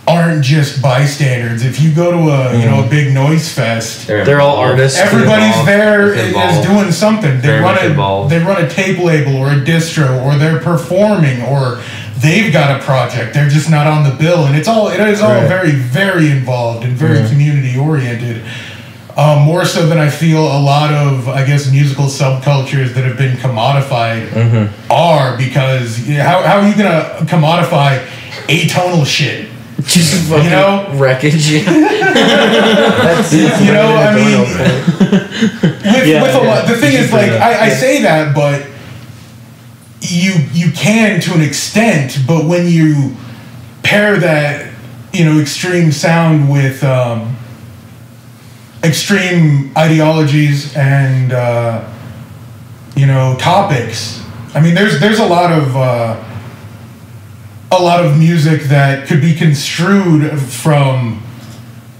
[0.07, 1.63] aren't just bystanders.
[1.63, 4.99] If you go to a you know a big noise fest, They're all artists.
[4.99, 5.67] Everybody's Involved.
[5.69, 7.35] there It's doing something.
[7.39, 8.31] They Very run a involved.
[8.31, 11.81] they run a tape label or a distro or they're performing or
[12.17, 13.33] they've got a project.
[13.33, 15.47] They're just not on the bill, and it's all it is all Right.
[15.47, 17.29] very very involved and very Yeah.
[17.29, 18.41] community oriented.
[19.21, 23.17] Um, more so than I feel a lot of I guess musical subcultures that have
[23.17, 24.91] been commodified Mm-hmm.
[24.91, 27.99] are because yeah, how how are you gonna commodify
[28.47, 29.49] atonal shit?
[29.83, 30.87] Just fucking know?
[30.93, 31.35] wreckage.
[31.51, 31.63] You
[33.73, 36.49] know, I mean, with, Yeah, with a yeah.
[36.49, 36.67] lot.
[36.67, 37.45] The thing is, like, yeah.
[37.47, 38.65] I, I say that, but
[40.01, 43.15] you you can to an extent, but when you
[43.83, 44.71] pair that,
[45.13, 47.35] you know, extreme sound with um,
[48.83, 51.87] extreme ideologies and uh,
[52.95, 55.75] you know topics, I mean, there's there's a lot of.
[55.75, 56.27] Uh,
[57.71, 61.23] a lot of music that could be construed from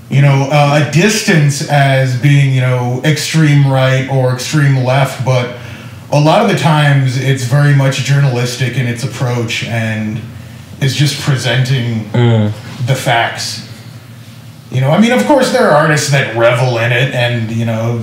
[0.10, 5.58] you know uh, a distance as being you know extreme right or extreme left but
[6.12, 10.20] a lot of the times it's very much journalistic in its approach and
[10.82, 12.03] is just presenting
[12.86, 13.70] the facts
[14.72, 17.65] you know i mean of course there are artists that revel in it and you
[17.65, 18.02] know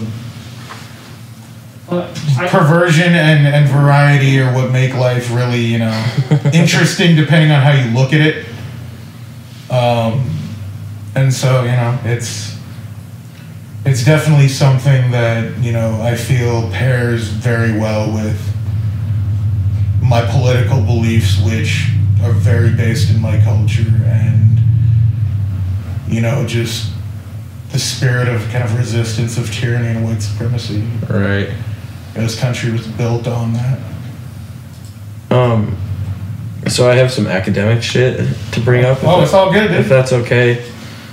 [1.88, 6.04] perversion and, and variety are what make life really you know
[6.52, 8.46] interesting depending on how you look at it.
[9.70, 10.30] Um,
[11.14, 12.56] and so you know it's
[13.84, 18.40] it's definitely something that you know i feel pairs very well with
[20.02, 21.90] my political beliefs which
[22.22, 24.57] are very based in my culture and
[26.08, 26.92] you know just
[27.72, 30.80] the spirit of kind of resistance of tyranny and white supremacy
[31.10, 31.50] right.
[32.14, 33.78] this country was built on that.
[35.30, 35.76] Um.
[36.68, 38.18] So I have some academic shit
[38.52, 38.98] to bring up.
[38.98, 39.80] if Oh, that- it's all good, dude.
[39.80, 40.64] If that's okay.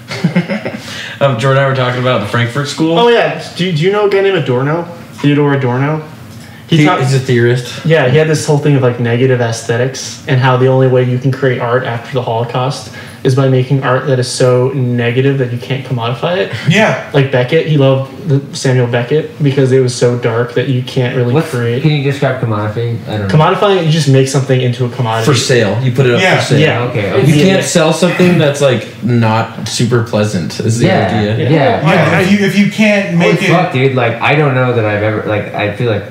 [1.21, 2.97] um, Jordan and I were talking about the Frankfurt School.
[2.97, 3.41] Oh yeah.
[3.55, 4.83] Do, do you know a guy named Adorno?
[5.21, 6.07] Theodore Adorno.
[6.67, 7.85] He He- taught- he's a theorist.
[7.85, 11.03] Yeah, he had this whole thing of like negative aesthetics and how the only way
[11.03, 12.93] you can create art after the Holocaust
[13.25, 16.53] is by making art that is so negative that you can't commodify it.
[16.69, 17.09] Yeah.
[17.13, 21.33] Like Beckett, he loved Samuel Beckett because it was so dark that you can't really
[21.33, 21.81] What's, create.
[21.81, 22.99] can you describe commodity?
[23.07, 23.27] I don't know.
[23.27, 25.31] Commodifying it, you just make something into a commodity.
[25.31, 25.81] For sale.
[25.83, 26.39] You put it up Yeah.
[26.39, 26.59] for sale.
[26.59, 26.83] Yeah.
[26.89, 27.27] Okay, okay.
[27.27, 30.59] You can't sell something that's like not super pleasant.
[30.59, 31.49] Is the Yeah, idea?
[31.49, 31.49] yeah.
[31.49, 33.95] Yeah, if you if you can't Holy make it, fuck, dude!
[33.95, 36.03] Like I don't know that I've ever like I feel like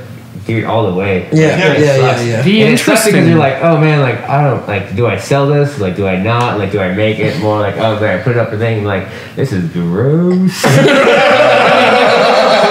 [0.47, 1.29] dude all the way.
[1.33, 2.27] Yeah, Like, yeah, yeah, sucks.
[2.27, 2.43] yeah.
[2.43, 4.95] The And it sucks because you're like, oh man, like I don't like.
[4.97, 5.79] Do I sell this?
[5.81, 6.59] Like, do I not?
[6.59, 7.61] Like, do I make it more?
[7.61, 8.85] Like, oh, okay, I put it up a thing.
[8.85, 10.65] Like, this is gross.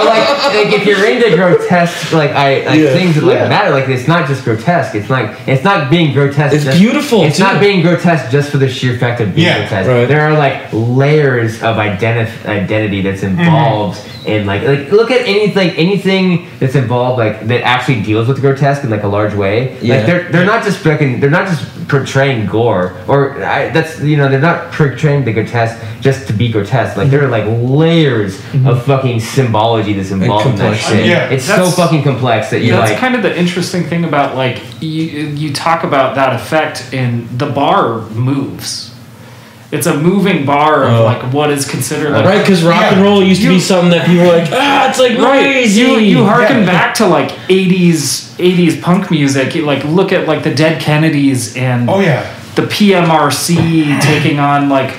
[0.04, 2.92] so like, like if you're into grotesque, like I like Yeah.
[2.92, 3.48] things that like Yeah.
[3.48, 3.70] matter.
[3.70, 4.94] Like it's not just grotesque.
[4.94, 6.54] It's like it's not being grotesque.
[6.54, 7.42] It's just- beautiful, It's too.
[7.44, 9.88] not being grotesque just for the sheer fact of being Yeah, grotesque.
[9.88, 10.08] right.
[10.08, 13.40] There are like layers of identi- identity that's mm-hmm.
[13.40, 18.40] involved in like like look at anything anything that's involved like that actually deals with
[18.40, 19.76] grotesque in like a large way.
[19.80, 19.96] Yeah.
[19.96, 24.16] Like they're they're not just fucking they're not just portraying gore or I, that's you
[24.16, 26.96] know they're not portraying the grotesque just to be grotesque.
[26.96, 28.66] Like there are like layers mm-hmm.
[28.66, 31.06] of fucking symbology that's involved in that shit.
[31.06, 34.36] Yeah, it's so fucking complex that you're That's like kind of the interesting thing about
[34.36, 38.90] like you you talk about that effect and the bar moves.
[39.72, 41.04] It's a moving bar of Oh.
[41.04, 43.90] like what is considered like Right, because rock and roll used to be You- something
[43.90, 45.42] that people were like, ah, it's like Right.
[45.42, 45.80] crazy.
[45.80, 46.66] You you harken Yeah.
[46.66, 49.54] back to like 80s 80s punk music.
[49.54, 54.68] You, like look at like the Dead Kennedys and oh yeah, the PMRC taking on
[54.68, 54.92] like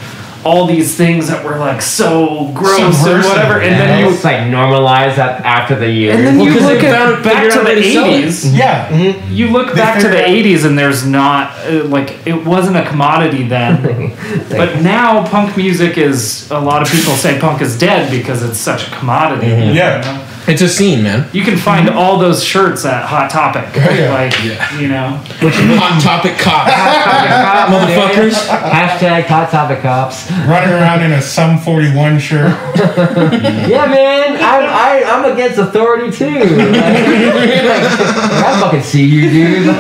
[0.46, 4.12] all these things that were like so gross and Subversive, whatever, and and then you
[4.24, 6.14] like normalize that after the year.
[6.14, 8.06] and then Well, you 'cause look at found- back to the a way to sell
[8.06, 8.08] it.
[8.14, 8.56] eighties.
[8.56, 8.94] yeah.
[9.30, 12.86] You look They back to the eighties, and there's not uh, like it wasn't a
[12.86, 13.82] commodity then.
[14.50, 18.60] but now punk music is a lot of people say punk is dead because it's
[18.60, 19.48] such a commodity.
[19.48, 20.02] you Yeah.
[20.02, 20.25] know?
[20.48, 21.28] It's a scene, man.
[21.34, 21.96] You can find mhm.
[21.96, 23.68] all those shirts at Hot Topic.
[23.76, 24.14] yeah.
[24.14, 24.34] Like
[24.80, 25.20] you know.
[25.42, 26.68] Hot topic cop.
[27.72, 28.34] Motherfuckers.
[28.48, 30.30] Hashtag hot topic cops.
[30.48, 32.56] running around in a Sum 41 shirt.
[33.66, 36.30] Yeah, man, I'm I, I'm against authority too.
[36.30, 39.66] Like, I fucking see you, dude.
[39.68, 39.78] Like,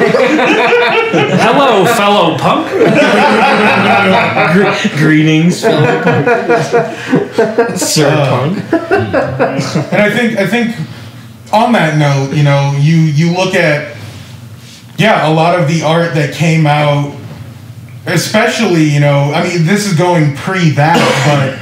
[1.39, 2.67] Hello, fellow punk.
[4.53, 5.71] Gre- Greetings, Sir
[8.09, 8.53] uh, Punk.
[9.93, 10.54] And I think I think
[11.53, 13.95] on that note, you know, you you look at
[14.97, 17.15] yeah, a lot of the art that came out
[18.07, 21.61] especially, you know, I mean this is going pre that, but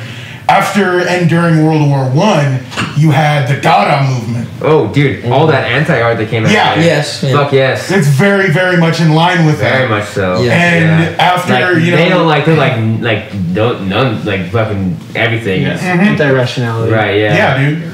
[0.49, 2.59] after and during World War One,
[2.97, 4.49] you had the Dada movement.
[4.61, 6.51] Oh, dude, all that anti art that came out.
[6.51, 6.75] Yeah.
[6.75, 6.83] there.
[6.83, 7.31] Yes, yeah.
[7.31, 7.91] Fuck yes.
[7.91, 9.87] It's very, very much in line with Very that.
[9.87, 10.41] Very much so.
[10.41, 10.51] Yeah.
[10.53, 14.97] And after Like, you know, they don't like they're like like don't none like fucking
[15.15, 15.75] everything mm-hmm.
[15.75, 16.91] is Anti-rationality.
[16.91, 17.17] right.
[17.17, 17.35] Yeah.
[17.35, 17.93] yeah, dude.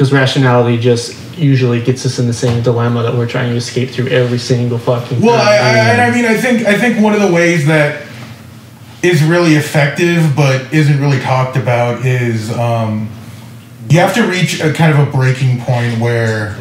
[0.00, 3.90] Because rationality just usually gets us in the same dilemma that we're trying to escape
[3.90, 5.46] through every single fucking Well, time.
[5.46, 8.06] I, I, and I mean, I think I think one of the ways that
[9.02, 13.10] is really effective but isn't really talked about is um,
[13.90, 16.56] you have to reach a kind of a breaking point where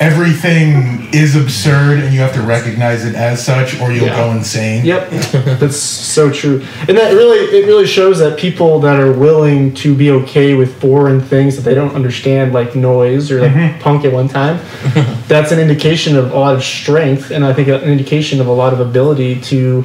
[0.00, 4.16] everything is absurd and you have to recognize it as such or you'll Yeah.
[4.16, 4.84] go insane.
[4.84, 5.10] Yep,
[5.58, 9.94] that's so true, and that really it really shows that people that are willing to
[9.94, 13.80] be okay with foreign things that they don't understand, like noise or like mm-hmm.
[13.80, 14.60] punk at one time,
[15.28, 18.52] that's an indication of a lot of strength, and I think an indication of a
[18.52, 19.84] lot of ability to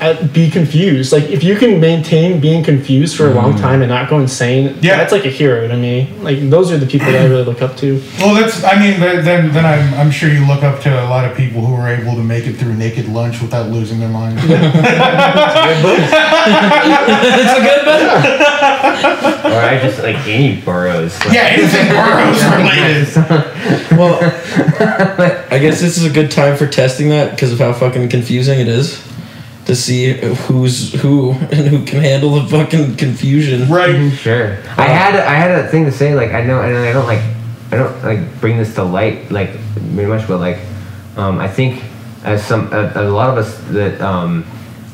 [0.00, 1.12] uh, be confused.
[1.12, 4.76] Like if you can maintain being confused for a long time and not go insane,
[4.80, 4.96] Yeah.
[4.96, 6.08] that's like a hero to me.
[6.20, 8.02] Like those are the people that I really look up to.
[8.18, 8.62] Well, that's.
[8.64, 11.64] I mean, then then I'm, I'm sure you look up to a lot of people
[11.64, 14.38] who are able to make it through naked lunch without losing their mind.
[14.42, 14.44] it's
[17.58, 18.08] a good book.
[19.44, 21.18] Or I just like any Burroughs.
[21.24, 23.96] Like, yeah, anything Burroughs related.
[23.96, 24.18] Well,
[25.50, 28.60] I guess this is a good time for testing that because of how fucking confusing
[28.60, 29.02] it is
[29.68, 30.12] to see
[30.48, 33.68] who's who and who can handle the fucking confusion.
[33.68, 34.10] Right.
[34.12, 34.56] Sure.
[34.76, 37.22] I had I had a thing to say like I know and I don't like
[37.70, 40.58] I don't like bring this to light like very much but like
[41.16, 41.84] um, I think
[42.24, 44.44] as some a, a lot of us that um,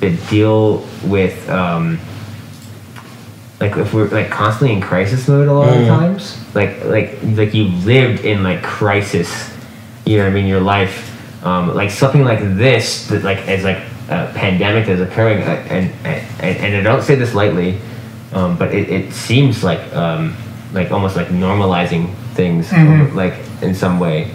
[0.00, 2.00] that deal with um,
[3.60, 5.86] like if we're like constantly in crisis mode a lot of Mm.
[5.86, 9.30] times like like like you lived in like crisis
[10.04, 11.12] you know what I mean your life
[11.46, 13.78] um, like something like this that like is like
[14.08, 17.78] a pandemic that's occurring uh, and and, and I don't say this lightly
[18.32, 20.36] um, but it, it seems like um,
[20.72, 23.14] like almost like normalizing things Mhm.
[23.14, 24.30] like in some way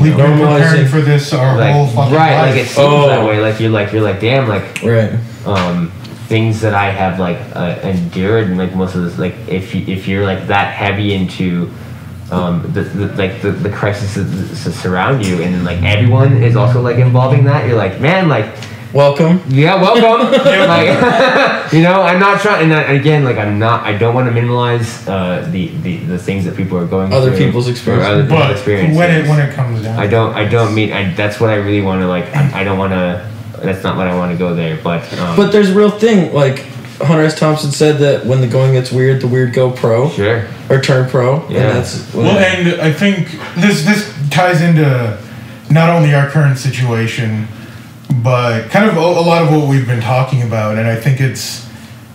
[0.00, 2.50] We've been preparing for this our like, whole fucking right life.
[2.54, 3.08] like it seems Oh.
[3.08, 5.12] that way like you're like you're like damn like Right.
[5.44, 5.90] um,
[6.28, 9.84] things that I have like uh, endured and like most of this like if you,
[9.92, 11.68] if you're like that heavy into
[12.30, 16.56] um, the, the like the, the crisis that that surround you and like everyone is
[16.56, 18.46] also like involving that you're like man like
[18.92, 19.40] Welcome.
[19.48, 20.30] yeah welcome
[20.68, 24.28] like you know I'm not trying and I- again like I'm not I don't want
[24.28, 27.16] to minimize uh, the, the the things that people are going through.
[27.18, 28.10] Other through people's or experiences.
[28.10, 30.92] other people's but experiences when it when it comes down, I don't I don't mean
[30.92, 33.30] I, that's what I really want to like I, I don't want to
[33.62, 36.34] that's not what I want to go there but um, But there's a real thing.
[36.34, 36.66] Like
[37.00, 37.38] Hunter S.
[37.38, 41.08] Thompson said that when the going gets weird, the weird go pro sure or turn
[41.08, 41.48] pro.
[41.48, 41.60] Yeah.
[41.60, 45.18] And that's Well, and I think this this ties into
[45.70, 47.48] not only our current situation,
[48.22, 51.20] but kind of a, a lot of what we've been talking about, and I think
[51.20, 51.68] it's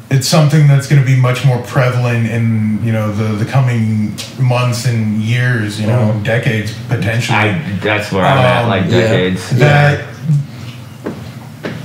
[0.10, 4.14] it's something that's going to be much more prevalent in you know the the coming
[4.40, 6.24] months and years, you know, Mhm.
[6.24, 7.38] decades potentially.
[7.38, 9.02] I that's where I'm at Um, like yeah.
[9.02, 10.06] decades that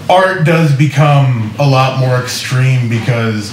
[0.08, 3.52] art does become a lot more extreme because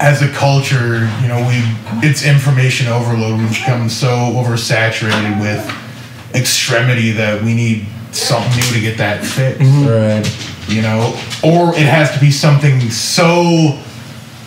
[0.00, 1.62] as a culture, you know, we
[2.06, 3.38] it's information overload.
[3.40, 9.60] We've become so oversaturated with extremity that we need something new to get that fixed.
[9.60, 9.88] Mm-hmm.
[9.88, 10.68] right.
[10.68, 11.14] You know,
[11.44, 13.78] or it has to be something so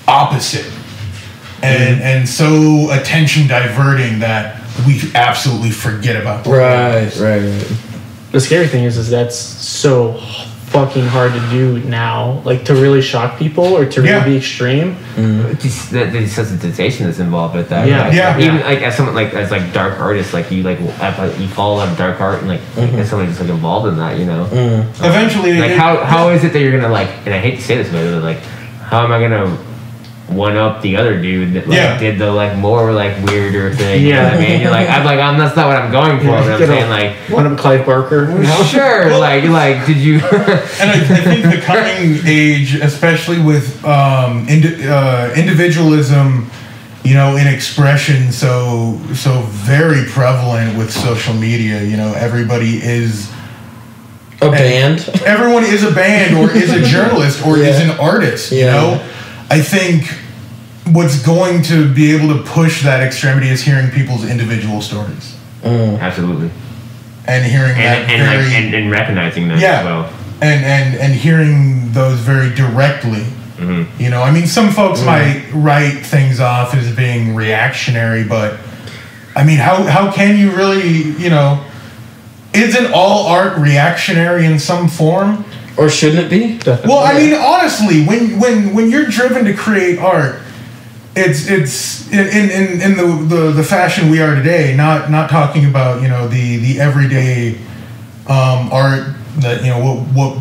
[0.07, 0.65] opposite
[1.61, 2.01] and mm-hmm.
[2.01, 7.15] and so attention diverting that we absolutely forget about the Right.
[7.15, 7.41] Right.
[7.41, 7.77] Right.
[8.31, 10.21] The scary thing is, is that's so
[10.69, 12.41] fucking hard to do now.
[12.45, 14.25] Like to really shock people or to really Yeah.
[14.25, 14.95] be extreme.
[15.59, 18.03] just the, the desensitization that's involved with that Yeah.
[18.07, 18.37] like, Yeah.
[18.39, 21.77] even like as someone like as like dark artists like you like you fall a
[21.77, 24.45] lot of dark art and like as someone just like involved in that you know
[24.51, 24.81] Mm.
[25.03, 27.61] Eventually, like it- how how is it that you're gonna like and I hate to
[27.63, 28.39] say this but like
[28.89, 29.57] how am I gonna
[30.29, 31.97] one up the other dude that like Yeah.
[31.99, 34.23] did the like more like weirder thing you know Yeah.
[34.25, 36.43] what I mean you're like I'm like I'm that's not what I'm going for but
[36.43, 38.27] I'm Get a- saying like One of them, Clive Barker.
[38.65, 44.47] sure like like did you And I, I think the coming age, especially with um,
[44.47, 46.49] indi- uh, individualism,
[47.03, 51.81] you know, in expression, so so very prevalent with social media.
[51.81, 53.31] You know, everybody is
[54.41, 55.09] A band.
[55.25, 58.51] everyone is a band or is a journalist or is an artist.
[58.51, 58.71] You Yeah.
[58.73, 59.05] know,
[59.49, 60.03] I think
[60.91, 65.99] what's going to be able to push that extremity is hearing people's individual stories Mm.
[65.99, 66.49] absolutely
[67.27, 69.79] and hearing that and and, very like, and, and recognizing that Yeah.
[69.79, 70.09] as well
[70.41, 73.23] and and and hearing those very directly.
[73.57, 78.57] hmm You know, I mean, some folks might write things off as being reactionary, but
[79.35, 80.87] I mean, how how can you really,
[81.23, 81.61] you know,
[82.53, 85.43] isn't all art reactionary in some form?
[85.77, 86.59] Or shouldn't it be?
[86.87, 90.39] Well, I mean, honestly, when when when you're driven to create art,
[91.19, 94.75] it's it's in in, in, the, the the fashion we are today.
[94.75, 97.55] Not not talking about you know the the everyday
[98.27, 100.37] um, art that you know what what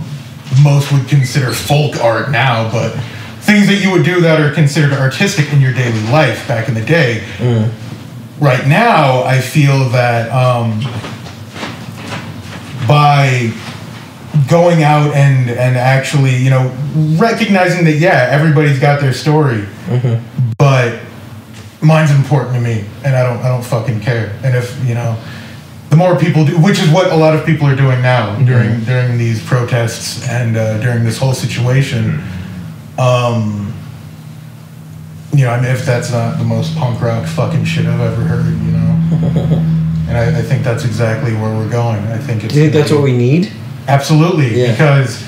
[0.63, 2.93] most would consider folk art now, but
[3.41, 6.75] things that you would do that are considered artistic in your daily life back in
[6.75, 7.25] the day.
[8.41, 10.81] Right now, I feel that um,
[12.87, 13.53] by
[14.49, 16.73] going out and and actually you know
[17.19, 19.67] recognizing that yeah everybody's got their story
[20.69, 21.01] but
[21.81, 24.27] mine's important to me and i don't i don't fucking care.
[24.45, 25.17] And if you know
[25.91, 28.85] the more people do which is what a lot of people are doing now during
[28.85, 32.21] during these protests and uh, during this whole situation
[32.99, 33.73] um
[35.33, 38.23] you know i mean if that's not the most punk rock fucking shit i've ever
[38.23, 39.65] heard you know?
[40.09, 42.01] And I, I think that's exactly where we're going.
[42.07, 43.53] I think it's Do you think that's what we need?
[43.89, 44.71] Absolutely, Yeah.
[44.73, 45.23] because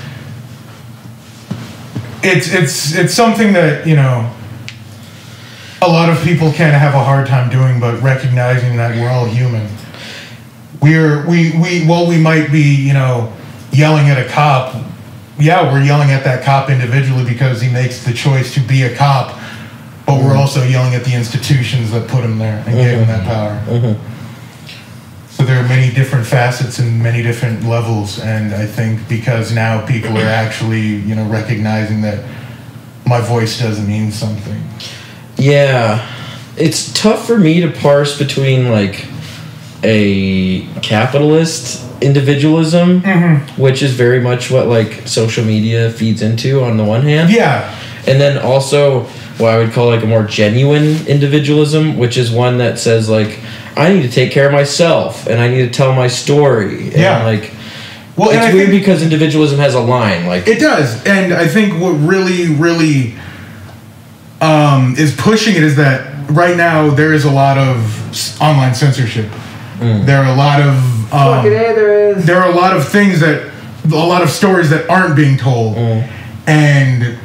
[2.23, 4.31] it's it's it's something that you know
[5.83, 9.25] a lot of people can have a hard time doing, but recognizing that we're all
[9.25, 9.67] human.
[10.83, 13.33] We're we we well we might be you know
[13.73, 14.77] yelling at a cop.
[15.39, 18.95] Yeah, we're yelling at that cop individually because he makes the choice to be a
[18.95, 19.39] cop,
[20.05, 20.39] but we're mm-hmm.
[20.39, 23.75] also yelling at the institutions that put him there and gave him that mm-hmm.
[23.77, 23.95] power.
[23.95, 25.31] Mm-hmm.
[25.31, 29.87] So there are many different facets and many different levels, and I think because now
[29.87, 32.23] people are actually, you know, recognizing that
[33.07, 34.63] my voice doesn't mean something.
[35.41, 36.07] Yeah,
[36.57, 39.07] it's tough for me to parse between like
[39.83, 43.61] a capitalist individualism, mm-hmm.
[43.61, 47.31] which is very much what like social media feeds into on the one hand.
[47.31, 47.75] Yeah.
[48.07, 49.05] And then also
[49.39, 53.41] what I would call like a more genuine individualism, which is one that says like
[53.77, 56.85] I need to take care of myself and I need to tell my story.
[56.89, 57.25] And Yeah.
[57.25, 57.53] like
[58.17, 61.93] Well, it's weird because individualism has a line like It does, and I think what
[61.93, 63.15] really, really
[64.41, 69.31] um, is pushing it is that right now there is a lot of online censorship.
[69.79, 72.27] There are a lot of um, there is.
[72.27, 73.51] there are a lot of things that
[73.85, 75.77] a lot of stories that aren't being told,
[76.47, 77.19] and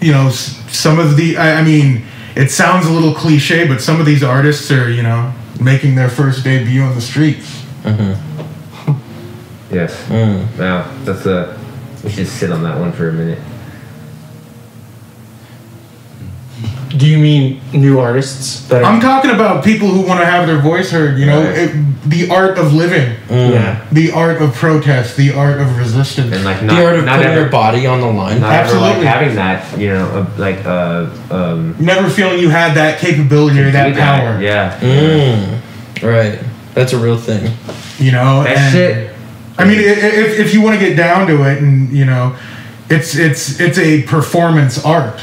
[0.00, 2.04] you know some of the I, I mean
[2.36, 6.08] it sounds a little cliche, but some of these artists are you know making their
[6.10, 7.62] first debut on the streets.
[9.70, 10.06] Yes.
[10.58, 10.94] Wow.
[11.04, 11.58] That's a.
[12.04, 13.38] We should sit on that one for a minute.
[16.96, 18.84] Do you mean new artists that are?
[18.84, 21.18] I'm talking about people who want to have their voice heard.
[21.18, 21.58] You know, Right.
[21.58, 23.84] it, the art of living, yeah.
[23.92, 26.32] the art of protest, the art of resistance.
[26.34, 28.40] And like not, the art of not putting ever, your body on the line.
[28.40, 29.06] not ever like Absolutely.
[29.06, 33.70] having that, you know, uh, like uh, um, Never feeling you had that capability or
[33.70, 34.20] that do that.
[34.20, 34.42] power.
[34.42, 34.78] Yeah.
[34.80, 36.38] Mm, right.
[36.74, 37.52] That's a real thing.
[37.98, 39.08] You know, That and- shit.
[39.58, 42.04] I mean, i- i- if, if you want to get down to it, and you
[42.06, 42.34] know,
[42.90, 45.20] it's it's it's a performance art.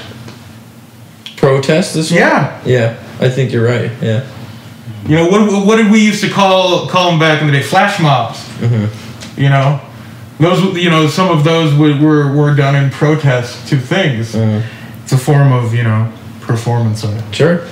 [1.40, 2.20] Protest this one?
[2.20, 2.62] Yeah.
[2.66, 3.04] Yeah.
[3.20, 3.92] I think you're right.
[4.02, 4.30] Yeah.
[5.08, 7.64] You know, what what did we used to call call them back in the day?
[7.64, 8.40] Flash mobs.
[8.60, 9.42] Mm-hmm.
[9.42, 9.82] You know,
[10.40, 14.34] those you know some of those were were, were done in protest to things.
[14.34, 15.04] Mm-hmm.
[15.04, 16.12] It's a form of you know
[16.42, 17.24] performance art.
[17.34, 17.66] Sure.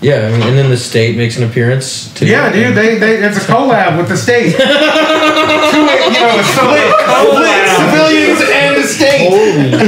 [0.00, 2.26] Yeah, I mean, and then the state makes an appearance too.
[2.26, 4.52] Yeah, dude, they, they it's a collab with the state.
[4.56, 6.92] Two, you know, split,
[7.24, 8.40] split civilians
[8.84, 9.78] and the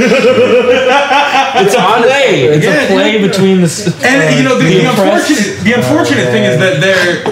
[1.61, 2.43] it's a play.
[2.55, 3.65] It's Yeah, a play between the.
[3.65, 7.23] s- And you know the, the, oppressed- unfortunate the unfortunate thing is that they're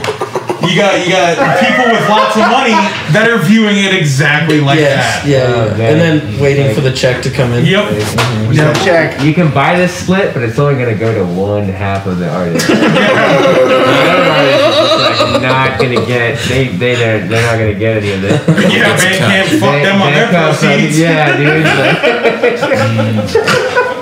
[0.67, 2.73] you got you got people with lots of money
[3.13, 5.27] that are viewing it exactly like Yes, that.
[5.27, 5.89] yeah, Oh, yeah.
[5.89, 7.65] and then waiting for the check to come in.
[7.65, 7.83] Yep.
[7.93, 8.51] Mm-hmm.
[8.53, 8.67] Yeah.
[8.73, 8.75] Yep.
[8.85, 9.21] Check.
[9.23, 12.29] You can buy this split, but it's only gonna go to one half of the
[12.29, 12.67] artist.
[12.67, 14.25] the other
[15.31, 16.37] like not gonna get.
[16.47, 18.41] They they they're, they're not gonna get any of this.
[18.73, 20.97] Yeah, man can't fuck They- them on their come from- proceeds.
[20.99, 21.65] Yeah, dude.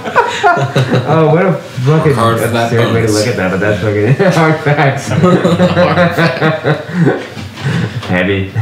[0.46, 4.60] oh, what a fucking hard absurd way to look at that, but that's fucking hard
[4.64, 5.10] facts.
[8.14, 8.54] Heavy.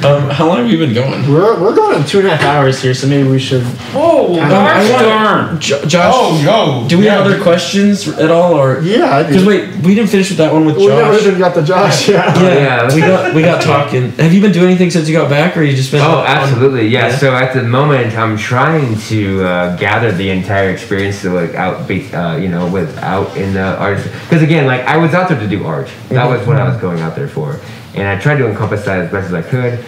[0.00, 1.30] Um, how long have you been going?
[1.30, 3.62] We're, we're going two and a half hours here, so maybe we should.
[3.94, 5.60] Oh, Um, gosh I want- darn.
[5.60, 6.40] Jo- Josh, Oh,
[6.82, 6.88] yo.
[6.88, 7.16] do we yeah.
[7.18, 10.64] have other questions at all, or Yeah, because wait, we didn't finish with that one
[10.64, 11.26] with We never Josh.
[11.26, 12.08] even got the Josh.
[12.08, 12.42] Yeah.
[12.42, 12.54] Yeah,
[12.88, 14.12] Yeah, we got we got talking.
[14.12, 16.00] Have you been doing anything since you got back, or you just been?
[16.00, 17.08] Oh, on- absolutely, yeah.
[17.08, 17.16] yeah?
[17.18, 21.86] So at the moment, I'm trying to uh, gather the entire experience to like out,
[21.86, 23.98] be- uh, you know, without in the art.
[24.24, 25.90] Because again, like I was out there to do art.
[26.08, 27.60] That was what I was going out there for,
[27.94, 29.84] and I tried to encompass that as best as I could.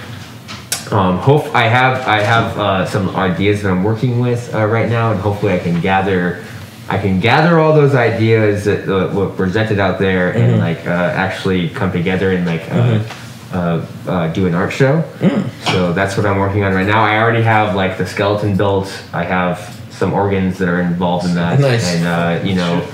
[0.92, 4.88] Um, hope I have I have uh, some ideas that I'm working with uh, right
[4.88, 6.44] now, and hopefully I can gather.
[6.88, 10.90] I can gather all those ideas that uh, were presented out there and like uh,
[10.90, 13.02] actually come together and like uh,
[13.52, 15.02] uh, uh, do an art show.
[15.70, 17.02] So that's what I'm working on right now.
[17.02, 18.88] I already have like the skeleton built.
[19.14, 21.94] I have some organs that are involved in that, Nice.
[21.94, 22.86] and uh, you know.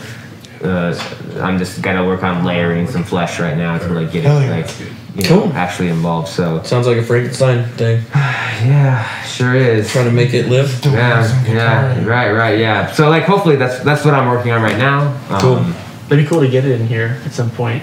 [0.62, 0.92] Uh,
[1.40, 4.66] I'm just gonna work on layering some flesh right now to like get it like
[5.18, 5.52] you know, Cool.
[5.54, 6.28] actually involved.
[6.28, 8.02] So Sounds like a Frankenstein thing.
[8.14, 9.90] yeah, sure is.
[9.90, 10.70] Trying to make it live.
[10.84, 12.90] Yeah, yeah, right, right, yeah.
[12.92, 15.08] So like, hopefully that's that's what I'm working on right now.
[15.28, 15.64] Um, Cool.
[16.06, 17.82] It'd be cool to get it in here at some point.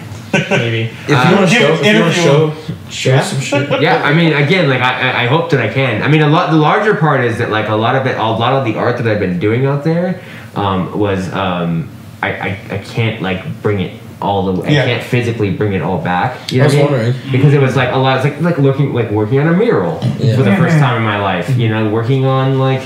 [0.50, 0.90] Maybe.
[1.08, 2.54] If you want to show, if you want to show,
[2.90, 3.22] show Yeah.
[3.22, 3.70] some shit.
[3.82, 6.02] yeah, I mean, again, like I, I- I hope that I can.
[6.04, 6.50] I mean, a lot.
[6.52, 8.98] The larger part is that like a lot of it, a lot of the art
[8.98, 10.22] that I've been doing out there,
[10.56, 11.90] um, was um,
[12.24, 14.74] I, I I can't like bring it all the way.
[14.74, 14.84] Yeah.
[14.84, 16.52] I can't physically bring it all back.
[16.52, 16.92] You know I was what I mean?
[17.14, 17.32] wondering.
[17.32, 18.18] because it was like a lot.
[18.18, 20.36] It's like like looking like working on a mural Yeah.
[20.36, 21.58] for the first time in my life.
[21.58, 22.82] You know, working on like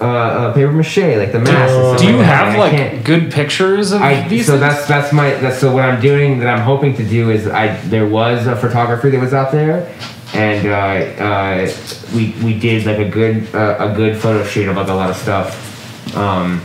[0.00, 1.72] uh, uh, paper mache, like the mask.
[1.72, 4.46] and Do you like have like good pictures of I, these?
[4.46, 4.60] so things?
[4.60, 7.76] that's that's my that's so what I'm doing that I'm hoping to do is I
[7.86, 9.86] there was a photographer that was out there,
[10.34, 11.72] and uh, uh,
[12.16, 15.08] we we did like a good uh, a good photo shoot of like a lot
[15.10, 16.60] of stuff, um,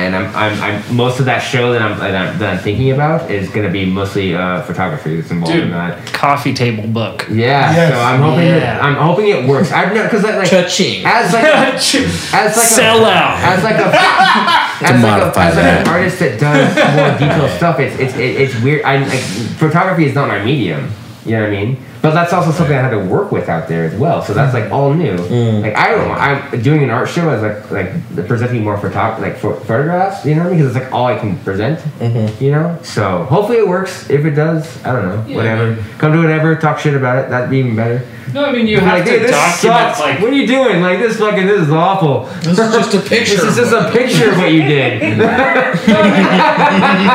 [0.00, 2.90] and I'm, I'm I'm most of that show that I'm that I'm, that I'm thinking
[2.92, 6.04] about is gonna be mostly uh, photography that's involved in that.
[6.12, 7.26] coffee table book.
[7.30, 7.92] Yeah, Yes.
[7.92, 8.58] so I'm hoping Yeah.
[8.60, 9.70] that, I'm hoping it works.
[9.72, 11.02] I've never because like, like Cha-ching.
[11.04, 13.38] as like a, as like Sell a, out.
[13.52, 13.86] as like a
[14.82, 17.78] as like, a, as like an artist that does more detailed stuff.
[17.80, 18.82] It's it's it's weird.
[18.84, 19.20] I like
[19.58, 20.90] photography is not my medium.
[21.26, 21.76] You know what I mean?
[22.02, 24.22] But that's also something I had to work with out there as well.
[24.22, 25.16] So that's like all new.
[25.16, 25.62] Mm.
[25.62, 26.10] Like I don't.
[26.12, 30.24] I'm doing an art show as like like presenting more photo like pho- photographs.
[30.24, 30.60] You know what I mean?
[30.60, 31.78] Because it's like all I can present.
[31.98, 32.42] Mm-hmm.
[32.42, 32.78] You know.
[32.82, 34.08] So hopefully it works.
[34.08, 35.24] If it does, I don't know.
[35.28, 35.36] Yeah.
[35.36, 35.76] Whatever.
[35.98, 36.56] Come to whatever.
[36.56, 37.28] Talk shit about it.
[37.28, 38.02] That'd be even better.
[38.32, 40.00] No, I mean you Be have like, to "Dude, this document sucks.
[40.00, 40.80] like what are you doing?
[40.80, 42.26] Like this fucking this is awful.
[42.42, 43.34] This is just a picture.
[43.34, 45.02] This is just a picture of what you did.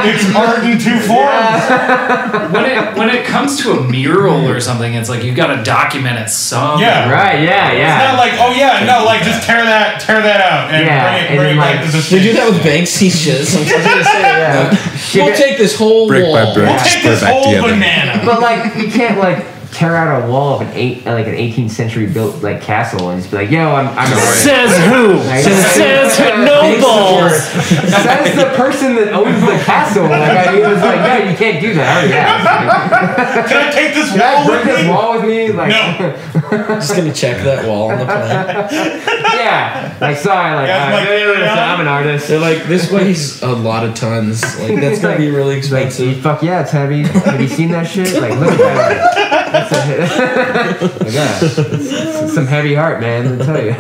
[0.06, 2.52] It's art in two forms.
[2.53, 5.64] when it when it comes to a mural or something, it's like you've got to
[5.64, 6.80] document it some.
[6.80, 7.10] Yeah.
[7.11, 7.41] right?
[7.41, 7.95] Yeah, yeah.
[7.95, 11.11] It's not like, oh yeah, no, like just tear that, tear that out and Yeah,
[11.11, 12.35] bring it, and bring then, it back like, to the They do stage.
[12.35, 13.47] that with Banksy shit.
[13.47, 14.06] Sometimes.
[14.06, 14.91] yeah.
[15.26, 16.53] We'll take this whole Brick by wall.
[16.53, 16.68] brick.
[16.68, 18.22] We'll take this whole banana.
[18.26, 19.45] But like, you can't like
[19.76, 23.19] tear out a wall of an eight, like an 18th century built like castle and
[23.19, 25.14] just be like, yo, I'm, I'm Says who?
[25.27, 26.45] Like- Says who?
[26.45, 27.43] No balls.
[27.43, 30.03] Says the person that owns the castle.
[30.03, 31.85] Like, I, he was like, no, you can't do that.
[31.85, 33.49] I already asked.
[33.52, 34.89] Can I take this Can wall break with this me?
[34.89, 35.52] wall with me?
[35.52, 36.76] Like, No.
[36.80, 38.69] Just gonna check that wall on the plan.
[38.72, 39.97] yeah.
[39.99, 41.73] Like, sorry, like, Yeah, uh, like, yeah.
[41.73, 42.27] I'm an artist.
[42.30, 44.41] They're like, this weighs a lot of tons.
[44.60, 46.22] Like that's gonna be really It's like, expensive.
[46.23, 47.03] fuck yeah, it's heavy.
[47.03, 48.22] Have you seen that shit?
[48.22, 49.35] Like, look at that.
[49.56, 51.44] That's a, like that.
[51.44, 53.41] It's, it's some heavy heart, man.
[53.41, 53.72] I tell you.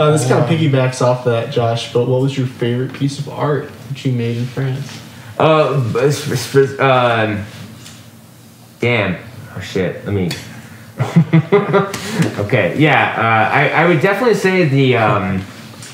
[0.00, 1.92] Uh, this kind of piggybacks off that, Josh.
[1.92, 5.00] But what was your favorite piece of art that you made in France?
[5.38, 7.44] Uh, but sp- sp- um,
[8.80, 9.16] damn.
[9.56, 10.04] Oh shit.
[10.06, 10.30] Let me.
[12.44, 12.78] okay.
[12.78, 13.14] Yeah.
[13.16, 15.42] Uh, I I would definitely say the um,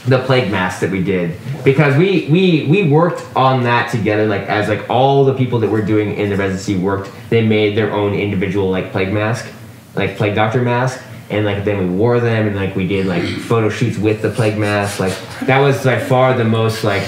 [0.06, 4.26] the plague mask that we did because we we we worked on that together.
[4.26, 7.10] Like as like all the people that were doing in the residency worked.
[7.28, 9.46] They made their own individual like plague mask,
[9.94, 11.02] like plague doctor mask.
[11.28, 14.30] And like then we wore them, and like we did like photo shoots with the
[14.30, 15.00] plague mask.
[15.00, 15.12] Like
[15.46, 17.02] that was by far the most like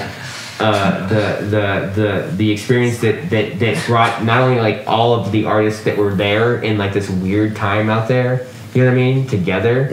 [0.59, 5.31] uh, the the the the experience that, that that brought not only like all of
[5.31, 8.99] the artists that were there in like this weird time out there, you know what
[8.99, 9.89] I mean, together,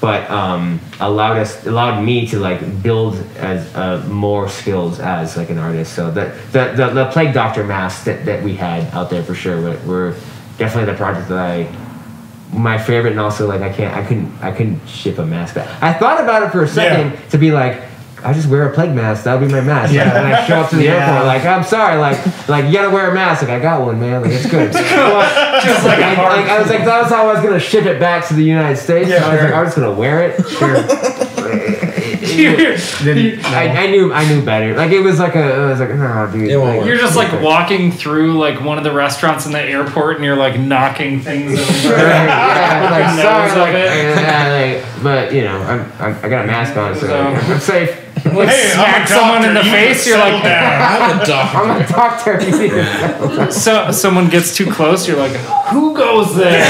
[0.00, 5.50] but um, allowed us allowed me to like build as uh, more skills as like
[5.50, 5.94] an artist.
[5.94, 9.34] So the the the, the plague doctor masks that, that we had out there for
[9.34, 10.14] sure were, were
[10.58, 11.68] definitely the project that I
[12.52, 15.82] my favorite and also like I can't I couldn't I couldn't ship a mask back.
[15.82, 17.82] I thought about it for a second to be like
[18.24, 19.24] I just wear a plague mask.
[19.24, 19.92] That would be my mask.
[19.92, 20.16] Yeah.
[20.16, 21.06] And I show up to the Yeah.
[21.10, 22.18] airport like I'm sorry, like
[22.48, 23.42] like you gotta wear a mask.
[23.42, 24.22] Like I got one, man.
[24.22, 24.72] Like it's good.
[25.64, 26.40] Just like Like, hard.
[26.40, 28.42] like, I was like that was how I was gonna ship it back to the
[28.44, 29.08] United States.
[29.08, 29.54] Yeah, so I was like.
[29.54, 30.48] I'm just gonna wear it.
[30.48, 30.82] Sure.
[33.02, 34.74] Then I, I knew I knew better.
[34.76, 36.56] Like it was like a I was like no dude.
[36.60, 36.86] Like.
[36.86, 40.36] You're just like walking through like one of the restaurants in the airport, and you're
[40.36, 41.96] like knocking things over.
[41.96, 44.20] yeah, like, Nose sorry, of like, it.
[44.20, 47.60] yeah, like, but you know, I'm, I'm I got a mask on, so So- I'm
[47.60, 47.99] safe.
[48.24, 50.82] Like Hey, smack someone in the you face, you're like, down.
[50.82, 51.58] I'm a doctor.
[51.58, 52.38] I'm a doctor.
[52.40, 55.32] To settle so someone gets too close, you're like,
[55.72, 56.64] who goes there?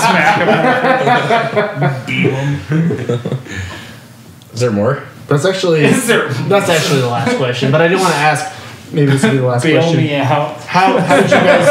[0.00, 0.38] Smack
[2.06, 3.20] them.
[4.52, 5.02] Is there more?
[5.28, 7.72] That's actually Is there that's actually the last question.
[7.72, 8.52] But I did want to ask.
[8.92, 9.98] Maybe this will be the last bail question.
[9.98, 10.60] me out?
[10.60, 11.68] How how did you guys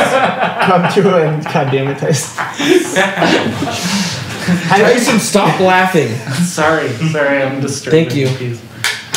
[0.66, 1.18] come to?
[1.18, 2.46] And God damn it, Tyson.
[4.46, 6.10] Did you Tyson, stop laughing.
[6.44, 7.92] Sorry, sorry, I'm disturbed.
[7.92, 8.58] Thank you.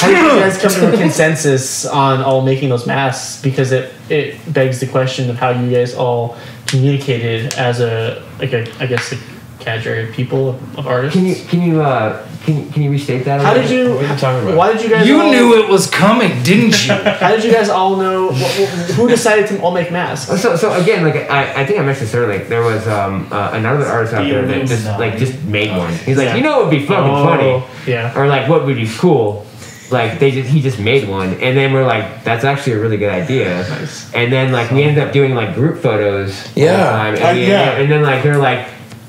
[0.00, 3.42] How did you guys come to a consensus on all making those masks?
[3.42, 8.52] Because it it begs the question of how you guys all communicated as a like
[8.52, 9.16] a I guess a
[9.58, 11.16] cadre of people of artists.
[11.18, 13.40] Can you can you uh can you, can you restate that?
[13.40, 13.84] a How little did you?
[13.88, 13.94] bit?
[13.96, 14.56] What are you talking about?
[14.56, 15.06] Why did you guys?
[15.06, 16.94] You all, knew it was coming, didn't you?
[17.20, 18.30] How did you guys all know?
[18.32, 20.40] wh- wh- Who decided to all make masks?
[20.40, 23.28] So, so again, like I, I think I mentioned this earlier, like there was um
[23.32, 25.92] uh, another artist out there that just like just made one.
[25.92, 26.36] He's like, Yeah.
[26.36, 28.16] you know, it would be fucking Oh, funny, Yeah.
[28.18, 29.44] or like what would be cool.
[29.90, 32.96] Like they just he just made one, and then we're like, that's actually a really
[32.98, 33.66] good idea.
[33.68, 34.12] Nice.
[34.14, 36.46] And then like we ended up doing like group photos.
[36.48, 36.76] all the Yeah.
[36.90, 37.70] time, and, Uh, we- yeah.
[37.78, 38.66] and then like they're like.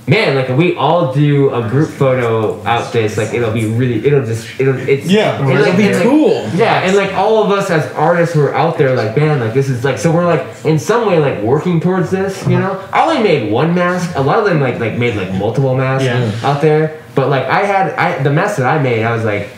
[0.08, 4.04] Man, like if we all do a group photo out this, like it'll be really,
[4.04, 5.38] it'll just, it'll, it's Yeah.
[5.40, 6.50] and, It'll be and, like, cool.
[6.56, 9.54] yeah, and like all of us as artists who are out there, like man, like
[9.54, 12.80] this is like so we're like in some way like working towards this, you know.
[12.92, 14.10] I only made one mask.
[14.16, 16.32] A lot of them like like made like multiple masks Yeah.
[16.44, 19.50] out there, but like I had I the mask that I made, I was like.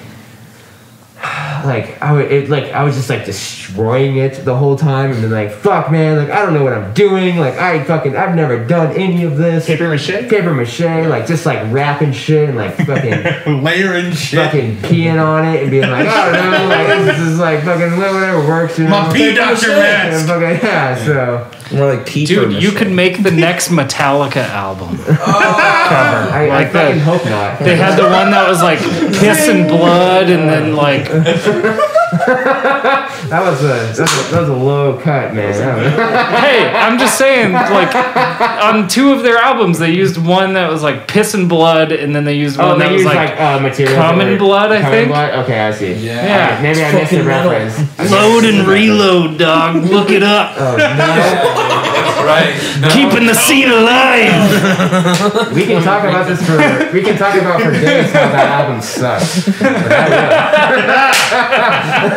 [1.66, 5.24] Like I would, it like I was just like destroying it the whole time, and
[5.24, 8.36] then like fuck man, like I don't know what I'm doing, like I fucking I've
[8.36, 10.08] never done any of this Paper mache.
[10.30, 14.40] paper mache, like just like wrapping shit and like fucking Layering shit.
[14.40, 17.98] fucking peeing on it and being like, I don't know, like this is like fucking
[17.98, 18.92] whatever works, you know.
[18.92, 20.28] My pee doctor And mask.
[20.28, 25.06] fucking, yeah, so More like peeper Dude, you could make the next Metallica album oh.
[25.07, 26.31] cover.
[26.31, 27.60] I, I Like fucking the, hope not.
[27.60, 31.07] they had the one that was like piss and blood, and then like
[32.28, 35.54] that was a that was a, that was a low cut, man.
[36.42, 37.96] Hey, I'm just saying, like
[38.62, 42.14] on two of their albums, they used one that was like piss and blood, and
[42.14, 43.96] then they used one oh, that they was like, like, uh, material.
[43.96, 45.08] Common that Blood, I Common think.
[45.10, 45.46] Blood?
[45.46, 45.94] Okay, I see.
[45.94, 46.26] Yeah.
[46.26, 46.46] Yeah.
[46.48, 48.12] Alright, maybe I missed the reference.
[48.12, 49.76] load and reload, dog.
[49.86, 50.56] Look it up.
[50.58, 51.78] Oh no!
[52.26, 52.56] Right.
[52.81, 52.88] No.
[52.95, 54.31] Keeping the scene alive.
[55.53, 56.57] We can talk about this for
[56.93, 59.45] we can talk about for days how that album sucks.
[59.60, 60.07] But I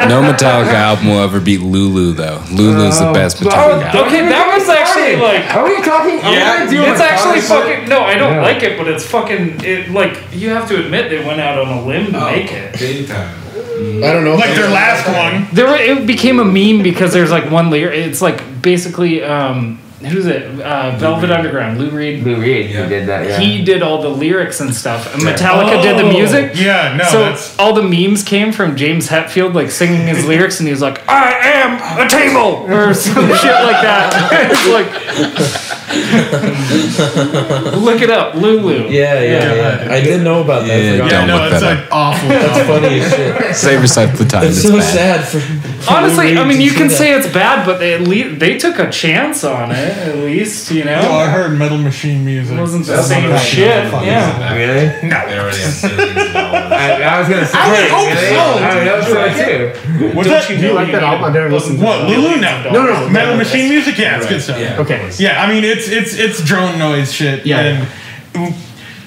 [0.02, 0.08] will.
[0.08, 2.42] No Metallica album will ever beat Lulu though.
[2.52, 4.06] Lulu's the best Oh, Metallica album.
[4.06, 5.54] Okay, that was actually like.
[5.54, 6.18] Are we talking?
[6.18, 7.76] Yeah, gonna do It's actually Metallica?
[7.76, 8.00] fucking no.
[8.02, 8.42] I don't Yeah.
[8.42, 9.90] like it, but it's fucking it.
[9.90, 12.78] Like you have to admit they went out on a limb to Oh, make it.
[12.78, 13.34] Big time.
[13.56, 14.36] I don't know.
[14.36, 15.48] Like their last one.
[15.52, 17.90] There, were, it became a meme because there's like one layer.
[17.90, 20.60] It's like basically, um, who's it?
[20.60, 22.22] Uh, Velvet Underground, Lou Reed.
[22.24, 22.82] Lou Reed Yeah.
[22.82, 23.26] who did that.
[23.28, 23.38] Yeah.
[23.38, 26.52] He did all the lyrics and stuff, and Metallica did the music.
[26.54, 30.60] Yeah, no, so that's all the memes came from James Hetfield, like singing his lyrics,
[30.60, 34.30] and he was like, "I am a table" or some shit like that.
[34.50, 35.73] it's like,
[37.84, 38.88] look it up, Lulu.
[38.88, 39.92] Yeah, yeah, yeah.
[39.92, 40.72] I didn't know about that.
[40.72, 41.10] I Yeah, forgot.
[41.10, 42.28] don't no, look it's that like awful.
[42.28, 43.56] That's funny as shit.
[43.56, 44.44] Save yourself the time.
[44.44, 44.84] It's It's so bad.
[44.84, 45.40] sad for.
[45.40, 46.94] for Honestly, I mean, you can that.
[46.96, 49.76] say it's bad, but they at least they took a chance on it.
[49.76, 52.56] At least, you know, Oh, I heard Metal Machine music.
[52.56, 53.66] it wasn't the That's same not shit.
[53.68, 54.54] Yeah.
[54.54, 54.86] Really?
[55.08, 55.26] No.
[55.26, 56.34] They already have billions of.
[56.72, 57.58] I, I was gonna say.
[57.58, 58.28] I would hope really?
[58.32, 58.40] so.
[58.40, 60.16] I would hope so too.
[60.16, 60.48] What's that?
[60.48, 61.24] Do you like that album?
[61.24, 62.16] I never listened to What, it.
[62.16, 62.40] Lulu?
[62.40, 62.62] No.
[62.64, 63.08] No, no, no.
[63.10, 63.98] Metal Machine music?
[63.98, 64.56] Yeah, it's good stuff.
[64.80, 65.10] Okay.
[65.18, 67.44] Yeah, I mean it's it's it's drone noise shit.
[67.46, 67.86] Yeah.
[68.34, 68.54] And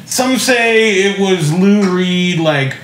[0.06, 2.76] some say it was Lou Reed like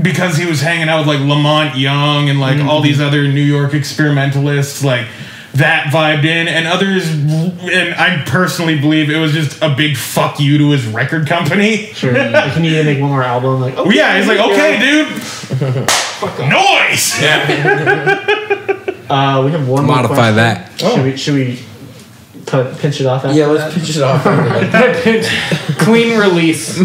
[0.00, 2.68] because he was hanging out with like La Monte Young and like Mm-hmm.
[2.68, 5.06] all these other New York experimentalists like
[5.54, 10.38] that vibed in and others and I personally believe it was just a big fuck
[10.38, 11.86] you to his record company.
[11.92, 12.12] Sure.
[12.30, 13.60] Like, you need to make one more album.
[13.60, 15.08] Like, Well, yeah, he's like, okay, dude.
[16.50, 17.20] Noise.
[19.10, 20.36] Uh, we have one Modify question.
[20.36, 20.70] that.
[20.78, 21.16] Should we?
[21.16, 21.58] Should we
[22.50, 23.24] cut, pinch it off?
[23.24, 23.80] After Yeah, let's that?
[23.80, 25.78] pitch it off.
[25.78, 26.82] Clean release.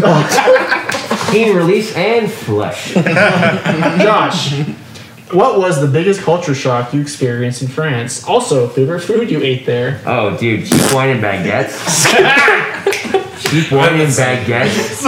[1.30, 2.94] Clean release and flush.
[2.94, 4.52] Josh,
[5.32, 8.24] what was the biggest culture shock you experienced in France?
[8.24, 10.00] Also, favorite food you ate there?
[10.06, 12.06] Oh, dude, cheap wine and baguettes.
[13.50, 15.04] cheap wine and baguettes.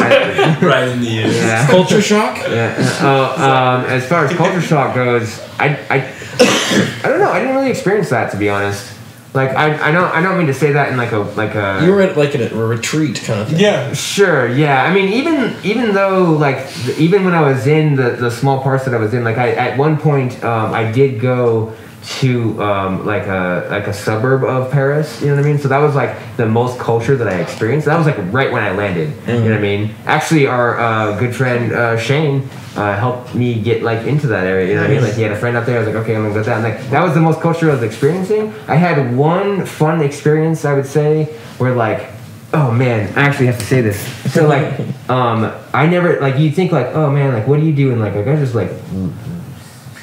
[0.61, 1.29] Right in the ear.
[1.29, 1.67] yeah.
[1.69, 2.37] Culture shock.
[2.39, 2.75] Yeah.
[3.01, 6.13] Uh, um, as far as culture shock goes, I, I,
[7.05, 7.31] I don't know.
[7.31, 8.95] I didn't really experience that to be honest.
[9.35, 11.81] Like I, I don't, I don't mean to say that in like a, like a.
[11.85, 13.61] You were at like a, a retreat kind of thing.
[13.61, 13.93] Yeah.
[13.93, 14.83] Sure, yeah.
[14.85, 18.63] I mean, even even though like th- even when I was in the the small
[18.63, 21.75] parts that I was in, like I at one point um, I did go
[22.17, 25.21] to um, like a like a suburb of Paris.
[25.21, 25.59] You know what I mean?
[25.59, 27.87] So that was like the most culture that I experienced.
[27.87, 29.11] That was like right when I landed.
[29.27, 29.95] You know what I mean?
[30.07, 32.49] Actually, our uh, good friend uh, Shane.
[32.77, 35.03] Uh, helped me get like into that area, you know what I mean?
[35.03, 35.77] Like he had a friend up there.
[35.77, 36.63] I was like, okay, I'm gonna go that.
[36.63, 38.55] And like that was the most culture I was experiencing.
[38.69, 41.25] I had one fun experience, I would say,
[41.57, 42.09] where like
[42.53, 44.01] Oh man, I actually have to say this.
[44.33, 44.79] So like,
[45.11, 47.91] um, I never like you think like, oh man, like what do you do?
[47.93, 48.71] And like, like I just like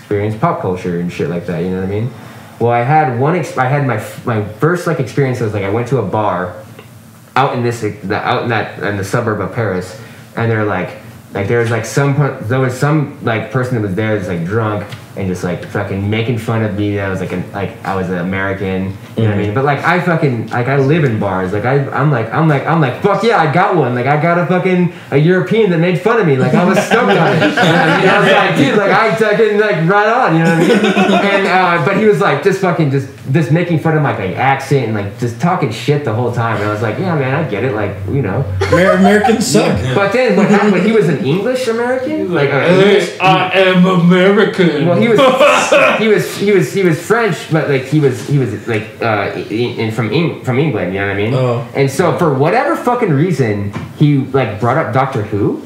[0.05, 1.63] experience pop culture and shit like that.
[1.63, 2.13] You know what I mean?
[2.59, 3.35] Well, I had one.
[3.35, 6.63] Ex- I had my my first like experience was like I went to a bar
[7.35, 9.99] out in this the, out in that in the suburb of Paris,
[10.37, 11.01] and they're like,
[11.33, 14.45] like there was like some there was some like person that was there that's like
[14.45, 14.85] drunk
[15.17, 17.95] and just like fucking making fun of me that I was like an, like I
[17.95, 19.53] was an American, you know what I mean?
[19.53, 22.65] But like I fucking like I live in bars, like I I'm like I'm like
[22.65, 25.79] I'm like fuck yeah I got one, like I got a fucking a European that
[25.79, 27.39] made fun of me, like I was stoked on it.
[27.39, 28.09] You know what I mean?
[28.09, 31.21] I was like dude, like I fucking like right on, you know what I mean?
[31.35, 34.35] And uh, but he was like just fucking just just making fun of my like,
[34.35, 37.33] accent and like just talking shit the whole time, and I was like yeah man
[37.33, 38.43] I get it, like you know.
[38.61, 39.79] Amer- Americans suck.
[39.95, 43.85] But then what happened when he was an English American, like uh, English, I am
[43.85, 44.85] American.
[44.85, 45.19] well, he was
[45.99, 49.31] he was he was he was French, but like he was he was like uh,
[49.49, 50.93] in, in from Eng- from England.
[50.93, 51.33] You know what I mean?
[51.33, 51.67] Oh.
[51.75, 55.65] And so for whatever fucking reason, he like brought up Doctor Who,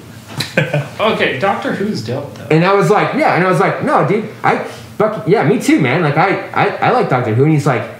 [0.99, 2.47] okay, Doctor Who's dope though.
[2.51, 5.59] and I was like, yeah, and I was like, no, dude, I fuck yeah, me
[5.61, 6.01] too, man.
[6.01, 7.98] Like I I, I like Doctor Who, and he's like.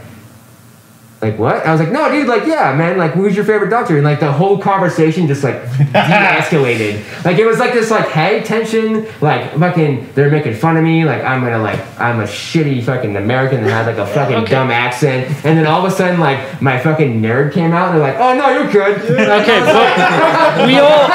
[1.21, 1.65] Like what?
[1.65, 2.27] I was like, no, dude.
[2.29, 2.97] Like, yeah, man.
[2.97, 3.95] Like, who's your favorite Doctor?
[3.97, 7.03] And like, the whole conversation just like de-escalated.
[7.25, 9.05] Like, it was like this like hey tension.
[9.19, 11.03] Like, fucking, they're making fun of me.
[11.03, 14.51] Like, I'm gonna like, I'm a shitty fucking American that had like a fucking Okay.
[14.51, 15.27] dumb accent.
[15.45, 17.89] And then all of a sudden, like, my fucking nerd came out.
[17.93, 18.97] and They're like, oh no, you're good.
[19.29, 21.07] Okay, but we all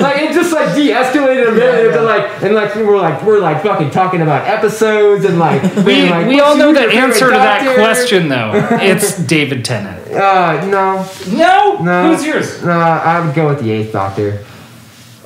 [0.00, 3.62] like it just like de-escalated a bit into like and like we're like we're like
[3.62, 7.30] fucking talking about episodes and like we, being like, we all know the answer to
[7.30, 7.80] that doctor?
[7.80, 8.50] question though.
[8.82, 10.10] It's David Tennant.
[10.10, 11.06] Uh, no,
[11.36, 12.08] No, no.
[12.14, 12.62] who's yours?
[12.62, 14.42] No, I would go with the Eighth Doctor,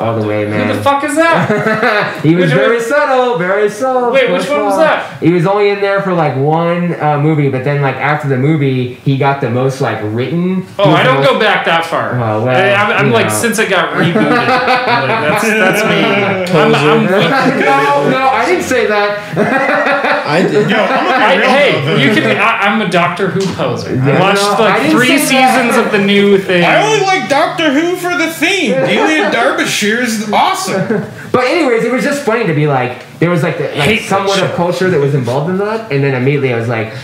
[0.00, 0.68] all the way, man.
[0.68, 2.20] Who the fuck is that?
[2.24, 2.84] he was Which very one?
[2.84, 4.10] subtle, very subtle.
[4.10, 5.20] Wait, which one was that?
[5.22, 8.36] He was only in there for like one uh, movie, but then like after the
[8.36, 10.66] movie, he got the most like written.
[10.80, 12.14] Oh, I don't most- go back that far.
[12.14, 13.32] Oh, well, I, I'm, I'm like know.
[13.32, 14.14] since it got rebooted.
[14.30, 16.58] like, that's that's me.
[16.58, 17.10] I'm, I'm weak.
[17.64, 20.17] no, no, I didn't say that.
[20.28, 20.68] I did.
[20.68, 21.96] Yo, I'm I, hey, though.
[21.96, 22.36] you can.
[22.36, 23.94] I, I'm a Doctor Who poser.
[23.94, 25.72] Yeah, I watched no, like didn't three say that.
[25.72, 26.64] seasons of the new thing.
[26.64, 28.72] I only like Doctor Who for the theme.
[28.72, 31.10] Delia Derbyshire is awesome.
[31.30, 34.00] But anyways, it was just funny to be like there was like the, like Hate
[34.00, 36.94] somewhat of culture that was involved in that, and then immediately I was like,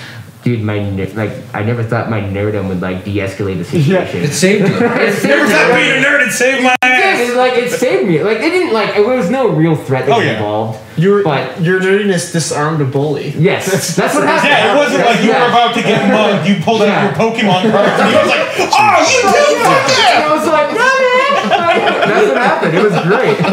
[0.44, 4.22] dude, my ner- like I never thought my nerdom would like de-escalate the situation.
[4.22, 4.74] It saved you.
[4.84, 7.20] It saved Never me, thought being a nerd would save my Yeah, ass.
[7.30, 8.22] it, like it saved me.
[8.22, 10.32] Like it didn't like there was no real threat that Oh, was yeah.
[10.36, 10.80] involved.
[10.96, 13.30] Your But- your nerdiness disarmed a bully.
[13.36, 13.66] Yes,
[13.96, 14.48] that's, what happened.
[14.48, 16.46] Yeah, it wasn't like you were about to get mugged.
[16.48, 16.94] You pulled Yeah.
[16.94, 18.46] out your Pokemon cards and he was like,
[18.78, 20.93] "Oh, you too, fuck And yeah!" I was like, no, man.
[21.84, 22.76] That's what happened.
[22.76, 23.38] It was great.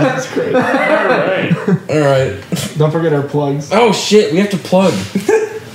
[0.00, 0.54] That's great.
[0.54, 1.52] All right.
[1.90, 2.42] All right.
[2.78, 3.70] Don't forget our plugs.
[3.72, 4.92] Oh shit, we have to plug.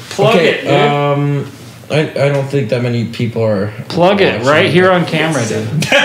[0.09, 0.59] Plug okay.
[0.59, 0.71] it, dude.
[0.71, 1.45] Um,
[1.89, 3.71] I I don't think that many people are.
[3.89, 4.47] Plug it watching.
[4.47, 5.67] right here on camera, dude.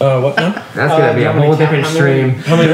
[0.00, 0.50] Uh, what now?
[0.74, 2.30] That's gonna Uh, be do a you whole wanna count different how many- stream.
[2.48, 2.72] How many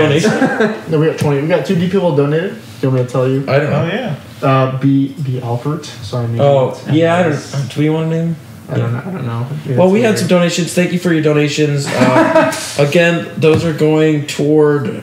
[0.00, 0.88] donations?
[0.90, 1.42] No, we got twenty.
[1.42, 2.54] We got two D people donated.
[2.54, 3.42] Do you want me to tell you?
[3.42, 3.92] I don't Oh know.
[3.92, 4.16] yeah.
[4.42, 5.84] Uh, B B Albert.
[5.84, 6.26] Sorry.
[6.28, 7.68] maybe Oh it's- yeah, I don't.
[7.74, 8.34] Do we want to name?
[8.70, 8.98] I don't know.
[8.98, 9.48] I don't know.
[9.66, 10.74] Yeah, Well, it's we had some donations.
[10.74, 11.86] Thank you for your donations.
[11.86, 15.02] Uh, again, those are going toward.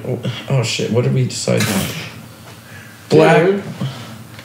[0.49, 0.91] Oh shit!
[0.91, 1.61] What did we decide?
[1.61, 2.07] On?
[3.10, 3.64] Black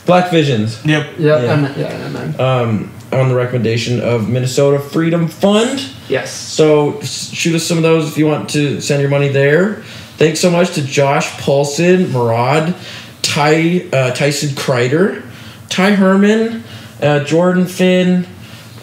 [0.07, 0.85] Black Visions.
[0.85, 1.15] Yep.
[1.19, 1.43] Yeah.
[1.43, 1.53] Yeah.
[1.53, 2.07] I meant, yeah.
[2.07, 2.41] I meant.
[2.41, 5.87] Um, on the recommendation of Minnesota Freedom Fund.
[6.09, 6.33] Yes.
[6.33, 9.83] So shoot us some of those if you want to send your money there.
[10.17, 12.75] Thanks so much to Josh Paulson, Marad,
[13.23, 15.23] Ty uh, Tyson Kreider,
[15.69, 16.65] Ty Herman,
[17.01, 18.27] uh, Jordan Finn,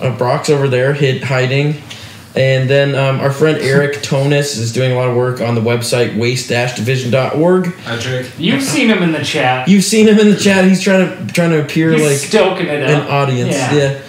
[0.02, 1.82] uh, Brock's over there hid, hiding,
[2.36, 5.62] and then um, our friend Eric Tonis is doing a lot of work on the
[5.62, 7.76] website waste-division.org.
[7.78, 8.32] Patrick.
[8.38, 9.68] You've seen him in the chat.
[9.68, 10.66] You've seen him in the chat.
[10.66, 13.10] He's trying to trying to appear He's like stoking it an up.
[13.10, 13.54] audience.
[13.56, 13.74] Yeah.
[13.74, 14.02] Yeah.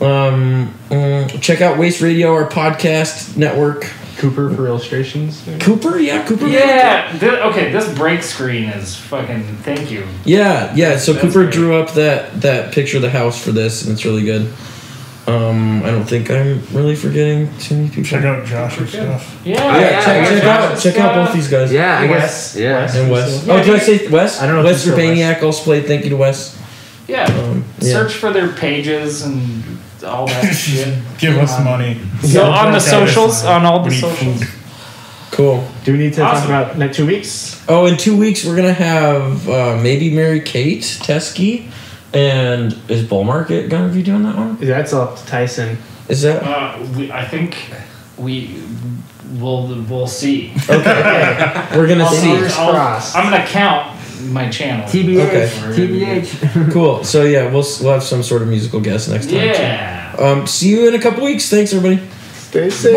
[0.00, 3.90] Um, mm, check out Waste Radio, our podcast network.
[4.18, 5.42] Cooper for illustrations.
[5.60, 6.46] Cooper, yeah, Cooper.
[6.46, 7.16] Yeah.
[7.18, 9.42] Thi- okay, this break screen is fucking.
[9.58, 10.06] Thank you.
[10.24, 10.96] Yeah, yeah.
[10.98, 11.52] So That's Cooper great.
[11.52, 14.52] drew up that that picture of the house for this, and it's really good.
[15.26, 18.04] Um, I don't think I'm really forgetting too many people.
[18.04, 19.40] Check out Josh's stuff.
[19.44, 19.54] Yeah.
[19.56, 21.72] Yeah, Yeah, check, yeah, check out check out both these guys.
[21.72, 22.20] Yeah, I Wes.
[22.54, 22.56] guess.
[22.56, 22.78] Yeah.
[22.80, 22.96] Wes.
[22.96, 23.46] And Wes.
[23.46, 24.40] Yeah, oh, did I say Wes?
[24.40, 25.86] I don't know if Wes he's Urbaniak also played.
[25.86, 26.60] Thank you to Wes.
[27.06, 27.24] Yeah.
[27.26, 27.92] Um, yeah.
[27.92, 29.62] Search for their pages and
[30.04, 30.98] all that shit.
[31.18, 32.00] Give us money.
[32.22, 34.42] So on the socials, on all the socials.
[35.30, 35.66] Cool.
[35.84, 36.48] Do we need to Awesome.
[36.50, 37.64] talk about next two weeks?
[37.68, 41.70] Oh, in two weeks we're gonna have uh, maybe Mary Kate Teskey,
[42.14, 44.56] and is Bull Market gonna be doing that one?
[44.56, 45.78] That's up to Tyson.
[46.08, 47.56] Is that Uh, we, I think
[48.18, 48.62] we
[49.38, 50.52] will we'll see.
[50.68, 51.66] okay?
[51.74, 52.32] we're gonna I'll, see.
[52.32, 53.16] Fingers I'll- crossed.
[53.16, 53.96] I'm gonna count
[54.30, 54.86] my channel.
[54.86, 55.26] TBH.
[55.26, 55.48] Okay.
[55.74, 56.72] TBH.
[56.72, 57.02] Cool.
[57.04, 59.34] So yeah, we'll we'll have some sort of musical guest next time.
[59.34, 59.44] too.
[59.46, 60.14] Yeah.
[60.18, 61.48] Um, see you in a couple weeks.
[61.48, 62.06] Thanks, everybody.
[62.34, 62.94] Stay safe.